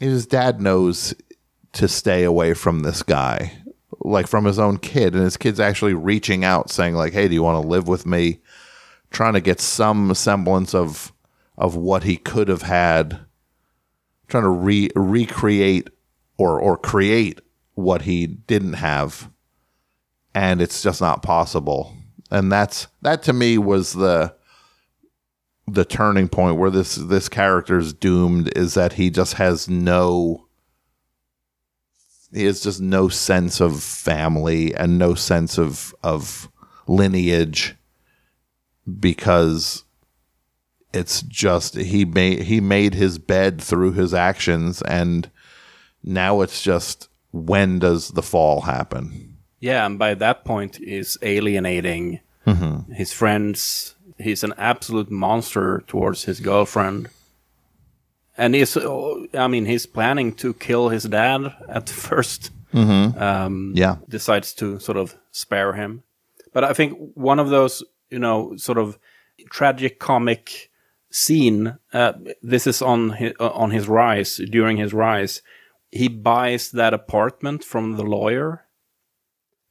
his 0.00 0.26
dad 0.26 0.58
knows 0.58 1.14
to 1.72 1.86
stay 1.86 2.24
away 2.24 2.54
from 2.54 2.80
this 2.80 3.02
guy 3.02 3.52
like 4.00 4.26
from 4.26 4.46
his 4.46 4.58
own 4.58 4.78
kid. 4.78 5.14
And 5.14 5.22
his 5.22 5.36
kid's 5.36 5.60
actually 5.60 5.92
reaching 5.92 6.44
out 6.44 6.70
saying 6.70 6.94
like 6.94 7.12
hey 7.12 7.28
do 7.28 7.34
you 7.34 7.42
want 7.42 7.62
to 7.62 7.68
live 7.68 7.88
with 7.88 8.06
me? 8.06 8.40
Trying 9.10 9.34
to 9.34 9.42
get 9.42 9.60
some 9.60 10.14
semblance 10.14 10.74
of 10.74 11.12
of 11.58 11.76
what 11.76 12.04
he 12.04 12.16
could 12.16 12.48
have 12.48 12.62
had. 12.62 13.20
Trying 14.28 14.44
to 14.44 14.48
re- 14.48 14.90
recreate 14.96 15.90
or 16.38 16.58
or 16.58 16.78
create 16.78 17.42
what 17.74 18.02
he 18.02 18.26
didn't 18.26 18.74
have. 18.74 19.30
And 20.34 20.62
it's 20.62 20.82
just 20.82 21.02
not 21.02 21.22
possible. 21.22 21.94
And 22.30 22.50
that's 22.50 22.86
that 23.02 23.22
to 23.24 23.34
me 23.34 23.58
was 23.58 23.92
the 23.92 24.34
the 25.66 25.84
turning 25.84 26.28
point 26.28 26.56
where 26.56 26.70
this 26.70 26.96
this 26.96 27.28
character's 27.28 27.92
doomed 27.92 28.50
is 28.56 28.74
that 28.74 28.94
he 28.94 29.10
just 29.10 29.34
has 29.34 29.68
no 29.68 30.46
he 32.32 32.44
has 32.44 32.62
just 32.62 32.80
no 32.80 33.08
sense 33.08 33.60
of 33.60 33.82
family 33.82 34.74
and 34.74 34.98
no 34.98 35.14
sense 35.14 35.58
of 35.58 35.94
of 36.02 36.50
lineage 36.86 37.76
because 38.98 39.84
it's 40.92 41.22
just 41.22 41.76
he 41.76 42.04
made 42.04 42.42
he 42.42 42.60
made 42.60 42.94
his 42.94 43.18
bed 43.18 43.60
through 43.60 43.92
his 43.92 44.12
actions 44.12 44.82
and 44.82 45.30
now 46.02 46.40
it's 46.40 46.62
just 46.62 47.08
when 47.30 47.78
does 47.78 48.08
the 48.10 48.22
fall 48.22 48.62
happen 48.62 49.32
Yeah, 49.62 49.86
and 49.86 49.96
by 49.96 50.14
that 50.14 50.44
point, 50.44 50.76
he's 50.76 51.16
alienating 51.22 52.18
mm-hmm. 52.44 52.92
his 52.92 53.12
friends. 53.12 53.94
He's 54.22 54.44
an 54.44 54.54
absolute 54.56 55.10
monster 55.10 55.84
towards 55.86 56.24
his 56.24 56.40
girlfriend. 56.40 57.08
And 58.36 58.54
he's, 58.54 58.76
I 58.76 59.46
mean, 59.48 59.66
he's 59.66 59.86
planning 59.86 60.32
to 60.36 60.54
kill 60.54 60.88
his 60.88 61.04
dad 61.04 61.54
at 61.68 61.88
first. 62.06 62.50
Um, 62.74 63.72
yeah 63.76 63.96
decides 64.08 64.54
to 64.54 64.78
sort 64.78 64.96
of 64.96 65.14
spare 65.30 65.74
him. 65.74 66.04
But 66.54 66.64
I 66.64 66.72
think 66.72 66.96
one 67.14 67.38
of 67.38 67.50
those, 67.50 67.82
you 68.10 68.18
know, 68.18 68.56
sort 68.56 68.78
of 68.78 68.98
tragic 69.50 69.98
comic 69.98 70.70
scene. 71.12 71.78
Uh, 71.92 72.14
this 72.42 72.66
is 72.66 72.82
on 72.82 73.10
his, 73.10 73.32
on 73.38 73.70
his 73.70 73.88
rise 73.88 74.40
during 74.50 74.78
his 74.78 74.92
rise. 74.92 75.42
He 75.90 76.08
buys 76.08 76.70
that 76.70 76.94
apartment 76.94 77.62
from 77.62 77.96
the 77.96 78.02
lawyer, 78.02 78.64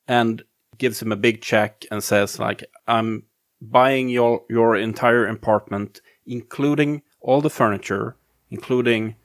and 0.07 0.43
gives 0.77 1.01
him 1.01 1.11
a 1.11 1.15
big 1.15 1.41
check 1.41 1.85
and 1.91 2.03
says 2.03 2.39
like, 2.39 2.63
"I'm 2.87 3.23
buying 3.61 4.09
your 4.09 4.43
your 4.49 4.75
entire 4.75 5.25
apartment, 5.25 6.01
including 6.25 7.03
all 7.21 7.41
the 7.41 7.49
furniture, 7.49 8.15
including 8.49 9.15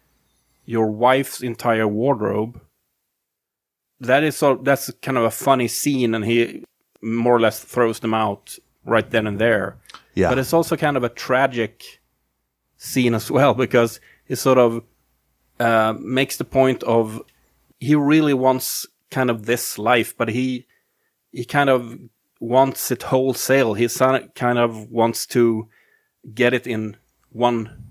your 0.65 0.91
wife's 0.91 1.43
entire 1.43 1.89
wardrobe." 1.89 2.61
that 4.01 4.23
is 4.23 4.37
so 4.37 4.57
that's 4.57 4.91
kind 5.03 5.17
of 5.17 5.25
a 5.25 5.31
funny 5.31 5.69
scene 5.69 6.15
and 6.15 6.25
he 6.25 6.65
more 7.01 7.37
or 7.37 7.41
less 7.41 7.61
throws 7.61 8.01
them 8.01 8.15
out 8.15 8.59
right 8.85 9.11
then 9.11 9.27
and 9.27 9.39
there 9.39 9.77
yeah 10.15 10.29
but 10.29 10.39
it's 10.39 10.53
also 10.53 10.77
kind 10.77 10.97
of 10.97 11.05
a 11.05 11.09
tragic 11.09 12.01
scene 12.77 13.15
as 13.15 13.31
well 13.31 13.55
because 13.65 14.01
it 14.29 14.37
sort 14.37 14.59
of 14.59 14.83
uh, 15.59 15.95
makes 15.99 16.37
the 16.37 16.45
point 16.45 16.83
of 16.83 17.23
he 17.81 17.95
really 17.95 18.35
wants 18.35 18.87
kind 19.11 19.31
of 19.31 19.47
this 19.47 19.79
life 19.79 20.17
but 20.17 20.29
he 20.29 20.67
he 21.33 21.45
kind 21.45 21.71
of 21.71 21.99
wants 22.41 22.91
it 22.91 23.05
wholesale. 23.05 23.75
He 23.75 23.89
son- 23.89 24.31
kind 24.35 24.59
of 24.59 24.91
wants 24.91 25.27
to 25.29 25.69
get 26.35 26.53
it 26.53 26.67
in 26.67 26.97
one 27.31 27.83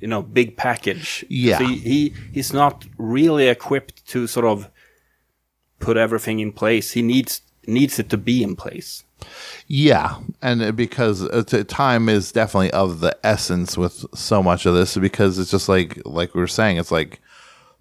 you 0.00 0.08
know 0.08 0.22
big 0.22 0.56
package. 0.56 1.24
Yeah. 1.28 1.58
so 1.58 1.64
he, 1.64 1.76
he 1.78 2.14
he's 2.32 2.52
not 2.52 2.84
really 2.98 3.48
equipped 3.48 4.06
to 4.08 4.26
sort 4.26 4.46
of 4.46 4.68
put 5.78 5.96
everything 5.96 6.40
in 6.40 6.52
place. 6.52 6.92
He 6.92 7.02
needs 7.02 7.42
needs 7.66 7.98
it 7.98 8.10
to 8.10 8.16
be 8.16 8.42
in 8.42 8.56
place. 8.56 9.04
Yeah, 9.68 10.18
and 10.42 10.74
because 10.76 11.22
uh, 11.22 11.44
time 11.68 12.08
is 12.08 12.32
definitely 12.32 12.72
of 12.72 13.00
the 13.00 13.16
essence 13.24 13.78
with 13.78 14.04
so 14.14 14.42
much 14.42 14.66
of 14.66 14.74
this 14.74 14.96
because 14.96 15.38
it's 15.38 15.52
just 15.52 15.68
like 15.68 16.00
like 16.04 16.34
we 16.34 16.40
were 16.40 16.48
saying 16.48 16.78
it's 16.78 16.90
like 16.90 17.20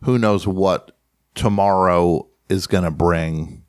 who 0.03 0.19
knows 0.19 0.45
what 0.47 0.95
tomorrow 1.35 2.27
is 2.49 2.67
going 2.67 2.83
to 2.83 2.91
bring. 2.91 3.60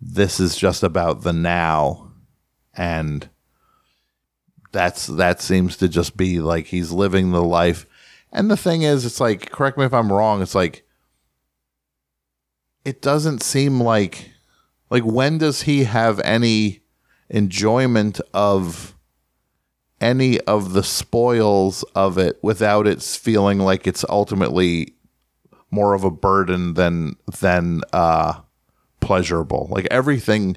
This 0.00 0.40
is 0.40 0.56
just 0.56 0.82
about 0.82 1.22
the 1.22 1.32
now 1.32 2.12
and 2.74 3.28
that's 4.72 5.06
that 5.08 5.40
seems 5.40 5.76
to 5.78 5.88
just 5.88 6.16
be 6.16 6.40
like 6.40 6.66
he's 6.66 6.92
living 6.92 7.32
the 7.32 7.42
life. 7.42 7.86
And 8.32 8.50
the 8.50 8.56
thing 8.56 8.82
is 8.82 9.04
it's 9.04 9.20
like 9.20 9.50
correct 9.50 9.76
me 9.76 9.84
if 9.84 9.94
I'm 9.94 10.12
wrong, 10.12 10.42
it's 10.42 10.54
like 10.54 10.84
it 12.84 13.02
doesn't 13.02 13.42
seem 13.42 13.80
like 13.80 14.30
like 14.90 15.04
when 15.04 15.38
does 15.38 15.62
he 15.62 15.84
have 15.84 16.20
any 16.20 16.80
enjoyment 17.28 18.20
of 18.32 18.94
any 20.00 20.40
of 20.40 20.72
the 20.72 20.82
spoils 20.82 21.82
of 21.94 22.16
it 22.16 22.38
without 22.42 22.86
it 22.86 23.02
feeling 23.02 23.58
like 23.58 23.86
it's 23.86 24.04
ultimately 24.08 24.94
more 25.70 25.94
of 25.94 26.04
a 26.04 26.10
burden 26.10 26.74
than 26.74 27.16
than 27.40 27.82
uh 27.92 28.40
pleasurable 29.10 29.66
like 29.70 29.86
everything 29.90 30.56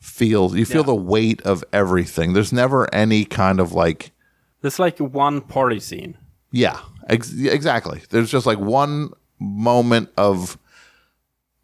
feels 0.00 0.54
you 0.54 0.66
feel 0.66 0.82
Yeah. 0.82 0.86
the 0.94 1.02
weight 1.14 1.40
of 1.42 1.64
everything 1.72 2.34
there's 2.34 2.52
never 2.52 2.92
any 2.94 3.24
kind 3.24 3.58
of 3.60 3.72
like 3.72 4.12
there's 4.60 4.78
like 4.78 4.98
one 4.98 5.40
party 5.40 5.80
scene 5.80 6.16
yeah, 6.52 6.78
ex- 7.08 7.32
exactly. 7.58 8.00
There's 8.10 8.30
just 8.30 8.46
like 8.46 8.58
one 8.58 9.10
moment 9.38 10.08
of 10.16 10.56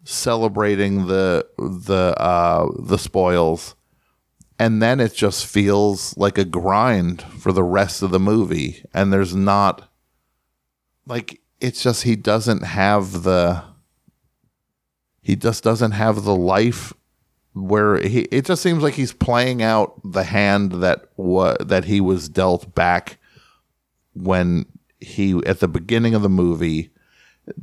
celebrating 0.05 1.07
the 1.07 1.47
the 1.59 2.15
uh 2.21 2.67
the 2.81 2.99
spoils 2.99 3.75
and 4.59 4.83
then 4.83 5.01
it 5.01 5.15
just 5.15 5.47
feels 5.47 6.15
like 6.19 6.37
a 6.39 6.45
grind 6.45 7.23
for 7.23 7.53
the 7.53 7.63
rest 7.63 8.03
of 8.03 8.11
the 8.11 8.19
movie 8.21 8.85
and 8.93 9.13
there's 9.13 9.35
not 9.35 9.89
like 11.07 11.41
it's 11.61 11.83
just 11.83 12.03
he 12.03 12.17
doesn't 12.17 12.65
have 12.65 13.23
the 13.23 13.63
he 15.23 15.37
just 15.37 15.63
doesn't 15.63 15.93
have 15.93 16.25
the 16.25 16.35
life 16.35 16.93
where 17.55 17.99
he 17.99 18.23
it 18.23 18.45
just 18.45 18.63
seems 18.63 18.83
like 18.83 18.95
he's 18.95 19.13
playing 19.13 19.63
out 19.63 20.01
the 20.05 20.25
hand 20.25 20.73
that 20.83 21.07
what 21.17 21.69
that 21.69 21.85
he 21.85 22.01
was 22.01 22.29
dealt 22.29 22.75
back 22.75 23.19
when 24.15 24.67
he 25.01 25.35
at 25.47 25.61
the 25.61 25.69
beginning 25.69 26.15
of 26.15 26.23
the 26.23 26.29
movie. 26.29 26.91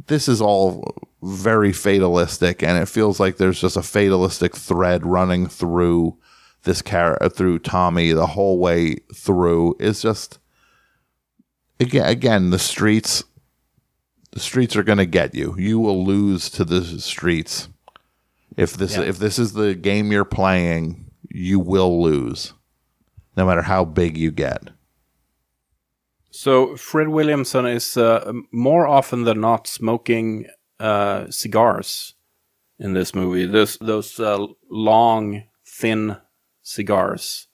This 0.07 0.27
is 0.27 0.41
all 0.41 0.83
very 1.21 1.73
fatalistic 1.73 2.61
and 2.61 2.77
it 2.77 2.87
feels 2.87 3.19
like 3.19 3.37
there's 3.37 3.59
just 3.59 3.77
a 3.77 3.83
fatalistic 3.83 4.55
thread 4.55 5.05
running 5.05 5.47
through 5.47 6.17
this 6.63 6.81
car 6.81 7.17
through 7.33 7.59
Tommy 7.59 8.11
the 8.11 8.27
whole 8.27 8.59
way 8.59 8.97
through. 9.13 9.75
It's 9.79 10.01
just 10.01 10.39
again 11.79 12.07
again 12.07 12.49
the 12.51 12.59
streets 12.59 13.23
the 14.31 14.39
streets 14.39 14.75
are 14.75 14.83
going 14.83 14.97
to 14.97 15.05
get 15.05 15.33
you 15.35 15.55
you 15.57 15.79
will 15.79 16.03
lose 16.05 16.49
to 16.49 16.63
the 16.65 16.81
streets 16.99 17.69
if 18.57 18.73
this 18.77 18.95
Yeah. 18.95 19.03
if 19.03 19.17
this 19.19 19.39
is 19.39 19.53
the 19.53 19.75
game 19.75 20.11
you're 20.11 20.25
playing 20.25 21.05
you 21.29 21.59
will 21.59 22.01
lose 22.01 22.53
no 23.37 23.45
matter 23.45 23.63
how 23.63 23.85
big 23.85 24.17
you 24.17 24.31
get 24.31 24.69
So 26.31 26.75
Fred 26.77 27.07
Williamson 27.07 27.65
is 27.65 27.97
uh, 27.97 28.31
more 28.51 28.87
often 28.87 29.23
than 29.25 29.41
not 29.41 29.67
smoking 29.67 30.45
uh, 30.79 31.25
cigars 31.29 32.13
in 32.77 32.93
this 32.93 33.13
movie. 33.15 33.45
Those 33.47 33.77
those 33.81 34.19
uh, 34.19 34.45
long, 34.69 35.43
thin 35.65 36.17
cigars. 36.61 37.47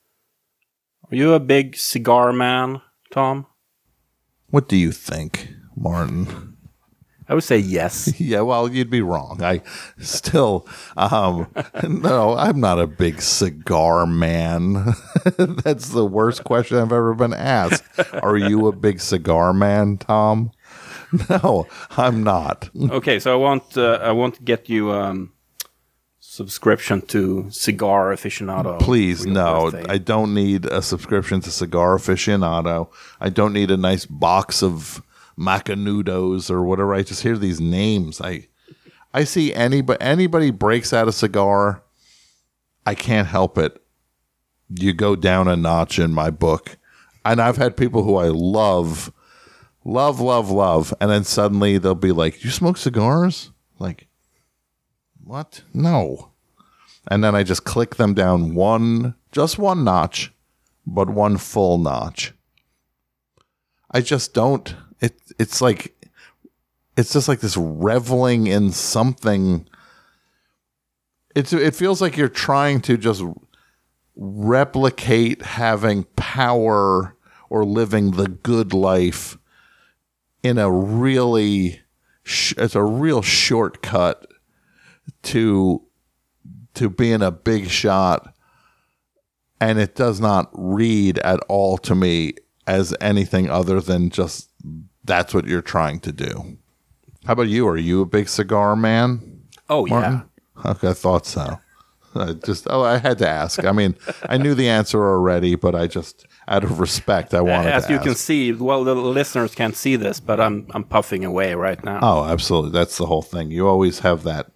Are 1.09 1.15
you 1.15 1.33
a 1.33 1.39
big 1.39 1.75
cigar 1.77 2.33
man, 2.33 2.81
Tom? 3.11 3.45
What 4.51 4.67
do 4.67 4.75
you 4.75 4.91
think, 4.91 5.49
Martin? 5.75 6.54
I 7.27 7.33
would 7.33 7.43
say 7.43 7.57
yes. 7.57 8.13
Yeah, 8.25 8.41
well, 8.41 8.71
you'd 8.71 8.89
be 8.89 9.01
wrong. 9.01 9.43
I 9.43 9.61
still, 9.99 10.67
um, 10.97 11.47
no, 11.83 12.35
I'm 12.35 12.59
not 12.59 12.79
a 12.79 12.87
big 12.87 13.21
cigar 13.21 14.05
man. 14.07 14.73
That's 15.37 15.89
the 15.89 16.05
worst 16.05 16.43
question 16.43 16.77
I've 16.77 16.91
ever 16.91 17.13
been 17.13 17.33
asked. 17.33 17.83
Are 18.13 18.37
you 18.37 18.67
a 18.67 18.71
big 18.71 18.99
cigar 18.99 19.53
man, 19.53 19.97
Tom? 19.97 20.51
No, 21.29 21.67
I'm 21.91 22.23
not. 22.23 22.69
okay, 22.75 23.19
so 23.19 23.31
I 23.33 23.35
want 23.35 23.77
uh, 23.77 23.99
I 24.01 24.11
want 24.11 24.35
to 24.35 24.43
get 24.43 24.69
you 24.69 24.91
um, 24.91 25.33
subscription 26.19 27.01
to 27.01 27.49
Cigar 27.49 28.11
Aficionado. 28.11 28.79
Please, 28.79 29.25
no. 29.25 29.71
birthday. 29.71 29.93
I 29.93 29.97
don't 29.97 30.33
need 30.33 30.65
a 30.65 30.81
subscription 30.81 31.39
to 31.41 31.51
Cigar 31.51 31.97
Aficionado. 31.97 32.89
I 33.21 33.29
don't 33.29 33.53
need 33.53 33.71
a 33.71 33.77
nice 33.77 34.05
box 34.05 34.63
of 34.63 35.01
Macanudos 35.37 36.49
or 36.49 36.63
whatever. 36.63 36.93
I 36.93 37.03
just 37.03 37.23
hear 37.23 37.37
these 37.37 37.59
names. 37.59 38.21
I 38.21 38.47
I 39.13 39.23
see 39.23 39.53
anybody 39.53 40.01
anybody 40.01 40.51
breaks 40.51 40.93
out 40.93 41.07
a 41.07 41.11
cigar, 41.11 41.83
I 42.85 42.95
can't 42.95 43.27
help 43.27 43.57
it. 43.57 43.81
You 44.69 44.93
go 44.93 45.15
down 45.15 45.47
a 45.47 45.55
notch 45.55 45.99
in 45.99 46.13
my 46.13 46.29
book. 46.29 46.77
And 47.23 47.41
I've 47.41 47.57
had 47.57 47.75
people 47.75 48.03
who 48.03 48.17
I 48.17 48.27
love, 48.27 49.11
love, 49.83 50.19
love, 50.19 50.51
love, 50.51 50.93
and 51.01 51.09
then 51.09 51.23
suddenly 51.23 51.77
they'll 51.79 51.95
be 51.95 52.11
like, 52.11 52.43
"You 52.43 52.51
smoke 52.51 52.77
cigars?" 52.77 53.51
Like, 53.79 54.07
what? 55.23 55.63
No. 55.73 56.31
And 57.07 57.23
then 57.23 57.35
I 57.35 57.43
just 57.43 57.63
click 57.65 57.95
them 57.95 58.13
down 58.13 58.53
one, 58.53 59.15
just 59.31 59.57
one 59.57 59.83
notch, 59.83 60.33
but 60.85 61.09
one 61.09 61.37
full 61.37 61.77
notch. 61.77 62.33
I 63.91 64.01
just 64.01 64.33
don't. 64.33 64.75
It 65.01 65.19
it's 65.39 65.61
like 65.61 65.95
it's 66.97 67.13
just 67.13 67.27
like 67.27 67.39
this 67.39 67.57
reveling 67.57 68.47
in 68.47 68.71
something. 68.71 69.67
It's 71.35 71.51
it 71.53 71.75
feels 71.75 72.01
like 72.01 72.17
you're 72.17 72.29
trying 72.29 72.81
to 72.81 72.97
just 72.97 73.23
replicate 74.15 75.41
having 75.41 76.05
power 76.15 77.17
or 77.49 77.65
living 77.65 78.11
the 78.11 78.27
good 78.27 78.73
life 78.73 79.37
in 80.41 80.57
a 80.57 80.71
really 80.71 81.81
sh- 82.23 82.53
it's 82.57 82.75
a 82.75 82.83
real 82.83 83.21
shortcut 83.21 84.27
to 85.23 85.81
to 86.75 86.89
being 86.89 87.21
a 87.21 87.31
big 87.31 87.69
shot 87.69 88.33
and 89.59 89.79
it 89.79 89.95
does 89.95 90.19
not 90.19 90.49
read 90.53 91.17
at 91.19 91.39
all 91.47 91.77
to 91.77 91.95
me 91.95 92.33
as 92.67 92.93
anything 93.01 93.49
other 93.49 93.79
than 93.79 94.09
just 94.09 94.49
that's 95.03 95.33
what 95.33 95.47
you're 95.47 95.61
trying 95.61 95.99
to 96.01 96.11
do. 96.11 96.57
How 97.25 97.33
about 97.33 97.47
you? 97.47 97.67
Are 97.67 97.77
you 97.77 98.01
a 98.01 98.05
big 98.05 98.29
cigar 98.29 98.75
man? 98.75 99.43
Oh 99.69 99.85
Martin? 99.87 100.23
yeah. 100.63 100.71
Okay, 100.71 100.89
I 100.89 100.93
thought 100.93 101.25
so. 101.25 101.59
I 102.15 102.33
just 102.33 102.67
oh, 102.69 102.83
I 102.83 102.97
had 102.97 103.17
to 103.19 103.27
ask. 103.27 103.65
I 103.65 103.71
mean, 103.71 103.95
I 104.29 104.37
knew 104.37 104.53
the 104.55 104.69
answer 104.69 105.03
already, 105.03 105.55
but 105.55 105.75
I 105.75 105.87
just 105.87 106.25
out 106.47 106.63
of 106.63 106.79
respect, 106.79 107.33
I 107.33 107.41
wanted 107.41 107.69
to. 107.69 107.73
As 107.73 107.89
you 107.89 107.95
ask. 107.95 108.05
can 108.05 108.15
see, 108.15 108.51
well, 108.53 108.83
the 108.83 108.95
listeners 108.95 109.53
can't 109.53 109.75
see 109.75 109.95
this, 109.95 110.19
but 110.19 110.39
I'm 110.39 110.67
I'm 110.71 110.83
puffing 110.83 111.25
away 111.25 111.55
right 111.55 111.83
now. 111.83 111.99
Oh, 112.01 112.23
absolutely. 112.23 112.71
That's 112.71 112.97
the 112.97 113.05
whole 113.05 113.21
thing. 113.21 113.51
You 113.51 113.67
always 113.67 113.99
have 113.99 114.23
that 114.23 114.51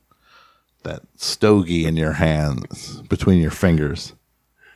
that 0.84 1.02
stogie 1.16 1.86
in 1.86 1.98
your 1.98 2.14
hands 2.14 3.02
between 3.04 3.42
your 3.42 3.52
fingers. 3.52 4.14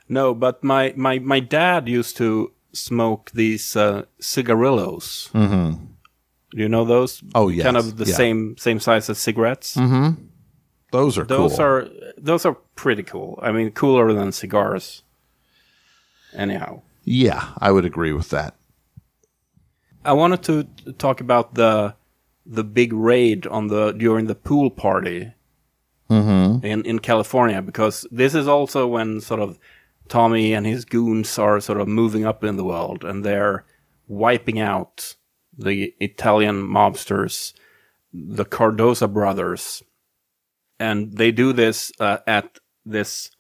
No, 0.10 0.34
but 0.34 0.64
my 0.64 0.94
my 0.98 1.20
my 1.20 1.40
dad 1.40 1.88
used 1.88 2.18
to 2.18 2.52
smoke 2.74 3.32
these 3.34 3.76
uh, 3.76 4.04
cigarillos. 4.20 5.30
Mm-hmm. 5.34 5.86
Do 6.52 6.58
you 6.62 6.70
know 6.70 6.86
those? 6.86 7.24
Oh, 7.34 7.50
yes. 7.50 7.64
kind 7.64 7.78
of 7.78 7.98
the 7.98 8.06
Yeah. 8.06 8.16
same 8.16 8.58
same 8.58 8.80
size 8.80 9.10
as 9.10 9.18
cigarettes. 9.18 9.74
Those 10.92 11.18
are 11.18 11.24
Those 11.26 11.56
cool. 11.58 11.62
are 11.66 11.90
those 12.18 12.46
are 12.46 12.56
pretty 12.76 13.04
cool. 13.04 13.40
I 13.42 13.52
mean, 13.52 13.72
cooler 13.72 14.14
than 14.14 14.32
cigars. 14.32 15.02
Anyhow, 16.36 16.82
yeah, 17.04 17.54
I 17.58 17.72
would 17.72 17.86
agree 17.86 18.14
with 18.14 18.30
that. 18.30 18.54
I 20.06 20.14
wanted 20.14 20.44
to 20.44 20.68
talk 20.98 21.22
about 21.22 21.56
the 21.56 21.96
the 22.46 22.64
big 22.64 22.94
raid 22.94 23.48
on 23.48 23.68
the 23.68 23.92
during 23.94 24.28
the 24.28 24.36
pool 24.36 24.70
party 24.70 25.32
in 26.10 26.84
in 26.86 27.00
California 27.00 27.62
because 27.62 28.06
this 28.12 28.36
is 28.36 28.48
also 28.48 28.86
when 28.88 29.20
sort 29.22 29.40
of 29.42 29.58
Tommy 30.08 30.54
and 30.54 30.66
his 30.66 30.86
goons 30.86 31.38
are 31.40 31.60
sort 31.60 31.80
of 31.80 31.88
moving 31.88 32.26
up 32.26 32.44
in 32.44 32.56
the 32.56 32.64
world 32.64 33.04
and 33.04 33.24
they're 33.24 33.66
wiping 34.08 34.60
out 34.60 35.16
the 35.58 35.94
Italian 36.00 36.62
mobsters, 36.68 37.54
the 38.14 38.46
Cardoza 38.46 39.12
brothers, 39.12 39.84
and 40.80 41.14
they 41.18 41.32
do 41.32 41.54
this 41.54 41.92
uh, 42.00 42.18
at 42.28 42.60
this 42.86 43.32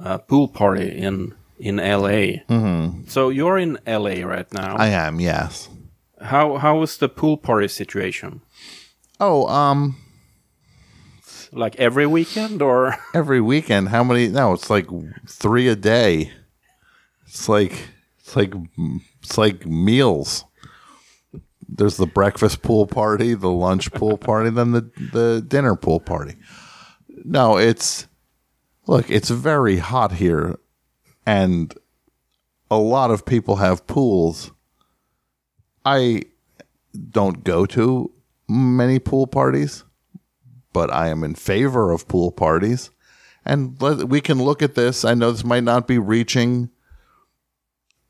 uh, 0.00 0.18
pool 0.18 0.48
party 0.48 0.88
in 0.88 1.34
in 1.58 1.76
LA. 1.76 2.44
Mm-hmm. 2.48 3.08
So 3.08 3.30
you're 3.30 3.58
in 3.58 3.78
LA 3.86 4.24
right 4.24 4.52
now. 4.52 4.76
I 4.76 4.88
am, 4.88 5.20
yes. 5.20 5.68
How 6.20 6.56
how 6.56 6.78
was 6.78 6.98
the 6.98 7.08
pool 7.08 7.36
party 7.36 7.68
situation? 7.68 8.42
Oh, 9.20 9.46
um, 9.48 9.96
Like 11.52 11.76
every 11.76 12.06
weekend 12.06 12.60
or 12.62 12.96
every 13.14 13.40
weekend, 13.40 13.88
how 13.88 14.04
many? 14.04 14.28
No, 14.28 14.52
it's 14.52 14.70
like 14.70 14.86
three 15.26 15.68
a 15.68 15.76
day. 15.76 16.32
It's 17.26 17.48
like 17.48 17.88
it's 18.20 18.36
like 18.36 18.52
it's 19.22 19.38
like 19.38 19.66
meals. 19.66 20.44
There's 21.68 21.96
the 21.96 22.06
breakfast 22.06 22.62
pool 22.62 22.86
party, 22.86 23.34
the 23.34 23.50
lunch 23.50 23.92
pool 23.92 24.18
party, 24.18 24.50
then 24.50 24.72
the 24.72 24.90
the 25.12 25.44
dinner 25.46 25.76
pool 25.76 26.00
party. 26.00 26.36
No, 27.24 27.56
it's 27.56 28.06
look, 28.86 29.10
it's 29.10 29.30
very 29.30 29.78
hot 29.78 30.12
here, 30.12 30.58
and 31.26 31.74
a 32.70 32.78
lot 32.78 33.10
of 33.10 33.24
people 33.24 33.56
have 33.56 33.86
pools. 33.86 34.50
I 35.84 36.24
don't 37.10 37.44
go 37.44 37.64
to 37.66 38.10
many 38.48 38.98
pool 38.98 39.26
parties 39.26 39.84
but 40.72 40.92
I 40.92 41.08
am 41.08 41.24
in 41.24 41.34
favor 41.34 41.90
of 41.90 42.08
pool 42.08 42.30
parties. 42.30 42.90
And 43.44 43.80
let, 43.80 44.08
we 44.08 44.20
can 44.20 44.42
look 44.42 44.62
at 44.62 44.74
this. 44.74 45.04
I 45.04 45.14
know 45.14 45.32
this 45.32 45.44
might 45.44 45.64
not 45.64 45.86
be 45.86 45.98
reaching 45.98 46.70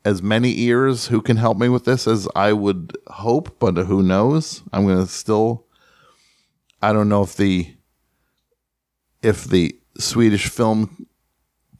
as 0.05 0.21
many 0.21 0.59
ears 0.59 1.07
who 1.07 1.21
can 1.21 1.37
help 1.37 1.57
me 1.57 1.69
with 1.69 1.85
this 1.85 2.07
as 2.07 2.27
I 2.35 2.53
would 2.53 2.97
hope, 3.07 3.59
but 3.59 3.77
who 3.77 4.01
knows? 4.01 4.63
I'm 4.71 4.85
going 4.85 5.05
to 5.05 5.11
still. 5.11 5.65
I 6.81 6.93
don't 6.93 7.09
know 7.09 7.23
if 7.23 7.35
the 7.35 7.75
if 9.21 9.43
the 9.43 9.77
Swedish 9.97 10.47
film 10.47 11.07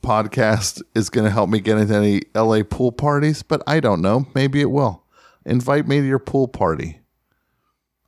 podcast 0.02 0.82
is 0.94 1.10
going 1.10 1.26
to 1.26 1.32
help 1.32 1.50
me 1.50 1.60
get 1.60 1.78
into 1.78 1.96
any 1.96 2.22
LA 2.36 2.64
pool 2.64 2.92
parties, 2.92 3.44
but 3.44 3.62
I 3.66 3.80
don't 3.80 4.02
know. 4.02 4.28
Maybe 4.36 4.62
it 4.62 4.72
will. 4.72 5.04
Invite 5.46 5.88
me 5.88 6.00
to 6.00 6.08
your 6.08 6.20
pool 6.20 6.48
party. 6.48 7.00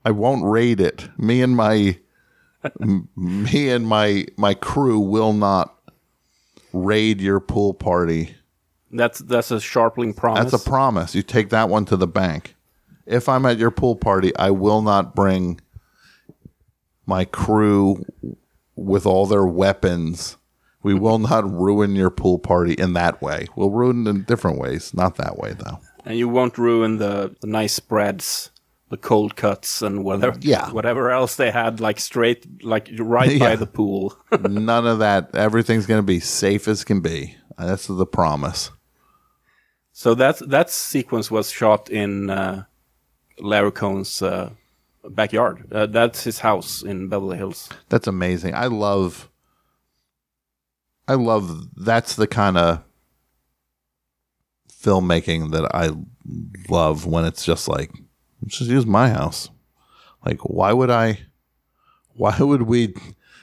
I 0.03 0.11
won't 0.11 0.43
raid 0.45 0.81
it. 0.81 1.09
Me 1.17 1.41
and 1.41 1.55
my 1.55 1.99
me 3.15 3.69
and 3.69 3.87
my 3.87 4.25
my 4.37 4.53
crew 4.53 4.99
will 4.99 5.33
not 5.33 5.75
raid 6.73 7.21
your 7.21 7.39
pool 7.39 7.73
party. 7.73 8.35
that's 8.91 9.19
that's 9.19 9.51
a 9.51 9.55
Scharpling 9.55 10.15
promise. 10.15 10.51
That's 10.51 10.65
a 10.65 10.69
promise. 10.69 11.15
You 11.15 11.21
take 11.23 11.49
that 11.49 11.69
one 11.69 11.85
to 11.85 11.97
the 11.97 12.07
bank. 12.07 12.55
If 13.05 13.27
I'm 13.27 13.45
at 13.45 13.57
your 13.57 13.71
pool 13.71 13.95
party, 13.95 14.35
I 14.37 14.51
will 14.51 14.81
not 14.81 15.15
bring 15.15 15.59
my 17.05 17.25
crew 17.25 18.05
with 18.75 19.05
all 19.05 19.25
their 19.25 19.45
weapons. 19.45 20.37
We 20.83 20.93
will 20.93 21.19
not 21.19 21.49
ruin 21.51 21.95
your 21.95 22.09
pool 22.09 22.39
party 22.39 22.73
in 22.73 22.93
that 22.93 23.21
way. 23.21 23.47
We'll 23.55 23.69
ruin 23.69 24.07
it 24.07 24.09
in 24.09 24.23
different 24.23 24.59
ways. 24.59 24.93
Not 24.93 25.15
that 25.17 25.37
way 25.37 25.53
though. 25.53 25.79
and 26.05 26.17
you 26.17 26.27
won't 26.29 26.57
ruin 26.57 26.97
the, 26.97 27.35
the 27.41 27.47
nice 27.47 27.73
spreads, 27.73 28.49
the 28.91 28.97
cold 28.97 29.35
cuts, 29.35 29.81
and 29.81 30.03
whatever 30.03 30.37
Yeah. 30.41 30.69
whatever 30.71 31.09
else 31.09 31.35
they 31.37 31.49
had, 31.49 31.79
like 31.79 31.99
straight, 31.99 32.63
like 32.63 32.89
right 32.99 33.39
by 33.39 33.55
the 33.55 33.65
pool. 33.65 34.15
None 34.41 34.85
of 34.85 34.99
that. 34.99 35.33
Everything's 35.33 35.85
going 35.87 35.97
to 35.99 36.03
be 36.05 36.19
safe 36.19 36.67
as 36.67 36.83
can 36.83 36.99
be. 37.01 37.35
That's 37.57 37.87
the 37.87 38.05
promise. 38.05 38.69
so 39.93 40.13
that 40.15 40.37
that 40.49 40.69
sequence 40.69 41.31
was 41.31 41.49
shot 41.51 41.89
in 41.89 42.29
uh, 42.29 42.65
Larry 43.39 43.71
Cohen's 43.71 44.21
uh, 44.21 44.49
backyard. 45.09 45.67
Uh, 45.71 45.85
that's 45.87 46.23
his 46.23 46.39
house 46.39 46.83
in 46.83 47.07
Beverly 47.09 47.37
Hills. 47.37 47.69
That's 47.89 48.07
amazing. 48.07 48.53
I 48.55 48.67
love 48.67 49.29
I 51.07 51.15
love 51.15 51.67
that's 51.75 52.15
the 52.15 52.27
kind 52.27 52.57
of 52.57 52.83
filmmaking 54.83 55.51
that 55.51 55.69
I 55.75 55.91
love 56.69 57.05
when 57.05 57.25
it's 57.25 57.45
just 57.45 57.67
like 57.67 57.91
just 58.47 58.69
use 58.69 58.85
my 58.85 59.09
house. 59.09 59.49
Like 60.25 60.39
why 60.41 60.73
would 60.73 60.89
I 60.89 61.19
why 62.13 62.37
would 62.39 62.63
we 62.63 62.93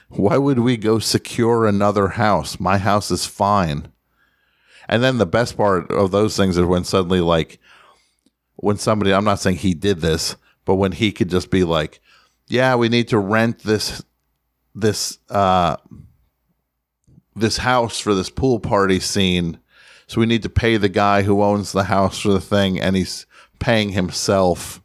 why 0.09 0.37
would 0.37 0.59
we 0.59 0.77
go 0.77 0.99
secure 0.99 1.65
another 1.65 2.09
house? 2.09 2.59
My 2.59 2.77
house 2.77 3.11
is 3.11 3.25
fine. 3.25 3.91
And 4.87 5.03
then 5.03 5.17
the 5.17 5.25
best 5.25 5.55
part 5.55 5.91
of 5.91 6.11
those 6.11 6.35
things 6.35 6.57
is 6.57 6.65
when 6.65 6.83
suddenly 6.83 7.21
like 7.21 7.59
when 8.55 8.77
somebody 8.77 9.13
I'm 9.13 9.23
not 9.23 9.39
saying 9.39 9.57
he 9.57 9.73
did 9.73 10.01
this, 10.01 10.35
but 10.65 10.75
when 10.75 10.91
he 10.91 11.11
could 11.11 11.29
just 11.29 11.51
be 11.51 11.63
like, 11.63 11.99
yeah, 12.47 12.75
we 12.75 12.89
need 12.89 13.07
to 13.09 13.19
rent 13.19 13.59
this 13.59 14.03
this 14.73 15.19
uh 15.29 15.77
this 17.35 17.57
house 17.57 17.99
for 17.99 18.13
this 18.13 18.29
pool 18.29 18.59
party 18.59 18.99
scene. 18.99 19.59
So 20.07 20.19
we 20.19 20.25
need 20.25 20.43
to 20.43 20.49
pay 20.49 20.77
the 20.77 20.89
guy 20.89 21.21
who 21.21 21.43
owns 21.43 21.71
the 21.71 21.83
house 21.83 22.19
for 22.19 22.29
the 22.29 22.41
thing 22.41 22.79
and 22.79 22.95
he's 22.95 23.27
paying 23.59 23.89
himself 23.89 24.81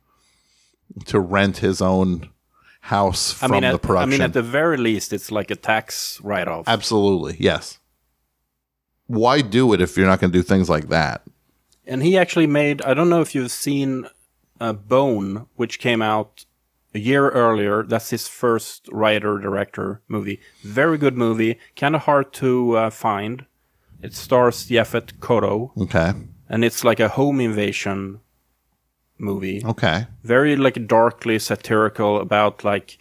to 1.07 1.21
rent 1.21 1.59
his 1.59 1.81
own 1.83 2.31
house 2.81 3.43
I 3.43 3.47
from 3.47 3.53
mean, 3.53 3.63
the 3.63 3.69
at, 3.75 3.91
I 3.91 4.07
mean, 4.07 4.21
at 4.21 4.33
the 4.35 4.43
very 4.43 4.77
least, 4.77 5.13
it's 5.13 5.31
like 5.31 5.51
a 5.51 5.57
tax 5.57 6.21
write-off. 6.23 6.69
Absolutely. 6.69 7.37
Yes. 7.39 7.79
Why 9.07 9.41
do 9.41 9.73
it 9.73 9.81
if 9.81 9.97
you're 9.97 10.07
not 10.07 10.21
going 10.21 10.33
to 10.33 10.39
do 10.39 10.43
things 10.43 10.69
like 10.69 10.89
that? 10.89 11.23
And 11.87 12.03
he 12.03 12.17
actually 12.17 12.47
made. 12.47 12.81
I 12.83 12.95
don't 12.95 13.11
know 13.11 13.21
if 13.21 13.35
you've 13.35 13.51
seen 13.51 14.07
uh, 14.61 14.73
Bone, 14.73 15.47
which 15.57 15.79
came 15.79 16.01
out 16.01 16.47
a 16.95 16.99
year 16.99 17.29
earlier. 17.31 17.83
That's 17.83 18.11
his 18.11 18.27
first 18.29 18.89
writer 18.91 19.39
director 19.39 20.01
movie. 20.09 20.41
Very 20.63 20.97
good 20.97 21.17
movie. 21.17 21.59
Kind 21.77 21.95
of 21.95 22.03
hard 22.03 22.33
to 22.35 22.77
uh, 22.77 22.91
find. 22.91 23.45
It 24.03 24.15
stars 24.15 24.69
Yaphet 24.69 25.15
Kotto, 25.19 25.71
Okay. 25.81 26.13
and 26.49 26.65
it's 26.65 26.85
like 26.85 27.01
a 27.01 27.09
home 27.09 27.41
invasion 27.41 28.21
movie. 29.25 29.63
Okay. 29.65 30.07
Very 30.23 30.57
like 30.57 30.87
darkly 30.87 31.39
satirical 31.39 32.21
about 32.21 32.65
like 32.65 32.99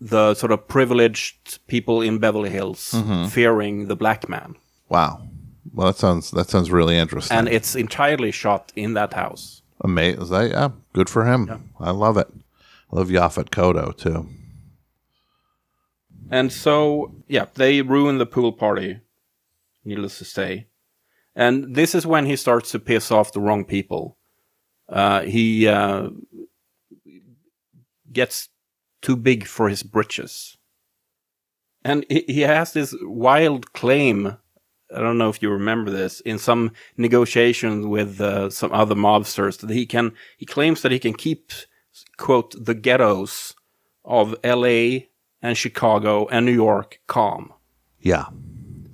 the 0.00 0.34
sort 0.34 0.52
of 0.52 0.68
privileged 0.68 1.66
people 1.66 2.02
in 2.02 2.18
Beverly 2.18 2.50
Hills 2.50 2.92
mm-hmm. 2.92 3.26
fearing 3.26 3.88
the 3.88 3.96
black 3.96 4.28
man, 4.28 4.56
Wow. 4.88 5.26
Well, 5.72 5.88
that 5.88 5.96
sounds 5.96 6.30
that 6.32 6.48
sounds 6.50 6.70
really 6.70 6.96
interesting. 6.96 7.36
and 7.36 7.48
it's 7.48 7.74
entirely 7.74 8.30
shot 8.30 8.72
in 8.76 8.94
that 8.94 9.14
house. 9.14 9.62
Amazing. 9.80 10.50
Yeah, 10.50 10.70
good 10.92 11.10
for 11.10 11.24
him. 11.24 11.70
I 11.80 11.90
love 11.90 12.16
it. 12.16 12.28
I 12.92 12.96
love 12.96 13.08
Yaphet 13.08 13.50
Kotto 13.50 13.96
too. 13.96 14.28
And 16.30 16.52
so, 16.52 17.14
yeah, 17.28 17.46
they 17.54 17.82
ruin 17.82 18.18
the 18.18 18.26
pool 18.26 18.52
party, 18.52 19.00
needless 19.84 20.18
to 20.18 20.24
say. 20.24 20.66
And 21.34 21.74
this 21.74 21.94
is 21.94 22.06
when 22.06 22.26
he 22.26 22.36
starts 22.36 22.70
to 22.70 22.78
piss 22.78 23.10
off 23.10 23.32
the 23.32 23.40
wrong 23.40 23.64
people. 23.64 24.16
Uh, 24.88 25.22
he 25.22 25.66
uh, 25.66 26.10
gets 28.12 28.48
too 29.02 29.16
big 29.16 29.46
for 29.46 29.68
his 29.68 29.82
britches. 29.82 30.56
And 31.84 32.06
he, 32.08 32.24
he 32.26 32.40
has 32.40 32.72
this 32.72 32.94
wild 33.02 33.72
claim. 33.72 34.38
I 34.94 35.00
don't 35.00 35.18
know 35.18 35.28
if 35.28 35.42
you 35.42 35.50
remember 35.50 35.90
this 35.90 36.20
in 36.20 36.38
some 36.38 36.72
negotiations 36.96 37.86
with 37.86 38.20
uh, 38.20 38.48
some 38.50 38.72
other 38.72 38.94
mobsters 38.94 39.58
that 39.58 39.70
he 39.70 39.84
can. 39.86 40.12
He 40.38 40.46
claims 40.46 40.82
that 40.82 40.92
he 40.92 40.98
can 40.98 41.14
keep, 41.14 41.52
quote, 42.16 42.54
the 42.64 42.74
ghettos 42.74 43.54
of 44.04 44.34
L.A. 44.42 45.08
and 45.42 45.56
Chicago 45.56 46.26
and 46.28 46.46
New 46.46 46.52
York 46.52 47.00
calm. 47.06 47.52
Yeah. 48.00 48.26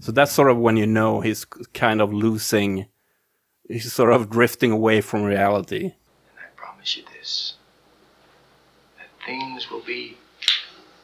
So 0.00 0.12
that's 0.12 0.32
sort 0.32 0.50
of 0.50 0.56
when 0.56 0.76
you 0.76 0.86
know 0.86 1.20
he's 1.20 1.44
kind 1.44 2.00
of 2.00 2.12
losing. 2.12 2.86
He's 3.70 3.92
sort 3.92 4.12
of 4.12 4.28
drifting 4.28 4.72
away 4.72 5.00
from 5.00 5.22
reality. 5.22 5.84
And 5.84 5.92
I 6.38 6.48
promise 6.56 6.96
you 6.96 7.04
this 7.16 7.54
that 8.98 9.08
things 9.24 9.70
will 9.70 9.82
be 9.82 10.16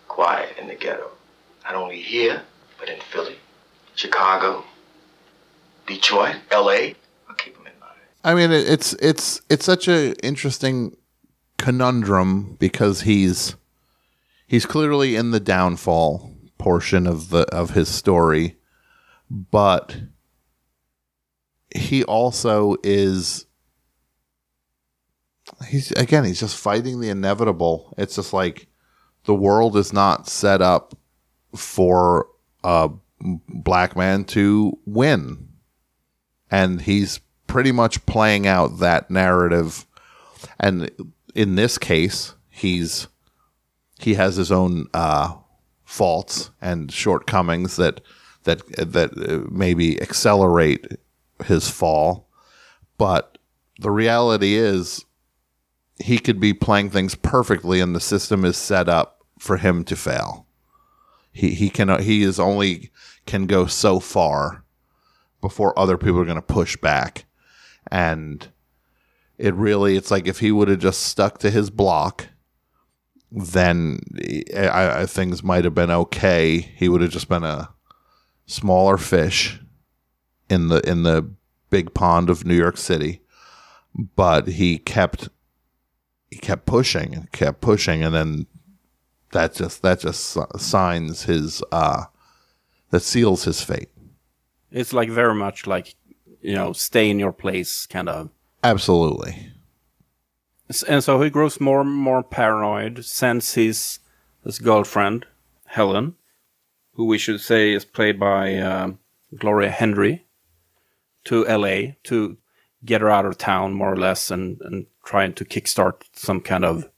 quiet 0.08 0.58
in 0.58 0.66
the 0.66 0.74
ghetto. 0.74 1.10
Not 1.64 1.76
only 1.76 2.00
here, 2.00 2.42
but 2.80 2.88
in 2.88 2.98
Philly, 3.12 3.36
Chicago, 3.94 4.64
Detroit, 5.86 6.36
LA. 6.50 6.94
I'll 7.28 7.36
keep 7.36 7.54
them 7.56 7.66
in 7.66 7.78
mind. 7.78 8.00
I 8.24 8.34
mean, 8.34 8.50
it's 8.50 8.94
it's 8.94 9.40
it's 9.48 9.64
such 9.64 9.86
a 9.86 10.14
interesting 10.26 10.96
conundrum 11.58 12.56
because 12.58 13.02
he's 13.02 13.54
he's 14.48 14.66
clearly 14.66 15.14
in 15.14 15.30
the 15.30 15.40
downfall 15.40 16.32
portion 16.58 17.06
of 17.06 17.28
the 17.28 17.42
of 17.54 17.70
his 17.70 17.88
story, 17.88 18.56
but 19.30 19.96
he 21.76 22.04
also 22.04 22.76
is 22.82 23.46
he's 25.68 25.92
again 25.92 26.24
he's 26.24 26.40
just 26.40 26.56
fighting 26.56 27.00
the 27.00 27.08
inevitable. 27.08 27.94
It's 27.96 28.16
just 28.16 28.32
like 28.32 28.66
the 29.24 29.34
world 29.34 29.76
is 29.76 29.92
not 29.92 30.28
set 30.28 30.62
up 30.62 30.94
for 31.54 32.28
a 32.64 32.90
black 33.48 33.96
man 33.96 34.24
to 34.24 34.78
win 34.84 35.48
and 36.50 36.82
he's 36.82 37.20
pretty 37.46 37.72
much 37.72 38.04
playing 38.06 38.46
out 38.46 38.78
that 38.78 39.10
narrative 39.10 39.86
and 40.60 40.90
in 41.34 41.54
this 41.54 41.78
case 41.78 42.34
he's 42.50 43.08
he 43.98 44.14
has 44.14 44.36
his 44.36 44.52
own 44.52 44.86
uh 44.92 45.34
faults 45.84 46.50
and 46.60 46.92
shortcomings 46.92 47.76
that 47.76 48.00
that 48.44 48.66
that 48.76 49.10
uh, 49.16 49.48
maybe 49.50 50.00
accelerate 50.02 50.86
his 51.44 51.68
fall. 51.68 52.28
But 52.98 53.38
the 53.78 53.90
reality 53.90 54.54
is 54.54 55.04
he 55.98 56.18
could 56.18 56.40
be 56.40 56.52
playing 56.52 56.90
things 56.90 57.14
perfectly 57.14 57.80
and 57.80 57.94
the 57.94 58.00
system 58.00 58.44
is 58.44 58.56
set 58.56 58.88
up 58.88 59.24
for 59.38 59.58
him 59.58 59.84
to 59.84 59.96
fail. 59.96 60.46
He 61.32 61.50
he 61.50 61.68
can 61.68 62.00
he 62.02 62.22
is 62.22 62.40
only 62.40 62.90
can 63.26 63.46
go 63.46 63.66
so 63.66 64.00
far 64.00 64.64
before 65.40 65.78
other 65.78 65.98
people 65.98 66.18
are 66.20 66.24
going 66.24 66.36
to 66.36 66.42
push 66.42 66.76
back. 66.76 67.26
And 67.90 68.48
it 69.38 69.54
really 69.54 69.96
it's 69.96 70.10
like 70.10 70.26
if 70.26 70.40
he 70.40 70.50
would 70.50 70.68
have 70.68 70.78
just 70.78 71.02
stuck 71.02 71.38
to 71.38 71.50
his 71.50 71.70
block 71.70 72.28
then 73.30 73.98
I, 74.56 75.00
I, 75.00 75.06
things 75.06 75.42
might 75.42 75.64
have 75.64 75.74
been 75.74 75.90
okay. 75.90 76.58
He 76.58 76.88
would 76.88 77.02
have 77.02 77.10
just 77.10 77.28
been 77.28 77.42
a 77.42 77.70
smaller 78.46 78.96
fish 78.96 79.60
in 80.48 80.68
the 80.68 80.80
in 80.88 81.02
the 81.02 81.28
big 81.70 81.94
pond 81.94 82.30
of 82.30 82.46
New 82.46 82.56
York 82.56 82.76
City 82.76 83.20
but 84.14 84.48
he 84.48 84.78
kept 84.78 85.28
he 86.30 86.36
kept 86.36 86.66
pushing 86.66 87.14
and 87.14 87.32
kept 87.32 87.60
pushing 87.60 88.02
and 88.02 88.14
then 88.14 88.46
that 89.32 89.54
just 89.54 89.82
that 89.82 90.00
just 90.00 90.36
signs 90.58 91.24
his 91.24 91.62
uh 91.72 92.04
that 92.90 93.00
seals 93.00 93.44
his 93.44 93.62
fate. 93.62 93.90
It's 94.70 94.92
like 94.92 95.10
very 95.10 95.34
much 95.34 95.66
like, 95.66 95.94
you 96.40 96.54
know, 96.54 96.72
stay 96.72 97.10
in 97.10 97.18
your 97.18 97.32
place 97.32 97.86
kind 97.86 98.08
of. 98.08 98.30
absolutely. 98.62 99.52
And 100.88 101.02
so 101.02 101.20
he 101.20 101.30
grows 101.30 101.60
more 101.60 101.80
and 101.80 101.92
more 101.92 102.24
paranoid, 102.24 103.04
sends 103.04 103.54
his, 103.54 104.00
his 104.44 104.58
girlfriend, 104.58 105.24
Helen, 105.66 106.16
who 106.94 107.04
we 107.04 107.18
should 107.18 107.40
say 107.40 107.72
is 107.72 107.84
played 107.84 108.18
by 108.18 108.56
um 108.56 108.98
Gloria 109.36 109.70
Hendry, 109.70 110.25
to 111.26 111.44
LA 111.44 111.92
to 112.04 112.36
get 112.84 113.00
her 113.00 113.10
out 113.10 113.26
of 113.26 113.38
town, 113.38 113.74
more 113.74 113.92
or 113.92 113.96
less, 113.96 114.30
and, 114.30 114.60
and 114.62 114.86
trying 115.04 115.32
to 115.34 115.44
kickstart 115.44 116.02
some 116.12 116.40
kind 116.40 116.64
of 116.64 116.88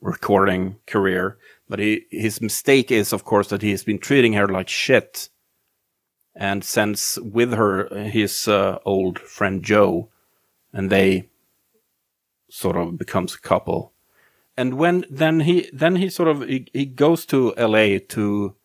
recording 0.00 0.76
career. 0.86 1.38
But 1.68 1.78
he, 1.78 2.06
his 2.10 2.40
mistake 2.40 2.90
is, 2.90 3.12
of 3.12 3.24
course, 3.24 3.48
that 3.48 3.62
he's 3.62 3.84
been 3.84 3.98
treating 3.98 4.32
her 4.34 4.48
like 4.48 4.68
shit 4.68 5.28
and 6.34 6.64
sends 6.64 7.18
with 7.22 7.52
her 7.52 7.88
his 7.94 8.48
uh, 8.48 8.78
old 8.84 9.18
friend 9.18 9.62
Joe, 9.62 10.10
and 10.72 10.90
they 10.90 11.28
sort 12.50 12.76
of 12.76 12.98
becomes 12.98 13.34
a 13.34 13.40
couple. 13.40 13.92
And 14.56 14.74
when 14.74 15.04
then 15.08 15.40
he 15.40 15.70
then 15.72 15.96
he 15.96 16.10
sort 16.10 16.28
of 16.28 16.42
he, 16.42 16.66
he 16.72 16.86
goes 16.86 17.24
to 17.26 17.54
L.A. 17.56 17.98
to 17.98 18.56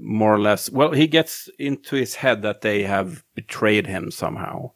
more 0.00 0.34
or 0.34 0.38
less 0.38 0.70
well 0.70 0.92
he 0.92 1.06
gets 1.06 1.48
into 1.58 1.96
his 1.96 2.16
head 2.16 2.42
that 2.42 2.60
they 2.60 2.84
have 2.84 3.24
betrayed 3.34 3.86
him 3.86 4.10
somehow, 4.10 4.72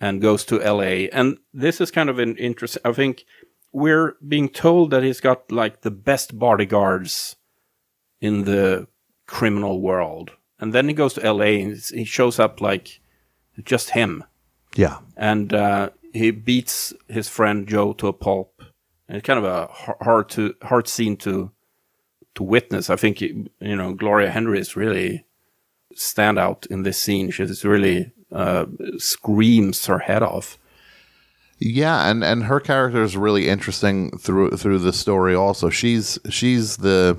and 0.00 0.22
goes 0.22 0.44
to 0.44 0.62
L.A. 0.62 1.10
And 1.10 1.38
this 1.52 1.80
is 1.80 1.90
kind 1.90 2.08
of 2.08 2.18
an 2.18 2.36
interesting. 2.36 2.82
I 2.84 2.92
think 2.92 3.24
we're 3.72 4.16
being 4.26 4.48
told 4.48 4.90
that 4.90 5.02
he's 5.02 5.20
got 5.20 5.50
like 5.50 5.82
the 5.82 5.90
best 5.90 6.38
bodyguards 6.38 7.36
in 8.20 8.44
the 8.44 8.88
criminal 9.26 9.80
world. 9.80 10.32
And 10.58 10.72
then 10.72 10.88
he 10.88 10.94
goes 10.94 11.14
to 11.14 11.32
LA 11.32 11.62
and 11.62 11.76
he 11.94 12.04
shows 12.04 12.38
up 12.38 12.60
like 12.60 13.00
just 13.62 13.90
him. 13.90 14.24
yeah 14.74 14.98
And 15.16 15.52
uh, 15.52 15.90
he 16.12 16.30
beats 16.30 16.92
his 17.08 17.28
friend 17.28 17.68
Joe 17.68 17.92
to 17.94 18.08
a 18.08 18.12
pulp. 18.12 18.62
And 19.06 19.16
it's 19.16 19.26
kind 19.26 19.38
of 19.38 19.44
a 19.44 19.66
hard 20.04 20.28
to 20.30 20.54
hard 20.62 20.88
scene 20.88 21.16
to 21.18 21.52
to 22.38 22.44
witness. 22.44 22.88
I 22.88 22.96
think 22.96 23.20
you 23.20 23.50
know 23.60 23.92
Gloria 23.92 24.30
Hendry 24.30 24.60
is 24.60 24.76
really 24.76 25.24
stand 25.94 26.38
out 26.38 26.66
in 26.70 26.84
this 26.84 26.98
scene. 26.98 27.30
She's 27.30 27.64
really 27.64 28.12
uh, 28.32 28.66
screams 28.96 29.86
her 29.86 29.98
head 29.98 30.22
off. 30.22 30.56
Yeah, 31.58 32.08
and 32.08 32.22
and 32.22 32.44
her 32.44 32.60
character 32.60 33.02
is 33.02 33.16
really 33.16 33.48
interesting 33.48 34.16
through 34.18 34.50
through 34.52 34.78
the 34.78 34.92
story. 34.92 35.34
Also, 35.34 35.68
she's 35.68 36.18
she's 36.30 36.76
the 36.76 37.18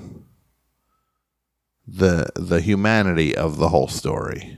the 1.86 2.30
the 2.36 2.62
humanity 2.62 3.36
of 3.36 3.58
the 3.58 3.70
whole 3.70 3.90
story. 3.90 4.58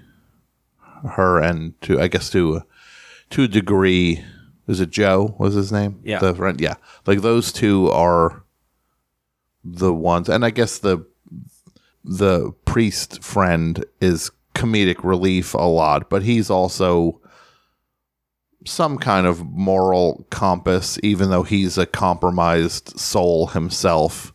Her 1.15 1.39
and 1.39 1.73
to 1.81 1.99
I 1.99 2.07
guess 2.07 2.29
to 2.29 2.61
to 3.31 3.43
a 3.43 3.47
degree, 3.47 4.23
is 4.67 4.79
it 4.79 4.91
Joe? 4.91 5.35
Was 5.39 5.55
his 5.55 5.71
name? 5.71 6.01
Yeah. 6.03 6.19
the 6.19 6.35
friend. 6.35 6.61
Yeah, 6.61 6.75
like 7.07 7.21
those 7.21 7.51
two 7.51 7.89
are 7.89 8.40
the 9.63 9.93
ones, 9.93 10.29
and 10.29 10.43
I 10.45 10.49
guess 10.49 10.77
the 10.79 11.05
the 12.03 12.51
priest 12.65 13.23
friend 13.23 13.85
is 13.99 14.31
comedic 14.55 15.03
relief 15.03 15.53
a 15.53 15.57
lot, 15.67 16.09
but 16.09 16.23
he's 16.23 16.49
also 16.49 17.21
some 18.65 18.97
kind 18.97 19.25
of 19.25 19.45
moral 19.45 20.25
compass, 20.29 20.99
even 21.03 21.29
though 21.29 21.43
he's 21.43 21.77
a 21.77 21.85
compromised 21.85 22.99
soul 22.99 23.47
himself. 23.47 24.33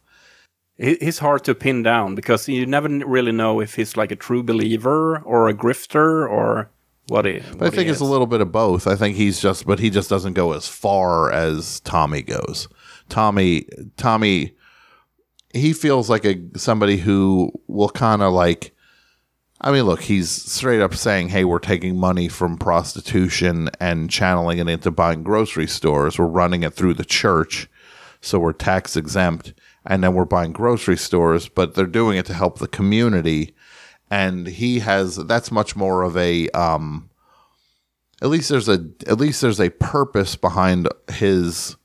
He- 0.79 0.99
He's 1.01 1.19
hard 1.21 1.45
to 1.45 1.55
pin 1.55 1.83
down 1.83 2.15
because 2.15 2.49
you 2.49 2.67
never 2.67 2.89
really 2.89 3.33
know 3.33 3.61
if 3.61 3.77
he's 3.77 3.97
like 3.97 4.11
a 4.11 4.17
true 4.17 4.43
believer 4.43 5.19
or 5.25 5.49
a 5.49 5.55
grifter 5.55 6.29
or 6.29 6.71
what 7.09 7.25
he. 7.25 7.37
I 7.37 7.43
what 7.55 7.73
he 7.73 7.77
think 7.77 7.89
it's 7.91 8.01
a 8.01 8.05
little 8.05 8.27
bit 8.27 8.41
of 8.41 8.51
both. 8.53 8.87
I 8.89 8.97
think 8.97 9.17
he's 9.17 9.41
just, 9.41 9.65
but 9.67 9.79
he 9.79 9.91
just 9.91 10.11
doesn't 10.11 10.35
go 10.35 10.53
as 10.53 10.67
far 10.67 11.31
as 11.33 11.81
Tommy 11.81 12.23
goes. 12.23 12.69
Tommy 13.09 13.67
Tommy 13.97 14.56
he 15.53 15.73
feels 15.73 16.11
like 16.11 16.25
a 16.25 16.41
somebody 16.57 16.97
who 16.97 17.53
will 17.67 17.89
kind 17.89 18.23
of 18.23 18.33
like 18.33 18.73
I 19.61 19.73
mean, 19.73 19.85
look, 19.85 20.03
he's 20.03 20.31
straight 20.31 20.83
up 20.83 20.95
saying, 20.95 21.31
"Hey, 21.31 21.45
we're 21.45 21.59
taking 21.59 21.99
money 21.99 22.29
from 22.29 22.59
prostitution 22.59 23.71
and 23.81 24.11
channeling 24.11 24.59
it 24.59 24.69
into 24.69 24.91
buying 24.91 25.23
grocery 25.23 25.67
stores. 25.67 26.19
We're 26.19 26.27
running 26.27 26.63
it 26.63 26.75
through 26.75 26.95
the 26.95 27.07
church, 27.07 27.69
so 28.21 28.39
we're 28.39 28.53
tax 28.53 28.97
exempt, 28.97 29.55
and 29.87 30.05
then 30.05 30.13
we're 30.15 30.27
buying 30.27 30.53
grocery 30.53 30.99
stores, 30.99 31.49
but 31.49 31.75
they're 31.75 31.87
doing 31.87 32.19
it 32.19 32.27
to 32.27 32.35
help 32.35 32.59
the 32.59 32.69
community." 32.69 33.55
And 34.11 34.47
he 34.47 34.81
has 34.81 35.17
that's 35.17 35.51
much 35.51 35.75
more 35.75 36.03
of 36.03 36.17
a 36.17 36.49
um 36.51 37.11
at 38.23 38.29
least 38.29 38.49
there's 38.49 38.69
a 38.69 38.85
at 39.07 39.19
least 39.19 39.41
there's 39.41 39.61
a 39.61 39.71
purpose 39.71 40.37
behind 40.37 40.89
his 41.13 41.77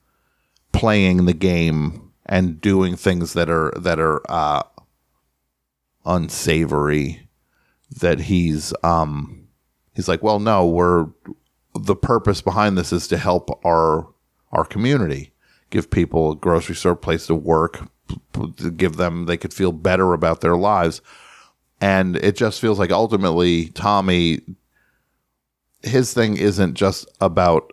playing 0.72 1.24
the 1.26 1.34
game 1.34 2.01
and 2.32 2.60
doing 2.60 2.96
things 2.96 3.34
that 3.34 3.48
are 3.50 3.72
that 3.76 4.00
are 4.00 4.20
uh 4.30 4.62
unsavory 6.04 7.28
that 8.00 8.20
he's 8.20 8.72
um 8.82 9.46
he's 9.94 10.08
like 10.08 10.22
well 10.22 10.40
no 10.40 10.66
we're 10.66 11.06
the 11.74 11.96
purpose 11.96 12.40
behind 12.40 12.76
this 12.76 12.92
is 12.92 13.08
to 13.08 13.16
help 13.16 13.60
our 13.64 14.08
our 14.52 14.64
community. 14.64 15.32
Give 15.70 15.90
people 15.90 16.32
a 16.32 16.36
grocery 16.36 16.74
store 16.74 16.96
place 16.96 17.26
to 17.26 17.34
work 17.34 17.88
give 18.76 18.96
them 18.96 19.24
they 19.24 19.38
could 19.38 19.54
feel 19.54 19.72
better 19.72 20.12
about 20.12 20.42
their 20.42 20.56
lives. 20.56 21.00
And 21.80 22.16
it 22.16 22.36
just 22.36 22.60
feels 22.60 22.78
like 22.78 22.90
ultimately 22.90 23.68
tommy 23.70 24.40
his 25.82 26.12
thing 26.12 26.36
isn't 26.36 26.74
just 26.74 27.08
about 27.20 27.72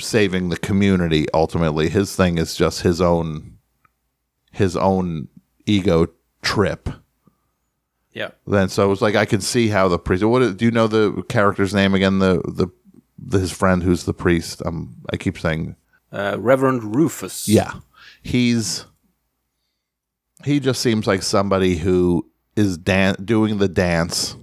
saving 0.00 0.48
the 0.48 0.56
community 0.56 1.26
ultimately 1.34 1.88
his 1.88 2.14
thing 2.16 2.38
is 2.38 2.54
just 2.54 2.82
his 2.82 3.00
own 3.00 3.56
his 4.52 4.76
own 4.76 5.28
ego 5.66 6.06
trip 6.42 6.88
Yeah. 8.12 8.30
then 8.46 8.68
so 8.68 8.90
it's 8.92 9.02
like 9.02 9.14
I 9.16 9.24
can 9.26 9.40
see 9.40 9.68
how 9.68 9.88
the 9.88 9.98
priest. 9.98 10.24
What 10.24 10.56
do 10.56 10.64
you 10.64 10.70
know 10.70 10.86
the 10.86 11.22
character's 11.28 11.74
name 11.74 11.94
again? 11.94 12.18
The 12.18 12.40
the, 12.46 12.68
the 13.18 13.38
his 13.38 13.52
friend 13.52 13.82
who's 13.82 14.04
the 14.04 14.14
priest. 14.14 14.62
Um, 14.64 14.96
I 15.12 15.16
keep 15.18 15.38
saying 15.38 15.76
Uh, 16.12 16.36
Reverend 16.38 16.96
Rufus. 16.96 17.46
yeah. 17.48 17.72
He's 18.22 18.86
he 20.44 20.60
just 20.60 20.80
seems 20.80 21.06
like 21.06 21.22
somebody 21.22 21.76
who 21.76 22.26
is 22.56 22.78
dan- 22.78 23.16
doing 23.24 23.58
the 23.58 23.68
dance 23.68 24.36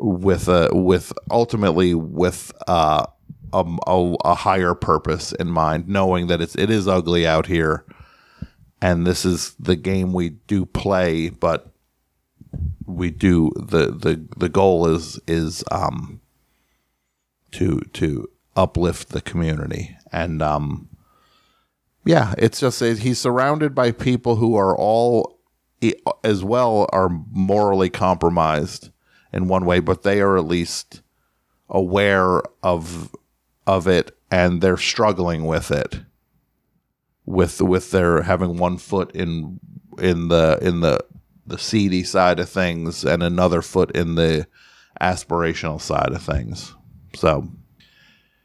with 0.00 0.48
a 0.48 0.70
with 0.72 1.12
ultimately 1.30 1.94
with 1.94 2.52
uh, 2.66 3.06
a, 3.52 3.64
a 3.86 4.16
a 4.24 4.34
higher 4.34 4.74
purpose 4.74 5.32
in 5.32 5.48
mind, 5.48 5.88
knowing 5.88 6.26
that 6.28 6.40
it's 6.40 6.56
it 6.56 6.70
is 6.70 6.88
ugly 6.88 7.26
out 7.26 7.46
here, 7.46 7.84
and 8.80 9.06
this 9.06 9.24
is 9.24 9.54
the 9.58 9.76
game 9.76 10.12
we 10.12 10.30
do 10.30 10.66
play, 10.66 11.28
but 11.28 11.72
we 12.86 13.10
do 13.10 13.50
the 13.56 13.86
the 13.86 14.26
the 14.36 14.48
goal 14.48 14.86
is 14.86 15.18
is 15.26 15.64
um 15.70 16.20
to 17.52 17.80
to 17.92 18.28
uplift 18.56 19.10
the 19.10 19.20
community. 19.20 19.96
And 20.12 20.42
um 20.42 20.88
yeah 22.04 22.34
it's 22.38 22.60
just 22.60 22.80
that 22.80 23.00
he's 23.00 23.18
surrounded 23.18 23.74
by 23.74 23.92
people 23.92 24.36
who 24.36 24.56
are 24.56 24.76
all 24.76 25.38
as 26.24 26.44
well 26.44 26.88
are 26.92 27.08
morally 27.30 27.90
compromised 27.90 28.90
in 29.32 29.48
one 29.48 29.64
way 29.64 29.80
but 29.80 30.02
they 30.02 30.20
are 30.20 30.36
at 30.36 30.44
least 30.44 31.02
aware 31.68 32.42
of 32.62 33.14
of 33.66 33.86
it 33.86 34.16
and 34.30 34.60
they're 34.60 34.76
struggling 34.76 35.44
with 35.44 35.70
it 35.70 36.00
with 37.26 37.60
with 37.60 37.90
their 37.90 38.22
having 38.22 38.58
one 38.58 38.76
foot 38.78 39.10
in 39.14 39.60
in 39.98 40.28
the 40.28 40.58
in 40.62 40.80
the 40.80 40.98
the 41.46 41.58
seedy 41.58 42.02
side 42.04 42.38
of 42.38 42.48
things 42.48 43.04
and 43.04 43.22
another 43.22 43.62
foot 43.62 43.90
in 43.92 44.14
the 44.14 44.46
aspirational 45.00 45.80
side 45.80 46.12
of 46.12 46.22
things. 46.22 46.74
So 47.14 47.48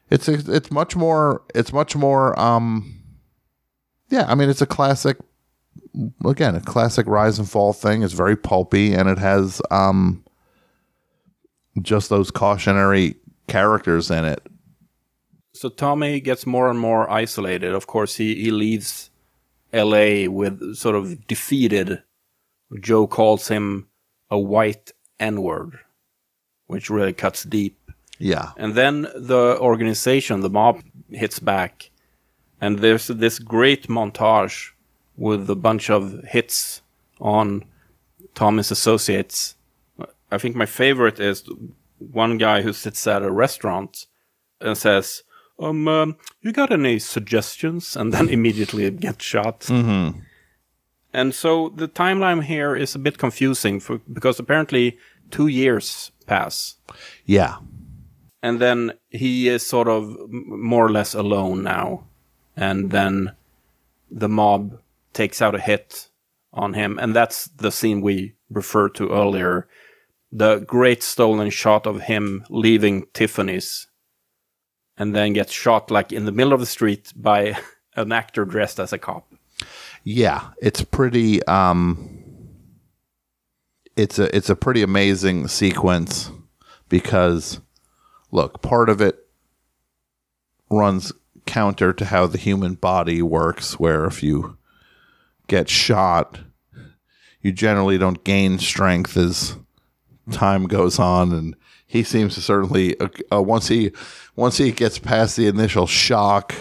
it's 0.09 0.27
it's 0.27 0.71
much 0.71 0.95
more 0.95 1.43
it's 1.53 1.73
much 1.73 1.95
more 1.95 2.39
um 2.39 3.01
yeah 4.09 4.25
i 4.27 4.35
mean 4.35 4.49
it's 4.49 4.61
a 4.61 4.67
classic 4.67 5.17
again 6.23 6.55
a 6.55 6.61
classic 6.61 7.07
rise 7.07 7.39
and 7.39 7.49
fall 7.49 7.73
thing. 7.73 8.03
It's 8.03 8.13
very 8.13 8.35
pulpy 8.35 8.93
and 8.93 9.09
it 9.09 9.17
has 9.17 9.61
um 9.71 10.23
just 11.81 12.09
those 12.09 12.31
cautionary 12.31 13.15
characters 13.47 14.09
in 14.09 14.25
it 14.25 14.47
So 15.55 15.69
Tommy 15.69 16.19
gets 16.19 16.45
more 16.45 16.69
and 16.69 16.77
more 16.77 17.09
isolated. 17.09 17.73
Of 17.73 17.87
course, 17.87 18.15
he, 18.15 18.35
he 18.35 18.51
leaves 18.51 19.09
L.A. 19.71 20.27
with 20.27 20.75
sort 20.75 20.95
of 20.95 21.27
defeated. 21.27 22.03
Joe 22.81 23.07
calls 23.07 23.47
him 23.47 23.87
a 24.29 24.37
white 24.37 24.91
N-word, 25.17 25.79
which 26.67 26.89
really 26.89 27.13
cuts 27.13 27.43
deep. 27.43 27.77
yeah 28.19 28.51
And 28.57 28.75
then 28.75 29.07
the 29.15 29.57
organization, 29.59 30.41
the 30.41 30.49
mob, 30.49 30.81
hits 31.09 31.39
back, 31.39 31.89
and 32.59 32.79
there's 32.79 33.07
this 33.07 33.39
great 33.39 33.87
montage 33.87 34.71
with 35.15 35.49
a 35.49 35.55
bunch 35.55 35.89
of 35.89 36.21
hits 36.25 36.81
on 37.21 37.63
Tommy's 38.33 38.71
associates. 38.71 39.55
I 40.31 40.37
think 40.37 40.55
my 40.55 40.65
favorite 40.65 41.19
is 41.19 41.47
one 41.97 42.37
guy 42.37 42.61
who 42.61 42.73
sits 42.73 43.07
at 43.07 43.23
a 43.23 43.31
restaurant 43.31 44.07
and 44.59 44.77
says, 44.77 45.23
"Um, 45.59 45.87
um 45.87 46.17
you 46.41 46.51
got 46.51 46.71
any 46.71 46.99
suggestions?" 46.99 47.95
And 47.95 48.13
then 48.13 48.29
immediately 48.29 48.89
gets 48.91 49.23
shot. 49.23 49.69
And 51.13 51.33
so 51.33 51.69
the 51.69 51.87
timeline 51.87 52.43
here 52.43 52.75
is 52.75 52.93
a 52.93 52.99
bit 52.99 53.17
confusing 53.17 53.79
for, 53.79 54.01
because 54.11 54.37
apparently 54.37 54.97
two 55.31 55.47
years 55.47 56.11
pass. 56.25 56.75
Yeah. 57.25 57.55
And 58.43 58.59
then 58.59 58.91
he 59.09 59.47
is 59.47 59.65
sort 59.65 59.87
of 59.87 60.13
more 60.29 60.85
or 60.85 60.91
less 60.91 61.15
alone 61.15 61.63
now. 61.63 62.03
And 62.57 62.91
then 62.91 63.31
the 64.11 64.27
mob 64.27 64.77
takes 65.13 65.41
out 65.41 65.55
a 65.55 65.59
hit 65.59 66.09
on 66.53 66.73
him. 66.73 66.99
And 66.99 67.15
that's 67.15 67.45
the 67.45 67.71
scene 67.71 68.01
we 68.01 68.33
referred 68.49 68.93
to 68.95 69.09
earlier. 69.09 69.67
The 70.31 70.59
great 70.59 71.01
stolen 71.01 71.49
shot 71.49 71.87
of 71.87 72.01
him 72.01 72.43
leaving 72.49 73.07
tiffany's 73.13 73.87
and 74.97 75.15
then 75.15 75.33
gets 75.33 75.51
shot 75.51 75.91
like 75.91 76.11
in 76.11 76.25
the 76.25 76.31
middle 76.31 76.53
of 76.53 76.59
the 76.59 76.65
street 76.65 77.11
by 77.15 77.57
an 77.95 78.11
actor 78.11 78.45
dressed 78.45 78.79
as 78.79 78.93
a 78.93 78.97
cop. 78.97 79.33
Yeah 80.03 80.49
it's 80.61 80.83
pretty 80.83 81.43
um 81.45 82.15
it's 83.95 84.19
a 84.19 84.35
it's 84.35 84.49
a 84.49 84.55
pretty 84.55 84.81
amazing 84.81 85.47
sequence 85.47 86.31
because 86.89 87.59
look 88.31 88.61
part 88.61 88.89
of 88.89 89.01
it 89.01 89.27
runs 90.69 91.11
counter 91.45 91.93
to 91.93 92.05
how 92.05 92.27
the 92.27 92.37
human 92.37 92.73
body 92.75 93.21
works 93.21 93.79
where 93.79 94.05
if 94.05 94.21
you 94.21 94.57
get 95.47 95.69
shot 95.69 96.39
you 97.41 97.51
generally 97.51 97.97
don't 97.97 98.23
gain 98.23 98.57
strength 98.57 99.15
as 99.15 99.55
time 100.31 100.65
goes 100.65 100.97
on 100.97 101.31
and 101.31 101.55
he 101.85 102.03
seems 102.03 102.33
to 102.33 102.41
certainly 102.41 102.99
uh, 102.99 103.41
once 103.41 103.67
he 103.67 103.91
once 104.35 104.57
he 104.57 104.71
gets 104.71 104.99
past 104.99 105.35
the 105.35 105.47
initial 105.47 105.87
shock 105.87 106.53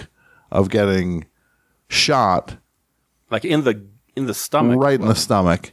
of 0.51 0.71
getting 0.71 1.27
shot 1.89 2.57
like 3.31 3.45
in 3.45 3.65
the 3.65 3.85
in 4.17 4.27
the 4.27 4.35
stomach 4.35 4.81
right 4.81 5.01
in 5.01 5.07
the 5.07 5.15
stomach. 5.15 5.73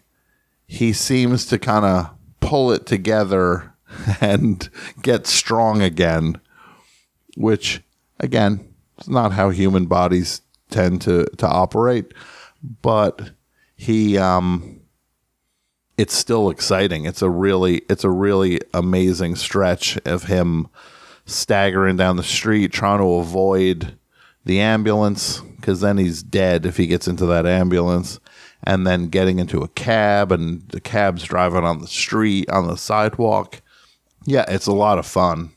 He 0.65 0.93
seems 0.93 1.45
to 1.47 1.59
kind 1.59 1.85
of 1.85 2.11
pull 2.39 2.71
it 2.71 2.85
together 2.85 3.73
and 4.21 4.67
get 5.01 5.27
strong 5.27 5.81
again, 5.81 6.39
which 7.35 7.81
again, 8.19 8.73
it's 8.97 9.09
not 9.09 9.33
how 9.33 9.49
human 9.49 9.85
bodies 9.85 10.41
tend 10.69 11.01
to 11.03 11.25
to 11.37 11.47
operate, 11.47 12.13
but 12.81 13.31
he 13.75 14.17
um 14.17 14.81
it's 15.97 16.15
still 16.15 16.49
exciting. 16.49 17.05
It's 17.05 17.21
a 17.21 17.29
really 17.29 17.83
it's 17.89 18.03
a 18.03 18.09
really 18.09 18.61
amazing 18.73 19.35
stretch 19.35 19.97
of 20.05 20.23
him 20.23 20.67
staggering 21.31 21.97
down 21.97 22.17
the 22.17 22.23
street 22.23 22.71
trying 22.71 22.99
to 22.99 23.13
avoid 23.13 23.97
the 24.45 24.59
ambulance 24.59 25.39
because 25.39 25.81
then 25.81 25.97
he's 25.97 26.23
dead 26.23 26.65
if 26.65 26.77
he 26.77 26.87
gets 26.87 27.07
into 27.07 27.25
that 27.27 27.45
ambulance. 27.45 28.19
And 28.63 28.85
then 28.85 29.07
getting 29.07 29.39
into 29.39 29.61
a 29.61 29.67
cab 29.69 30.31
and 30.31 30.67
the 30.69 30.79
cab's 30.79 31.23
driving 31.23 31.63
on 31.63 31.79
the 31.79 31.87
street 31.87 32.47
on 32.49 32.67
the 32.67 32.77
sidewalk. 32.77 33.61
Yeah 34.25 34.45
it's 34.47 34.67
a 34.67 34.73
lot 34.73 34.99
of 34.99 35.07
fun. 35.07 35.51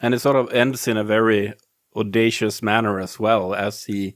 And 0.00 0.12
it 0.12 0.18
sort 0.18 0.36
of 0.36 0.52
ends 0.52 0.86
in 0.86 0.98
a 0.98 1.04
very 1.04 1.54
audacious 1.96 2.62
manner 2.62 3.00
as 3.00 3.18
well, 3.18 3.54
as 3.54 3.84
he 3.84 4.14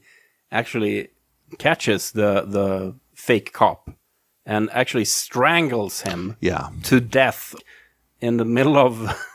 actually 0.51 1.09
catches 1.57 2.11
the 2.11 2.41
the 2.45 2.95
fake 3.15 3.53
cop 3.53 3.89
and 4.45 4.69
actually 4.71 5.05
strangles 5.05 6.01
him 6.01 6.37
yeah. 6.39 6.69
to 6.83 6.99
death 6.99 7.55
in 8.21 8.37
the 8.37 8.45
middle 8.45 8.77
of. 8.77 9.25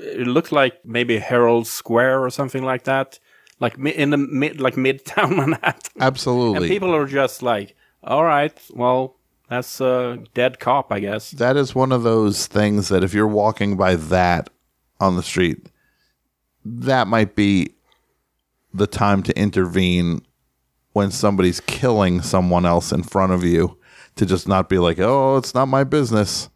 It 0.00 0.26
looked 0.26 0.52
like 0.52 0.84
maybe 0.84 1.18
Herald 1.18 1.66
Square 1.66 2.24
or 2.24 2.30
something 2.30 2.62
like 2.64 2.84
that. 2.84 3.18
like 3.60 3.76
in 3.78 4.10
the 4.10 4.16
mid, 4.16 4.60
like 4.60 4.74
midtown 4.76 5.36
Manhattan, 5.40 6.00
Absolutely. 6.00 6.56
and 6.56 6.66
people 6.66 6.94
are 6.94 7.06
just 7.06 7.42
like, 7.42 7.76
"All 8.02 8.24
right, 8.24 8.58
well, 8.72 9.16
that's 9.48 9.80
a 9.80 10.18
dead 10.34 10.58
cop, 10.58 10.90
I 10.92 11.00
guess." 11.00 11.30
that 11.32 11.56
is 11.56 11.74
one 11.74 11.92
of 11.92 12.02
those 12.02 12.46
things 12.46 12.88
that 12.88 13.04
if 13.04 13.12
you're 13.14 13.26
walking 13.28 13.76
by 13.76 13.96
that 13.96 14.48
on 14.98 15.16
the 15.16 15.22
street, 15.22 15.68
that 16.64 17.06
might 17.06 17.34
be 17.36 17.74
the 18.72 18.86
time 18.86 19.22
to 19.24 19.36
intervene 19.38 20.22
when 20.92 21.10
somebody's 21.10 21.60
killing 21.60 22.22
someone 22.22 22.64
else 22.66 22.92
in 22.92 23.02
front 23.02 23.32
of 23.32 23.44
you 23.44 23.76
to 24.16 24.26
just 24.26 24.48
not 24.48 24.68
be 24.68 24.78
like, 24.78 24.98
oh, 24.98 25.36
it's 25.36 25.54
not 25.54 25.66
my 25.66 25.84
business. 25.84 26.48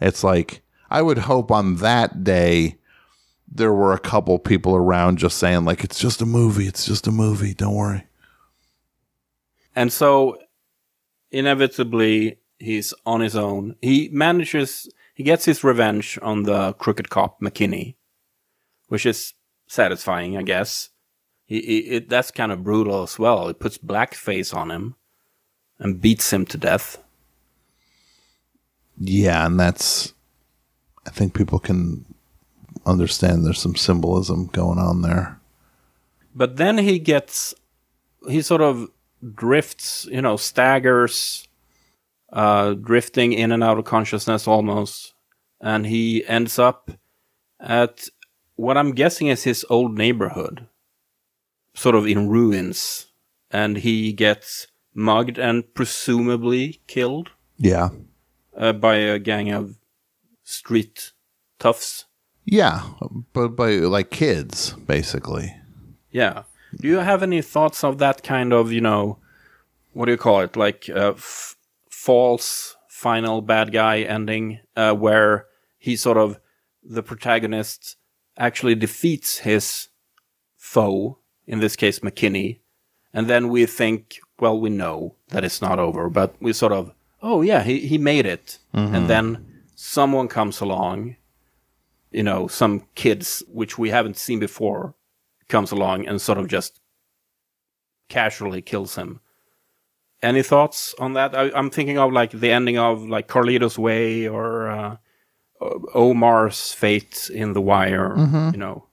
It's 0.00 0.22
like, 0.24 0.62
I 0.90 1.02
would 1.02 1.18
hope 1.18 1.50
on 1.50 1.76
that 1.76 2.24
day 2.24 2.76
there 3.54 3.72
were 3.72 3.92
a 3.92 3.98
couple 3.98 4.38
people 4.38 4.74
around 4.74 5.18
just 5.18 5.38
saying, 5.38 5.64
like, 5.64 5.84
it's 5.84 5.98
just 5.98 6.22
a 6.22 6.26
movie. 6.26 6.66
It's 6.66 6.86
just 6.86 7.06
a 7.06 7.12
movie. 7.12 7.54
Don't 7.54 7.74
worry. 7.74 8.04
And 9.76 9.92
so, 9.92 10.38
inevitably, 11.30 12.38
he's 12.58 12.94
on 13.04 13.20
his 13.20 13.36
own. 13.36 13.76
He 13.82 14.08
manages, 14.12 14.88
he 15.14 15.22
gets 15.22 15.44
his 15.44 15.62
revenge 15.62 16.18
on 16.22 16.44
the 16.44 16.72
crooked 16.74 17.10
cop 17.10 17.40
McKinney, 17.40 17.96
which 18.88 19.04
is 19.04 19.34
satisfying, 19.66 20.36
I 20.36 20.42
guess. 20.42 20.90
He, 21.44 21.60
he 21.60 21.78
it, 21.78 22.08
that's 22.08 22.30
kind 22.30 22.52
of 22.52 22.64
brutal 22.64 23.02
as 23.02 23.18
well. 23.18 23.48
He 23.48 23.54
puts 23.54 23.76
blackface 23.76 24.54
on 24.54 24.70
him 24.70 24.94
and 25.78 26.00
beats 26.00 26.32
him 26.32 26.46
to 26.46 26.56
death. 26.58 27.02
Yeah, 28.98 29.44
and 29.44 29.58
that's 29.58 30.14
I 31.06 31.10
think 31.10 31.34
people 31.34 31.58
can 31.58 32.04
understand 32.86 33.44
there's 33.44 33.60
some 33.60 33.76
symbolism 33.76 34.46
going 34.46 34.78
on 34.78 35.02
there. 35.02 35.40
But 36.34 36.56
then 36.56 36.78
he 36.78 36.98
gets, 36.98 37.54
he 38.28 38.42
sort 38.42 38.60
of 38.62 38.88
drifts, 39.34 40.06
you 40.10 40.22
know, 40.22 40.36
staggers, 40.36 41.46
uh, 42.32 42.74
drifting 42.74 43.32
in 43.32 43.52
and 43.52 43.62
out 43.62 43.78
of 43.78 43.84
consciousness 43.84 44.48
almost. 44.48 45.12
And 45.60 45.86
he 45.86 46.24
ends 46.26 46.58
up 46.58 46.90
at 47.60 48.08
what 48.56 48.76
I'm 48.76 48.92
guessing 48.92 49.28
is 49.28 49.44
his 49.44 49.64
old 49.70 49.96
neighborhood, 49.96 50.66
sort 51.74 51.94
of 51.94 52.06
in 52.06 52.28
ruins. 52.28 53.06
And 53.50 53.76
he 53.78 54.12
gets 54.12 54.66
mugged 54.94 55.38
and 55.38 55.72
presumably 55.74 56.80
killed 56.86 57.30
Yeah. 57.58 57.90
uh, 58.56 58.72
by 58.72 58.96
a 58.96 59.18
gang 59.18 59.50
of 59.52 59.76
street 60.42 61.12
toughs. 61.58 62.06
Yeah, 62.44 62.82
but 63.32 63.50
by 63.50 63.76
like 63.76 64.10
kids 64.10 64.72
basically. 64.86 65.56
Yeah. 66.10 66.42
Do 66.80 66.88
you 66.88 66.98
have 66.98 67.22
any 67.22 67.42
thoughts 67.42 67.84
of 67.84 67.98
that 67.98 68.22
kind 68.22 68.52
of, 68.52 68.72
you 68.72 68.80
know, 68.80 69.18
what 69.92 70.06
do 70.06 70.12
you 70.12 70.18
call 70.18 70.40
it? 70.40 70.56
Like 70.56 70.88
uh, 70.88 71.12
f- 71.12 71.56
false 71.90 72.76
final 72.88 73.42
bad 73.42 73.72
guy 73.72 74.00
ending 74.00 74.60
uh, 74.76 74.94
where 74.94 75.46
he 75.78 75.96
sort 75.96 76.16
of, 76.16 76.38
the 76.82 77.02
protagonist 77.02 77.96
actually 78.38 78.74
defeats 78.74 79.38
his 79.38 79.88
foe, 80.56 81.18
in 81.46 81.60
this 81.60 81.76
case, 81.76 82.00
McKinney. 82.00 82.60
And 83.12 83.28
then 83.28 83.48
we 83.50 83.66
think, 83.66 84.18
well, 84.40 84.58
we 84.58 84.70
know 84.70 85.14
that 85.28 85.44
it's 85.44 85.60
not 85.60 85.78
over, 85.78 86.08
but 86.08 86.34
we 86.40 86.52
sort 86.52 86.72
of, 86.72 86.92
oh, 87.22 87.42
yeah, 87.42 87.62
he, 87.62 87.86
he 87.86 87.98
made 87.98 88.24
it. 88.26 88.58
And 88.72 89.08
then 89.08 89.62
someone 89.74 90.28
comes 90.28 90.60
along, 90.60 91.16
you 92.12 92.22
know, 92.22 92.46
some 92.46 92.86
kids, 92.94 93.42
which 93.48 93.78
we 93.78 93.90
haven't 93.90 94.16
seen 94.16 94.38
before, 94.38 94.94
comes 95.48 95.72
along 95.72 96.06
and 96.06 96.20
sort 96.20 96.38
of 96.38 96.48
just 96.48 96.80
casually 98.08 98.62
kills 98.62 98.96
him. 98.96 99.20
Any 100.22 100.42
thoughts 100.42 100.94
on 100.98 101.14
that? 101.14 101.34
I, 101.34 101.50
I'm 101.52 101.70
thinking 101.70 101.98
of 101.98 102.12
like 102.12 102.30
the 102.30 102.52
ending 102.52 102.78
of 102.78 103.08
like 103.08 103.26
Carlito's 103.28 103.78
Way 103.78 104.28
or 104.28 104.70
uh, 104.70 104.96
Omar's 105.94 106.72
fate 106.72 107.30
in 107.32 107.54
The 107.54 107.60
Wire. 107.60 108.14
You 108.52 108.58
know, 108.58 108.86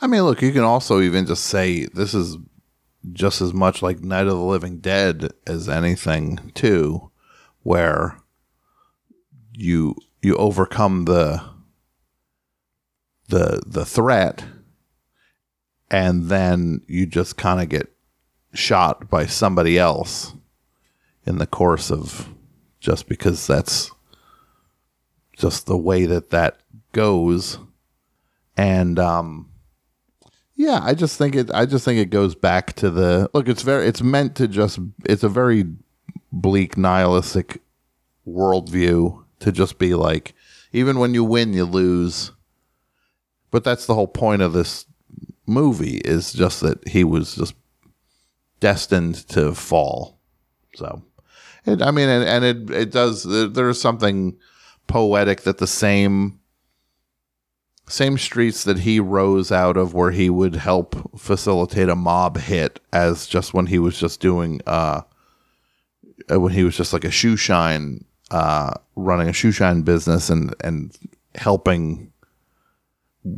I 0.00 0.06
mean, 0.06 0.22
look, 0.22 0.42
you 0.42 0.52
can 0.52 0.62
also 0.62 1.00
even 1.00 1.26
just 1.26 1.44
say 1.44 1.86
this 1.86 2.12
is 2.12 2.36
just 3.12 3.40
as 3.40 3.54
much 3.54 3.82
like 3.82 4.00
Night 4.00 4.26
of 4.26 4.34
the 4.34 4.36
Living 4.36 4.78
Dead 4.78 5.32
as 5.46 5.68
anything, 5.68 6.52
too, 6.54 7.10
where 7.62 8.18
you 9.52 9.94
you 10.22 10.36
overcome 10.36 11.06
the 11.06 11.42
the 13.28 13.62
the 13.66 13.84
threat 13.84 14.44
and 15.90 16.24
then 16.24 16.82
you 16.86 17.06
just 17.06 17.36
kind 17.36 17.60
of 17.60 17.68
get 17.68 17.92
shot 18.52 19.08
by 19.10 19.26
somebody 19.26 19.78
else 19.78 20.34
in 21.24 21.38
the 21.38 21.46
course 21.46 21.90
of 21.90 22.28
just 22.80 23.08
because 23.08 23.46
that's 23.46 23.90
just 25.36 25.66
the 25.66 25.76
way 25.76 26.06
that 26.06 26.30
that 26.30 26.58
goes. 26.92 27.58
And 28.56 28.98
um 28.98 29.50
yeah 30.56 30.80
i 30.82 30.94
just 30.94 31.18
think 31.18 31.36
it 31.36 31.50
i 31.52 31.64
just 31.66 31.84
think 31.84 32.00
it 32.00 32.10
goes 32.10 32.34
back 32.34 32.72
to 32.72 32.90
the 32.90 33.30
look 33.34 33.46
it's 33.46 33.62
very 33.62 33.86
it's 33.86 34.02
meant 34.02 34.34
to 34.34 34.48
just 34.48 34.78
it's 35.04 35.22
a 35.22 35.28
very 35.28 35.64
bleak 36.32 36.76
nihilistic 36.76 37.60
worldview 38.26 39.22
to 39.38 39.52
just 39.52 39.78
be 39.78 39.94
like 39.94 40.34
even 40.72 40.98
when 40.98 41.14
you 41.14 41.22
win 41.22 41.52
you 41.52 41.64
lose 41.64 42.32
but 43.56 43.64
that's 43.64 43.86
the 43.86 43.94
whole 43.94 44.06
point 44.06 44.42
of 44.42 44.52
this 44.52 44.84
movie 45.46 45.96
is 46.04 46.30
just 46.34 46.60
that 46.60 46.86
he 46.86 47.04
was 47.04 47.36
just 47.36 47.54
destined 48.60 49.26
to 49.28 49.54
fall. 49.54 50.18
So 50.74 51.02
it, 51.64 51.80
i 51.80 51.90
mean 51.90 52.10
and, 52.10 52.22
and 52.22 52.44
it 52.44 52.70
it 52.70 52.90
does 52.90 53.24
there's 53.24 53.80
something 53.80 54.36
poetic 54.88 55.40
that 55.44 55.56
the 55.56 55.66
same 55.66 56.38
same 57.88 58.18
streets 58.18 58.64
that 58.64 58.80
he 58.80 59.00
rose 59.00 59.50
out 59.50 59.78
of 59.78 59.94
where 59.94 60.10
he 60.10 60.28
would 60.28 60.56
help 60.56 61.18
facilitate 61.18 61.88
a 61.88 61.96
mob 61.96 62.36
hit 62.36 62.78
as 62.92 63.26
just 63.26 63.54
when 63.54 63.64
he 63.64 63.78
was 63.78 63.98
just 63.98 64.20
doing 64.20 64.60
uh 64.66 65.00
uh, 66.30 66.38
when 66.38 66.52
he 66.52 66.62
was 66.62 66.76
just 66.76 66.92
like 66.92 67.04
a 67.04 67.10
shoe 67.10 67.38
shine 67.38 68.04
uh 68.32 68.74
running 68.96 69.30
a 69.30 69.32
shoe 69.32 69.50
shine 69.50 69.80
business 69.80 70.28
and 70.28 70.54
and 70.62 70.94
helping 71.36 72.12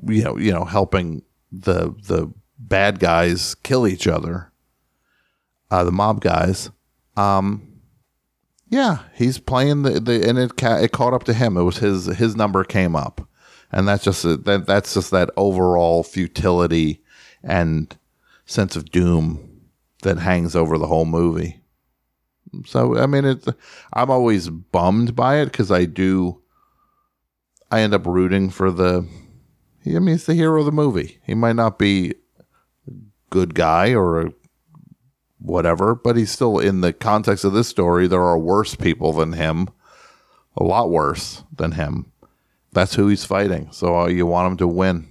you 0.06 0.22
know 0.22 0.36
you 0.36 0.52
know 0.52 0.64
helping 0.64 1.22
the 1.52 1.94
the 2.06 2.32
bad 2.58 2.98
guys 2.98 3.54
kill 3.56 3.86
each 3.86 4.06
other 4.06 4.52
uh 5.70 5.84
the 5.84 5.92
mob 5.92 6.20
guys 6.20 6.70
um 7.16 7.68
yeah, 8.70 8.98
he's 9.14 9.38
playing 9.38 9.82
the, 9.82 9.98
the 10.00 10.28
and 10.28 10.38
it 10.38 10.56
ca- 10.56 10.78
it 10.78 10.92
caught 10.92 11.14
up 11.14 11.24
to 11.24 11.34
him. 11.34 11.56
It 11.56 11.62
was 11.62 11.78
his 11.78 12.06
his 12.06 12.36
number 12.36 12.64
came 12.64 12.94
up, 12.94 13.26
and 13.72 13.88
that's 13.88 14.04
just 14.04 14.24
a, 14.24 14.36
that 14.36 14.66
that's 14.66 14.94
just 14.94 15.10
that 15.10 15.30
overall 15.36 16.02
futility 16.02 17.02
and 17.42 17.96
sense 18.44 18.76
of 18.76 18.90
doom 18.90 19.62
that 20.02 20.18
hangs 20.18 20.54
over 20.54 20.76
the 20.76 20.86
whole 20.86 21.06
movie. 21.06 21.60
So 22.66 22.98
I 22.98 23.06
mean, 23.06 23.24
it. 23.24 23.46
I'm 23.94 24.10
always 24.10 24.50
bummed 24.50 25.16
by 25.16 25.38
it 25.38 25.46
because 25.46 25.70
I 25.70 25.86
do. 25.86 26.42
I 27.70 27.80
end 27.80 27.94
up 27.94 28.06
rooting 28.06 28.50
for 28.50 28.70
the. 28.70 29.06
I 29.96 29.98
mean, 29.98 30.14
he's 30.14 30.26
the 30.26 30.34
hero 30.34 30.60
of 30.60 30.66
the 30.66 30.72
movie. 30.72 31.18
He 31.24 31.34
might 31.34 31.56
not 31.56 31.78
be 31.78 32.14
a 32.86 32.92
good 33.30 33.54
guy 33.54 33.94
or 33.94 34.32
whatever, 35.38 35.94
but 35.94 36.16
he's 36.16 36.30
still 36.30 36.58
in 36.58 36.80
the 36.80 36.92
context 36.92 37.44
of 37.44 37.52
this 37.52 37.68
story. 37.68 38.06
There 38.06 38.22
are 38.22 38.38
worse 38.38 38.74
people 38.74 39.12
than 39.12 39.34
him, 39.34 39.68
a 40.56 40.64
lot 40.64 40.90
worse 40.90 41.44
than 41.54 41.72
him. 41.72 42.12
That's 42.72 42.94
who 42.94 43.08
he's 43.08 43.24
fighting. 43.24 43.68
So 43.70 44.00
uh, 44.00 44.06
you 44.08 44.26
want 44.26 44.52
him 44.52 44.56
to 44.58 44.68
win. 44.68 45.08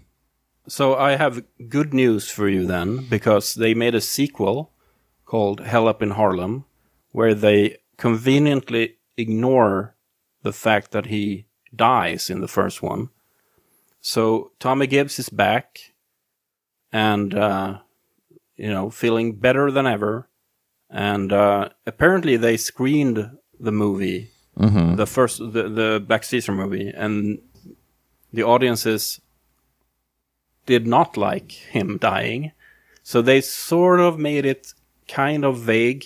So 0.67 0.95
I 0.95 1.15
have 1.15 1.45
good 1.69 1.93
news 1.93 2.29
for 2.29 2.49
you 2.49 2.65
then, 2.65 3.05
because 3.09 3.55
they 3.55 3.73
made 3.73 3.95
a 3.95 4.01
sequel 4.01 4.73
called 5.25 5.61
Hell 5.61 5.87
Up 5.87 6.01
in 6.01 6.11
Harlem, 6.11 6.65
where 7.11 7.33
they 7.33 7.77
conveniently 7.95 8.97
ignore 9.15 9.95
the 10.43 10.53
fact 10.53 10.91
that 10.91 11.07
he 11.07 11.47
dies 11.75 12.29
in 12.29 12.41
the 12.41 12.47
first 12.47 12.83
one. 12.83 13.09
So 14.07 14.53
Tommy 14.57 14.87
Gibbs 14.87 15.19
is 15.19 15.27
back, 15.27 15.91
and 16.93 17.33
uh, 17.35 17.79
you 18.55 18.69
know, 18.69 18.89
feeling 18.89 19.35
better 19.35 19.69
than 19.69 19.85
ever. 19.85 20.29
And 20.89 21.33
uh, 21.33 21.69
apparently, 21.85 22.37
they 22.37 22.55
screened 22.55 23.31
the 23.59 23.73
movie, 23.73 24.31
the 24.95 25.05
first, 25.05 25.39
the 25.39 25.63
the 25.67 26.01
Black 26.07 26.23
Caesar 26.23 26.53
movie, 26.53 26.87
and 26.87 27.39
the 28.31 28.43
audiences 28.43 29.19
did 30.65 30.87
not 30.87 31.17
like 31.17 31.51
him 31.51 31.97
dying. 31.97 32.53
So 33.03 33.21
they 33.21 33.41
sort 33.41 33.99
of 33.99 34.17
made 34.17 34.45
it 34.45 34.73
kind 35.09 35.43
of 35.43 35.59
vague 35.59 36.05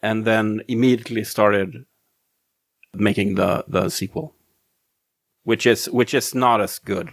and 0.00 0.24
then 0.24 0.62
immediately 0.68 1.24
started 1.24 1.86
making 2.94 3.34
the, 3.34 3.64
the 3.66 3.88
sequel. 3.88 4.36
Which 5.44 5.66
is 5.66 5.88
which 5.90 6.14
is 6.14 6.34
not 6.34 6.60
as 6.60 6.78
good, 6.78 7.10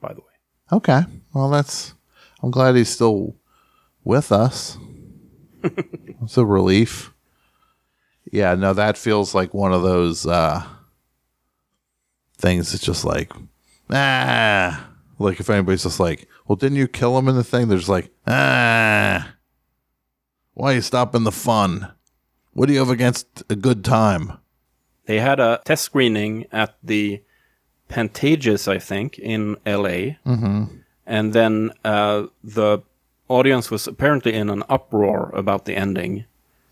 by 0.00 0.12
the 0.12 0.20
way. 0.20 0.26
Okay. 0.72 1.02
Well, 1.34 1.50
that's. 1.50 1.94
I'm 2.42 2.50
glad 2.50 2.76
he's 2.76 2.88
still 2.88 3.34
with 4.04 4.32
us. 4.32 4.78
it's 5.62 6.36
a 6.36 6.44
relief. 6.44 7.12
Yeah, 8.30 8.54
no, 8.54 8.72
that 8.74 8.98
feels 8.98 9.34
like 9.34 9.54
one 9.54 9.72
of 9.72 9.82
those 9.82 10.26
uh, 10.26 10.62
things. 12.36 12.74
It's 12.74 12.84
just 12.84 13.04
like, 13.04 13.32
ah, 13.90 14.88
like 15.18 15.40
if 15.40 15.50
anybody's 15.50 15.82
just 15.82 16.00
like, 16.00 16.28
well, 16.46 16.56
didn't 16.56 16.76
you 16.78 16.88
kill 16.88 17.18
him 17.18 17.28
in 17.28 17.36
the 17.36 17.44
thing? 17.44 17.68
They're 17.68 17.78
just 17.78 17.88
like, 17.88 18.10
ah, 18.26 19.34
why 20.54 20.72
are 20.72 20.74
you 20.76 20.80
stopping 20.80 21.24
the 21.24 21.32
fun? 21.32 21.92
What 22.52 22.66
do 22.66 22.72
you 22.72 22.80
have 22.80 22.90
against 22.90 23.42
a 23.48 23.56
good 23.56 23.84
time? 23.84 24.38
They 25.06 25.20
had 25.20 25.40
a 25.40 25.60
test 25.64 25.84
screening 25.84 26.46
at 26.52 26.76
the 26.82 27.22
Pantages, 27.88 28.68
I 28.68 28.78
think, 28.78 29.18
in 29.18 29.56
LA. 29.66 30.16
Mm-hmm. 30.26 30.64
And 31.06 31.32
then 31.32 31.70
uh, 31.84 32.26
the 32.44 32.80
audience 33.28 33.70
was 33.70 33.86
apparently 33.86 34.34
in 34.34 34.50
an 34.50 34.62
uproar 34.68 35.30
about 35.34 35.64
the 35.64 35.74
ending. 35.76 36.24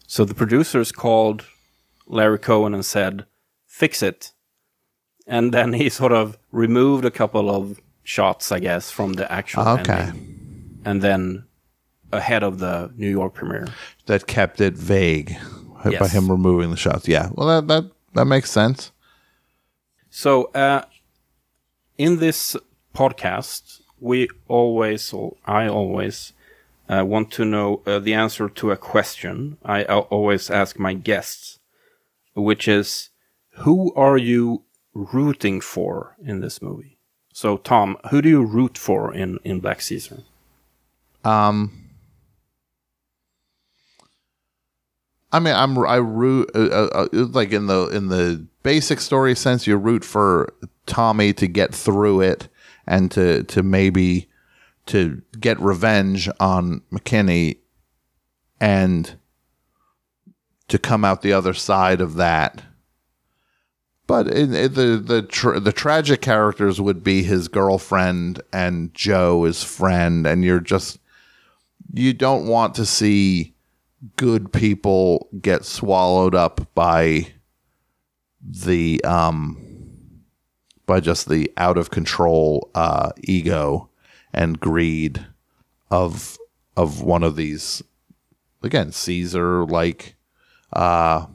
So 0.06 0.24
the 0.24 0.34
producers 0.34 0.92
called 0.92 1.44
Larry 2.06 2.38
Cohen 2.38 2.74
and 2.74 2.84
said, 2.84 3.26
fix 3.66 4.02
it. 4.02 4.32
And 5.26 5.52
then 5.52 5.72
he 5.72 5.88
sort 5.88 6.12
of 6.12 6.38
removed 6.52 7.04
a 7.04 7.10
couple 7.10 7.50
of 7.50 7.80
shots, 8.04 8.52
I 8.52 8.60
guess, 8.60 8.90
from 8.90 9.14
the 9.14 9.30
actual 9.32 9.66
Okay. 9.68 9.92
ending. 9.92 10.80
And 10.84 11.02
then 11.02 11.44
ahead 12.12 12.42
of 12.44 12.58
the 12.58 12.92
New 12.96 13.10
York 13.10 13.34
premiere. 13.34 13.66
That 14.06 14.26
kept 14.26 14.60
it 14.60 14.74
vague 14.74 15.36
by 15.98 16.08
him 16.08 16.30
removing 16.30 16.70
the 16.70 16.76
shots. 16.76 17.08
Yeah, 17.08 17.30
well, 17.34 17.48
that 17.48 17.66
that 17.68 17.90
that 18.14 18.24
makes 18.26 18.50
sense. 18.50 18.92
So, 20.10 20.44
uh, 20.54 20.82
in 21.98 22.18
this 22.18 22.56
podcast, 22.94 23.80
we 24.00 24.28
always, 24.48 25.12
or 25.12 25.36
I 25.44 25.68
always, 25.68 26.32
uh, 26.88 27.04
want 27.04 27.30
to 27.32 27.44
know 27.44 27.82
uh, 27.86 27.98
the 27.98 28.14
answer 28.14 28.48
to 28.48 28.70
a 28.70 28.76
question 28.76 29.58
I 29.64 29.84
always 29.84 30.50
ask 30.50 30.78
my 30.78 30.94
guests, 30.94 31.58
which 32.34 32.68
is, 32.68 33.10
who 33.58 33.92
are 33.94 34.18
you 34.18 34.64
rooting 34.94 35.60
for 35.60 36.16
in 36.24 36.40
this 36.40 36.62
movie? 36.62 36.98
So, 37.32 37.56
Tom, 37.56 37.98
who 38.10 38.22
do 38.22 38.28
you 38.28 38.44
root 38.44 38.78
for 38.78 39.12
in, 39.12 39.38
in 39.44 39.60
Black 39.60 39.80
Caesar? 39.80 40.22
Um, 41.24 41.85
I 45.32 45.40
mean, 45.40 45.54
I'm 45.54 45.78
I 45.78 45.96
root 45.96 46.50
uh, 46.54 46.60
uh, 46.60 46.88
uh, 46.94 47.08
like 47.12 47.52
in 47.52 47.66
the 47.66 47.88
in 47.88 48.08
the 48.08 48.46
basic 48.62 49.00
story 49.00 49.34
sense, 49.34 49.66
you 49.66 49.76
root 49.76 50.04
for 50.04 50.52
Tommy 50.86 51.32
to 51.34 51.46
get 51.46 51.74
through 51.74 52.20
it 52.20 52.48
and 52.86 53.10
to 53.12 53.42
to 53.44 53.62
maybe 53.62 54.28
to 54.86 55.22
get 55.38 55.60
revenge 55.60 56.28
on 56.38 56.82
McKinney 56.92 57.58
and 58.60 59.16
to 60.68 60.78
come 60.78 61.04
out 61.04 61.22
the 61.22 61.32
other 61.32 61.54
side 61.54 62.00
of 62.00 62.14
that. 62.14 62.62
But 64.06 64.28
in, 64.28 64.54
in 64.54 64.74
the 64.74 65.02
the 65.04 65.22
tra- 65.22 65.58
the 65.58 65.72
tragic 65.72 66.22
characters 66.22 66.80
would 66.80 67.02
be 67.02 67.24
his 67.24 67.48
girlfriend 67.48 68.40
and 68.52 68.94
Joe, 68.94 69.42
his 69.42 69.64
friend, 69.64 70.24
and 70.24 70.44
you're 70.44 70.60
just 70.60 71.00
you 71.92 72.12
don't 72.12 72.46
want 72.46 72.76
to 72.76 72.86
see 72.86 73.55
good 74.16 74.52
people 74.52 75.28
get 75.40 75.64
swallowed 75.64 76.34
up 76.34 76.74
by 76.74 77.32
the 78.42 79.02
um 79.04 80.22
by 80.86 81.00
just 81.00 81.28
the 81.28 81.50
out 81.56 81.78
of 81.78 81.90
control 81.90 82.70
uh 82.74 83.10
ego 83.22 83.90
and 84.32 84.60
greed 84.60 85.26
of 85.90 86.38
of 86.76 87.02
one 87.02 87.22
of 87.22 87.36
these 87.36 87.82
again 88.62 88.92
Caesar 88.92 89.64
like 89.64 90.14
uh 90.72 91.26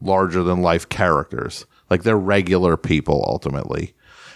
larger 0.00 0.42
than 0.42 0.62
life 0.62 0.88
characters. 0.88 1.66
Like 1.90 2.02
they're 2.02 2.16
regular 2.16 2.76
people 2.76 3.24
ultimately. 3.26 3.94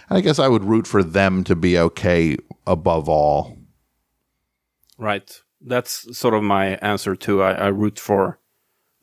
And 0.09 0.17
I 0.17 0.21
guess 0.21 0.39
I 0.39 0.47
would 0.47 0.63
root 0.63 0.87
for 0.87 1.03
them 1.03 1.43
to 1.45 1.55
be 1.55 1.77
okay 1.77 2.37
above 2.65 3.09
all. 3.09 3.57
Right. 4.97 5.41
That's 5.61 6.17
sort 6.17 6.33
of 6.33 6.43
my 6.43 6.75
answer 6.75 7.15
too. 7.15 7.41
I, 7.41 7.53
I 7.53 7.67
root 7.67 7.99
for 7.99 8.39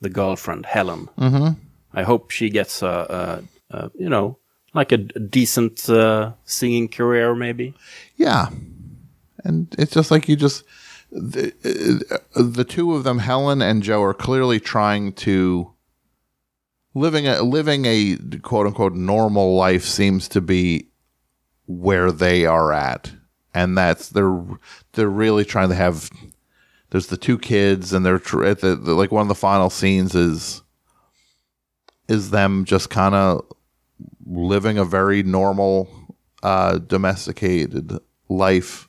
the 0.00 0.10
girlfriend, 0.10 0.66
Helen. 0.66 1.08
Mm-hmm. 1.18 1.60
I 1.92 2.02
hope 2.02 2.30
she 2.30 2.50
gets 2.50 2.82
a, 2.82 3.44
a, 3.70 3.76
a 3.76 3.90
you 3.94 4.08
know, 4.08 4.38
like 4.72 4.92
a 4.92 4.98
decent 4.98 5.88
uh, 5.88 6.32
singing 6.44 6.88
career, 6.88 7.34
maybe. 7.34 7.74
Yeah. 8.16 8.48
And 9.44 9.74
it's 9.78 9.92
just 9.92 10.10
like 10.10 10.28
you 10.28 10.36
just 10.36 10.64
the, 11.10 12.22
uh, 12.34 12.42
the 12.42 12.64
two 12.64 12.94
of 12.94 13.04
them 13.04 13.18
Helen 13.18 13.62
and 13.62 13.82
Joe 13.82 14.02
are 14.02 14.14
clearly 14.14 14.58
trying 14.58 15.12
to 15.12 15.72
living 16.94 17.26
a 17.26 17.42
living 17.42 17.84
a 17.86 18.16
quote 18.42 18.66
unquote 18.66 18.94
normal 18.94 19.54
life 19.54 19.84
seems 19.84 20.28
to 20.28 20.40
be 20.40 20.88
where 21.66 22.10
they 22.10 22.46
are 22.46 22.72
at. 22.72 23.12
And 23.52 23.78
that's 23.78 24.08
they're 24.08 24.44
they're 24.92 25.08
really 25.08 25.44
trying 25.44 25.68
to 25.68 25.74
have 25.76 26.10
there's 26.94 27.08
the 27.08 27.16
two 27.16 27.36
kids 27.36 27.92
and 27.92 28.06
they're 28.06 28.20
tr- 28.20 28.44
at 28.44 28.60
the, 28.60 28.76
the 28.76 28.94
like 28.94 29.10
one 29.10 29.22
of 29.22 29.26
the 29.26 29.34
final 29.34 29.68
scenes 29.68 30.14
is 30.14 30.62
is 32.06 32.30
them 32.30 32.64
just 32.64 32.88
kind 32.88 33.16
of 33.16 33.44
living 34.24 34.78
a 34.78 34.84
very 34.84 35.24
normal 35.24 35.88
uh 36.44 36.78
domesticated 36.78 37.98
life 38.28 38.88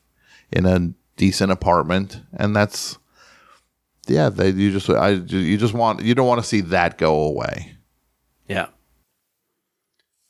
in 0.51 0.67
a 0.67 0.93
decent 1.17 1.51
apartment 1.51 2.21
and 2.33 2.55
that's 2.55 2.99
yeah 4.05 4.29
they 4.29 4.51
you 4.51 4.71
just 4.71 4.87
i 4.91 5.09
you 5.09 5.57
just 5.57 5.73
want 5.73 6.03
you 6.03 6.13
don't 6.13 6.27
want 6.27 6.39
to 6.39 6.47
see 6.47 6.61
that 6.61 6.99
go 6.99 7.21
away 7.21 7.75
Yeah. 8.47 8.67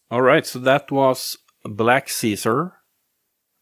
All 0.10 0.22
right. 0.22 0.46
So 0.46 0.60
that 0.60 0.90
was 0.90 1.38
Black 1.66 2.08
Caesar. 2.08 2.76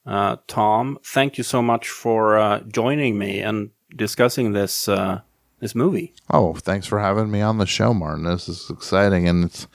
Uh, 0.06 0.35
Tom, 0.45 0.99
thank 1.03 1.40
you 1.40 1.44
so 1.44 1.64
much 1.64 1.90
for 1.90 2.38
uh, 2.38 2.60
joining 2.60 3.18
me 3.18 3.40
and 3.40 3.72
discussing 3.95 4.53
this 4.53 4.87
uh, 4.87 5.21
this 5.59 5.75
movie. 5.75 6.13
oh 6.29 6.53
thanks 6.55 6.87
for 6.87 6.99
having 6.99 7.29
me 7.31 7.41
on 7.41 7.57
the 7.57 7.65
show 7.65 7.93
martin 7.93 8.23
this 8.25 8.49
is 8.49 8.69
exciting 8.69 9.27
and 9.27 9.45
it's 9.45 9.67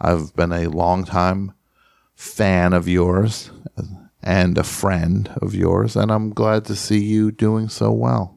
i've 0.00 0.34
been 0.36 0.52
a 0.52 0.68
long 0.68 1.04
time 1.04 1.52
fan 2.14 2.72
of 2.72 2.86
yours 2.88 3.50
and 4.22 4.56
a 4.58 4.64
friend 4.64 5.30
of 5.42 5.54
yours 5.54 5.96
and 5.96 6.10
i'm 6.12 6.30
glad 6.30 6.64
to 6.64 6.74
see 6.76 7.00
you 7.02 7.30
doing 7.32 7.68
so 7.68 7.90
well 7.92 8.30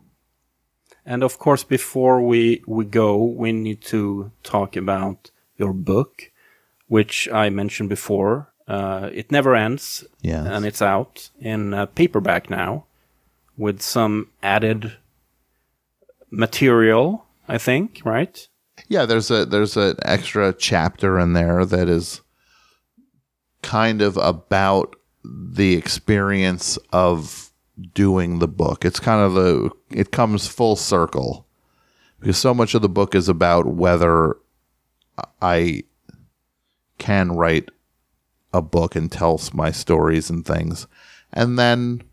And 1.09 1.23
of 1.23 1.37
course, 1.39 1.63
before 1.63 2.19
we, 2.21 2.61
we 2.67 2.83
go, 2.83 3.15
we 3.41 3.51
need 3.53 3.79
to 3.93 4.31
talk 4.43 4.75
about 4.75 5.31
your 5.57 5.71
book, 5.73 6.31
which 6.89 7.29
I 7.31 7.49
mentioned 7.49 7.87
before. 7.89 8.51
Uh, 8.67 9.09
it 9.13 9.31
never 9.31 9.55
ends, 9.55 10.03
Yes. 10.21 10.45
and 10.53 10.65
it's 10.65 10.81
out 10.81 11.29
in 11.39 11.73
uh, 11.73 11.85
paperback 11.95 12.49
now, 12.49 12.83
with 13.57 13.81
some 13.81 14.27
added 14.43 14.97
material. 16.29 17.25
I 17.47 17.57
think, 17.57 18.01
right? 18.03 18.47
Yeah, 18.87 19.05
there's 19.05 19.31
a 19.31 19.45
there's 19.45 19.77
an 19.77 19.95
extra 20.03 20.53
chapter 20.53 21.19
in 21.19 21.33
there 21.33 21.65
that 21.65 21.89
is 21.89 22.21
kind 23.61 24.01
of 24.01 24.17
about 24.17 24.95
the 25.23 25.75
experience 25.75 26.77
of 26.91 27.51
doing 27.93 28.39
the 28.39 28.47
book. 28.47 28.85
It's 28.85 28.99
kind 28.99 29.21
of 29.21 29.33
the 29.33 29.71
it 29.89 30.11
comes 30.11 30.47
full 30.47 30.75
circle 30.75 31.47
because 32.19 32.37
so 32.37 32.53
much 32.53 32.75
of 32.75 32.81
the 32.81 32.89
book 32.89 33.15
is 33.15 33.29
about 33.29 33.65
whether 33.65 34.37
I 35.41 35.83
can 36.97 37.31
write 37.31 37.69
a 38.53 38.61
book 38.61 38.95
and 38.95 39.11
tell 39.11 39.39
my 39.53 39.71
stories 39.71 40.29
and 40.29 40.45
things. 40.45 40.87
And 41.33 41.59
then 41.59 42.03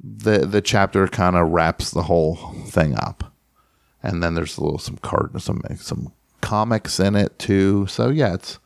the 0.00 0.46
the 0.46 0.60
chapter 0.60 1.06
kind 1.08 1.36
of 1.36 1.48
wraps 1.50 1.90
the 1.90 2.04
whole 2.04 2.36
thing 2.66 2.94
up 2.96 3.32
and 4.02 4.22
then 4.22 4.34
there's 4.34 4.56
a 4.56 4.62
little 4.62 4.78
some 4.78 4.96
card 4.98 5.40
some 5.42 5.60
some 5.76 6.12
comics 6.40 7.00
in 7.00 7.14
it 7.16 7.38
too. 7.38 7.86
So 7.86 8.08
yeah, 8.08 8.34
it's 8.34 8.58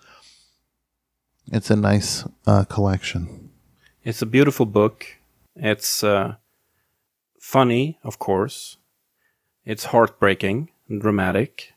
it's 1.51 1.71
a 1.71 1.77
nice 1.77 2.25
uh, 2.47 2.65
collection. 2.65 3.51
It's 4.05 4.23
a 4.23 4.27
beautiful 4.27 4.67
book. 4.67 5.07
It's 5.55 6.03
uh, 6.03 6.37
funny, 7.39 7.99
of 8.03 8.19
course. 8.19 8.79
It's 9.65 9.87
heartbreaking 9.87 10.71
and 10.89 11.01
dramatic. 11.01 11.73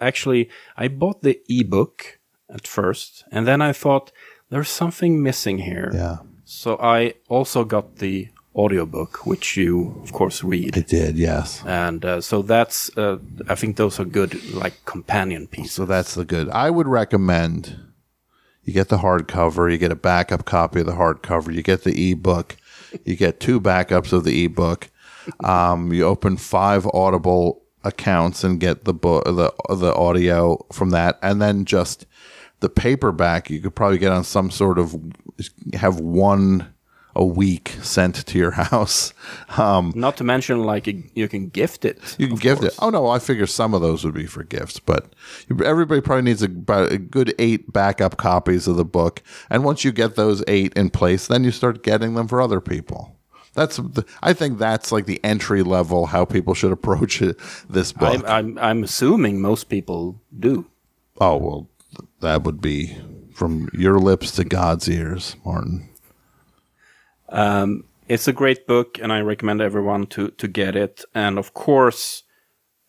Actually, 0.00 0.48
I 0.76 0.88
bought 0.88 1.22
the 1.22 1.40
ebook 1.48 2.18
at 2.48 2.66
first, 2.66 3.24
and 3.30 3.46
then 3.46 3.60
I 3.60 3.72
thought 3.72 4.12
there's 4.48 4.70
something 4.70 5.22
missing 5.22 5.58
here. 5.58 5.90
Yeah, 5.92 6.18
So 6.44 6.78
I 6.80 7.14
also 7.28 7.64
got 7.64 7.96
the 7.96 8.28
audiobook, 8.54 9.26
which 9.26 9.56
you, 9.56 10.00
of 10.02 10.12
course, 10.12 10.42
read. 10.42 10.76
it 10.76 10.88
did. 10.88 11.16
Yes. 11.16 11.62
and 11.64 12.04
uh, 12.04 12.20
so 12.20 12.42
that's, 12.42 12.96
uh, 12.96 13.18
I 13.48 13.54
think 13.54 13.76
those 13.76 14.00
are 14.00 14.04
good, 14.04 14.52
like, 14.52 14.84
companion 14.84 15.46
pieces. 15.46 15.72
So 15.72 15.86
that's 15.86 16.14
the 16.14 16.24
good. 16.24 16.48
I 16.50 16.70
would 16.70 16.88
recommend 16.88 17.78
you 18.64 18.72
get 18.72 18.88
the 18.88 18.98
hardcover, 18.98 19.70
you 19.70 19.78
get 19.78 19.92
a 19.92 19.96
backup 19.96 20.44
copy 20.44 20.80
of 20.80 20.86
the 20.86 20.92
hardcover, 20.92 21.54
you 21.54 21.62
get 21.62 21.84
the 21.84 22.10
ebook. 22.12 22.56
you 23.04 23.16
get 23.16 23.40
two 23.40 23.60
backups 23.60 24.12
of 24.12 24.24
the 24.24 24.44
ebook. 24.44 24.88
Um, 25.44 25.92
you 25.92 26.04
open 26.04 26.36
five 26.36 26.86
Audible 26.86 27.62
accounts 27.84 28.44
and 28.44 28.60
get 28.60 28.84
the 28.84 28.94
book, 28.94 29.24
the 29.24 29.52
the 29.74 29.94
audio 29.94 30.64
from 30.72 30.90
that, 30.90 31.18
and 31.22 31.40
then 31.40 31.64
just 31.64 32.06
the 32.60 32.68
paperback. 32.68 33.50
You 33.50 33.60
could 33.60 33.74
probably 33.74 33.98
get 33.98 34.12
on 34.12 34.24
some 34.24 34.50
sort 34.50 34.78
of 34.78 34.96
have 35.74 36.00
one 36.00 36.74
a 37.16 37.24
week 37.24 37.70
sent 37.82 38.14
to 38.26 38.38
your 38.38 38.50
house. 38.62 39.12
Um, 39.58 39.92
Not 39.94 40.16
to 40.18 40.24
mention, 40.24 40.62
like 40.64 40.86
you, 40.86 41.28
can 41.28 41.48
gift 41.48 41.84
it. 41.84 41.98
you 42.18 42.28
can 42.28 42.36
gift 42.36 42.60
course. 42.62 42.74
it. 42.74 42.78
Oh 42.80 42.90
no, 42.90 43.08
I 43.08 43.18
figure 43.18 43.46
some 43.46 43.74
of 43.74 43.80
those 43.80 44.04
would 44.04 44.14
be 44.14 44.26
for 44.26 44.42
gifts, 44.44 44.78
but 44.78 45.12
everybody 45.64 46.00
probably 46.00 46.22
needs 46.22 46.42
a, 46.42 46.46
about 46.46 46.92
a 46.92 46.98
good 46.98 47.34
eight 47.38 47.72
backup 47.72 48.16
copies 48.16 48.66
of 48.68 48.76
the 48.76 48.84
book. 48.84 49.22
And 49.48 49.64
once 49.64 49.84
you 49.84 49.92
get 49.92 50.16
those 50.16 50.44
eight 50.48 50.72
in 50.74 50.90
place, 50.90 51.26
then 51.26 51.44
you 51.44 51.50
start 51.50 51.82
getting 51.82 52.14
them 52.14 52.28
for 52.28 52.40
other 52.40 52.60
people. 52.60 53.16
That's 53.54 53.78
the, 53.78 54.04
I 54.22 54.32
think 54.32 54.58
that's 54.58 54.92
like 54.92 55.06
the 55.06 55.18
entry 55.24 55.64
level 55.64 56.06
how 56.06 56.24
people 56.24 56.54
should 56.54 56.70
approach 56.70 57.20
it, 57.20 57.36
this 57.68 57.92
book. 57.92 58.22
I'm, 58.24 58.26
I'm, 58.26 58.58
I'm 58.58 58.84
assuming 58.84 59.40
most 59.40 59.64
people 59.68 60.20
do. 60.38 60.66
oh 61.20 61.36
well, 61.36 61.68
th- 61.98 62.08
that 62.20 62.44
would 62.44 62.60
be 62.60 62.96
from 63.34 63.68
your 63.72 63.98
lips 63.98 64.30
to 64.32 64.44
God's 64.44 64.88
ears, 64.88 65.34
Martin. 65.44 65.88
It's 68.08 68.26
a 68.26 68.32
great 68.32 68.66
book, 68.66 68.98
and 69.00 69.12
I 69.12 69.20
recommend 69.20 69.60
everyone 69.60 70.06
to, 70.08 70.30
to 70.30 70.48
get 70.48 70.74
it. 70.74 71.04
And 71.14 71.38
of 71.38 71.54
course, 71.54 72.24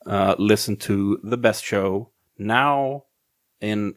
uh, 0.08 0.34
listen 0.40 0.78
to 0.78 1.20
The 1.24 1.38
Best 1.38 1.64
Show 1.64 2.10
now 2.40 3.04
in 3.60 3.96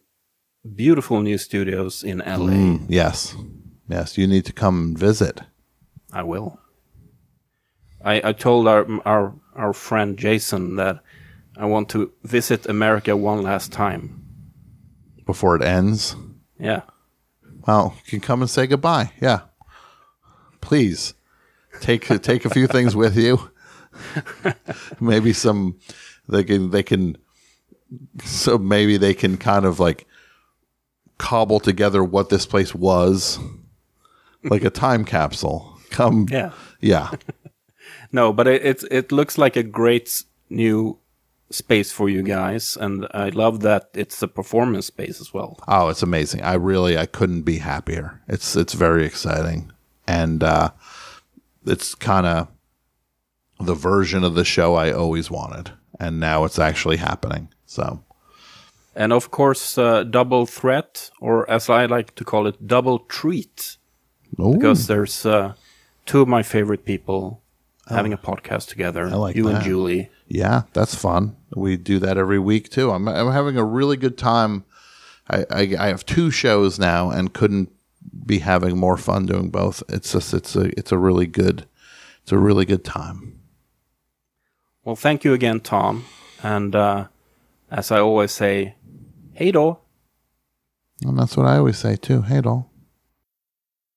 beautiful 0.74 1.22
new 1.22 1.38
studios 1.38 2.04
in 2.04 2.18
LA. 2.18 2.78
Yes, 2.88 3.34
yes, 3.88 4.18
you 4.18 4.26
need 4.26 4.44
to 4.44 4.52
come 4.52 4.82
and 4.82 4.98
visit. 4.98 5.40
I 6.12 6.22
will. 6.22 6.60
I, 8.04 8.20
I 8.28 8.32
told 8.32 8.68
our, 8.68 8.86
our, 9.06 9.34
our 9.54 9.72
friend 9.72 10.18
Jason 10.18 10.76
that 10.76 11.02
I 11.56 11.64
want 11.64 11.88
to 11.90 12.12
visit 12.22 12.66
America 12.66 13.16
one 13.16 13.40
last 13.42 13.72
time. 13.72 14.20
before 15.24 15.56
it 15.56 15.62
ends. 15.62 16.16
Yeah. 16.58 16.82
Well, 17.66 17.94
you 18.04 18.10
can 18.10 18.20
come 18.20 18.42
and 18.42 18.50
say 18.50 18.66
goodbye. 18.66 19.12
Yeah. 19.22 19.40
Please 20.64 21.14
take 21.80 22.06
take 22.22 22.44
a 22.44 22.50
few 22.50 22.66
things 22.66 22.96
with 22.96 23.16
you. 23.16 23.50
maybe 25.00 25.32
some 25.32 25.78
they 26.28 26.42
can 26.42 26.70
they 26.70 26.82
can 26.82 27.16
so 28.24 28.58
maybe 28.58 28.96
they 28.96 29.14
can 29.14 29.36
kind 29.36 29.64
of 29.64 29.78
like 29.78 30.06
cobble 31.18 31.60
together 31.60 32.02
what 32.02 32.28
this 32.28 32.44
place 32.46 32.74
was 32.74 33.38
like 34.42 34.64
a 34.64 34.70
time 34.70 35.04
capsule. 35.04 35.78
Come 35.90 36.26
Yeah. 36.30 36.52
yeah. 36.80 37.10
No, 38.10 38.32
but 38.32 38.46
it 38.46 38.64
it, 38.64 38.84
it 38.90 39.12
looks 39.12 39.38
like 39.38 39.56
a 39.56 39.62
great 39.62 40.22
new 40.48 40.98
space 41.50 41.90
for 41.90 42.08
you 42.08 42.22
guys, 42.22 42.76
and 42.80 43.06
I 43.12 43.28
love 43.30 43.60
that 43.60 43.90
it's 43.92 44.22
a 44.22 44.28
performance 44.28 44.86
space 44.86 45.20
as 45.20 45.34
well. 45.34 45.58
Oh, 45.66 45.88
it's 45.88 46.02
amazing. 46.02 46.42
I 46.42 46.54
really 46.54 46.96
I 46.96 47.06
couldn't 47.06 47.42
be 47.42 47.58
happier. 47.58 48.22
It's 48.28 48.56
it's 48.56 48.74
very 48.74 49.04
exciting. 49.04 49.72
And 50.06 50.42
uh 50.42 50.70
it's 51.66 51.94
kind 51.94 52.26
of 52.26 52.48
the 53.60 53.74
version 53.74 54.24
of 54.24 54.34
the 54.34 54.44
show 54.44 54.74
I 54.74 54.92
always 54.92 55.30
wanted. 55.30 55.72
And 55.98 56.20
now 56.20 56.44
it's 56.44 56.58
actually 56.58 56.96
happening. 56.98 57.48
So, 57.66 58.02
And 58.94 59.12
of 59.12 59.30
course, 59.30 59.78
uh, 59.78 60.04
double 60.04 60.46
threat, 60.46 61.10
or 61.20 61.48
as 61.50 61.70
I 61.70 61.86
like 61.86 62.14
to 62.16 62.24
call 62.24 62.46
it, 62.46 62.66
double 62.66 62.98
treat, 63.00 63.76
Ooh, 64.40 64.52
because 64.54 64.86
there's 64.86 65.24
uh, 65.24 65.54
two 66.04 66.20
of 66.20 66.28
my 66.28 66.42
favorite 66.42 66.84
people 66.84 67.40
having 67.88 68.12
a 68.12 68.18
podcast 68.18 68.68
together. 68.68 69.06
I 69.06 69.14
like 69.14 69.36
you 69.36 69.48
and. 69.48 69.62
Julie. 69.62 70.10
yeah, 70.28 70.62
that's 70.72 70.94
fun. 70.94 71.36
We 71.54 71.76
do 71.76 71.98
that 72.00 72.18
every 72.18 72.38
week 72.38 72.68
too. 72.70 72.90
I'm 72.90 73.08
I'm 73.08 73.32
having 73.32 73.56
a 73.56 73.64
really 73.64 73.96
good 73.96 74.18
time. 74.18 74.64
I, 75.30 75.46
I 75.50 75.76
I 75.78 75.86
have 75.88 76.04
two 76.04 76.30
shows 76.30 76.78
now 76.78 77.10
and 77.10 77.32
couldn't 77.32 77.70
be 78.26 78.38
having 78.38 78.78
more 78.78 78.96
fun 78.96 79.26
doing 79.26 79.50
both. 79.50 79.82
It's 79.88 80.12
just 80.12 80.34
it's 80.34 80.56
a 80.56 80.78
it's 80.78 80.92
a 80.92 80.98
really 80.98 81.26
good 81.26 81.66
it's 82.22 82.32
a 82.32 82.38
really 82.38 82.64
good 82.64 82.84
time. 82.84 83.40
Well, 84.84 84.96
thank 84.96 85.24
you 85.24 85.32
again, 85.32 85.60
Tom. 85.60 86.04
And 86.42 86.74
uh, 86.74 87.06
as 87.70 87.90
I 87.90 88.00
always 88.00 88.32
say, 88.32 88.74
hey, 89.32 89.50
doll. 89.50 89.82
And 91.02 91.18
that's 91.18 91.36
what 91.36 91.46
I 91.46 91.56
always 91.56 91.78
say 91.78 91.96
too. 91.96 92.22
Hey, 92.22 92.40
doll. 92.40 92.70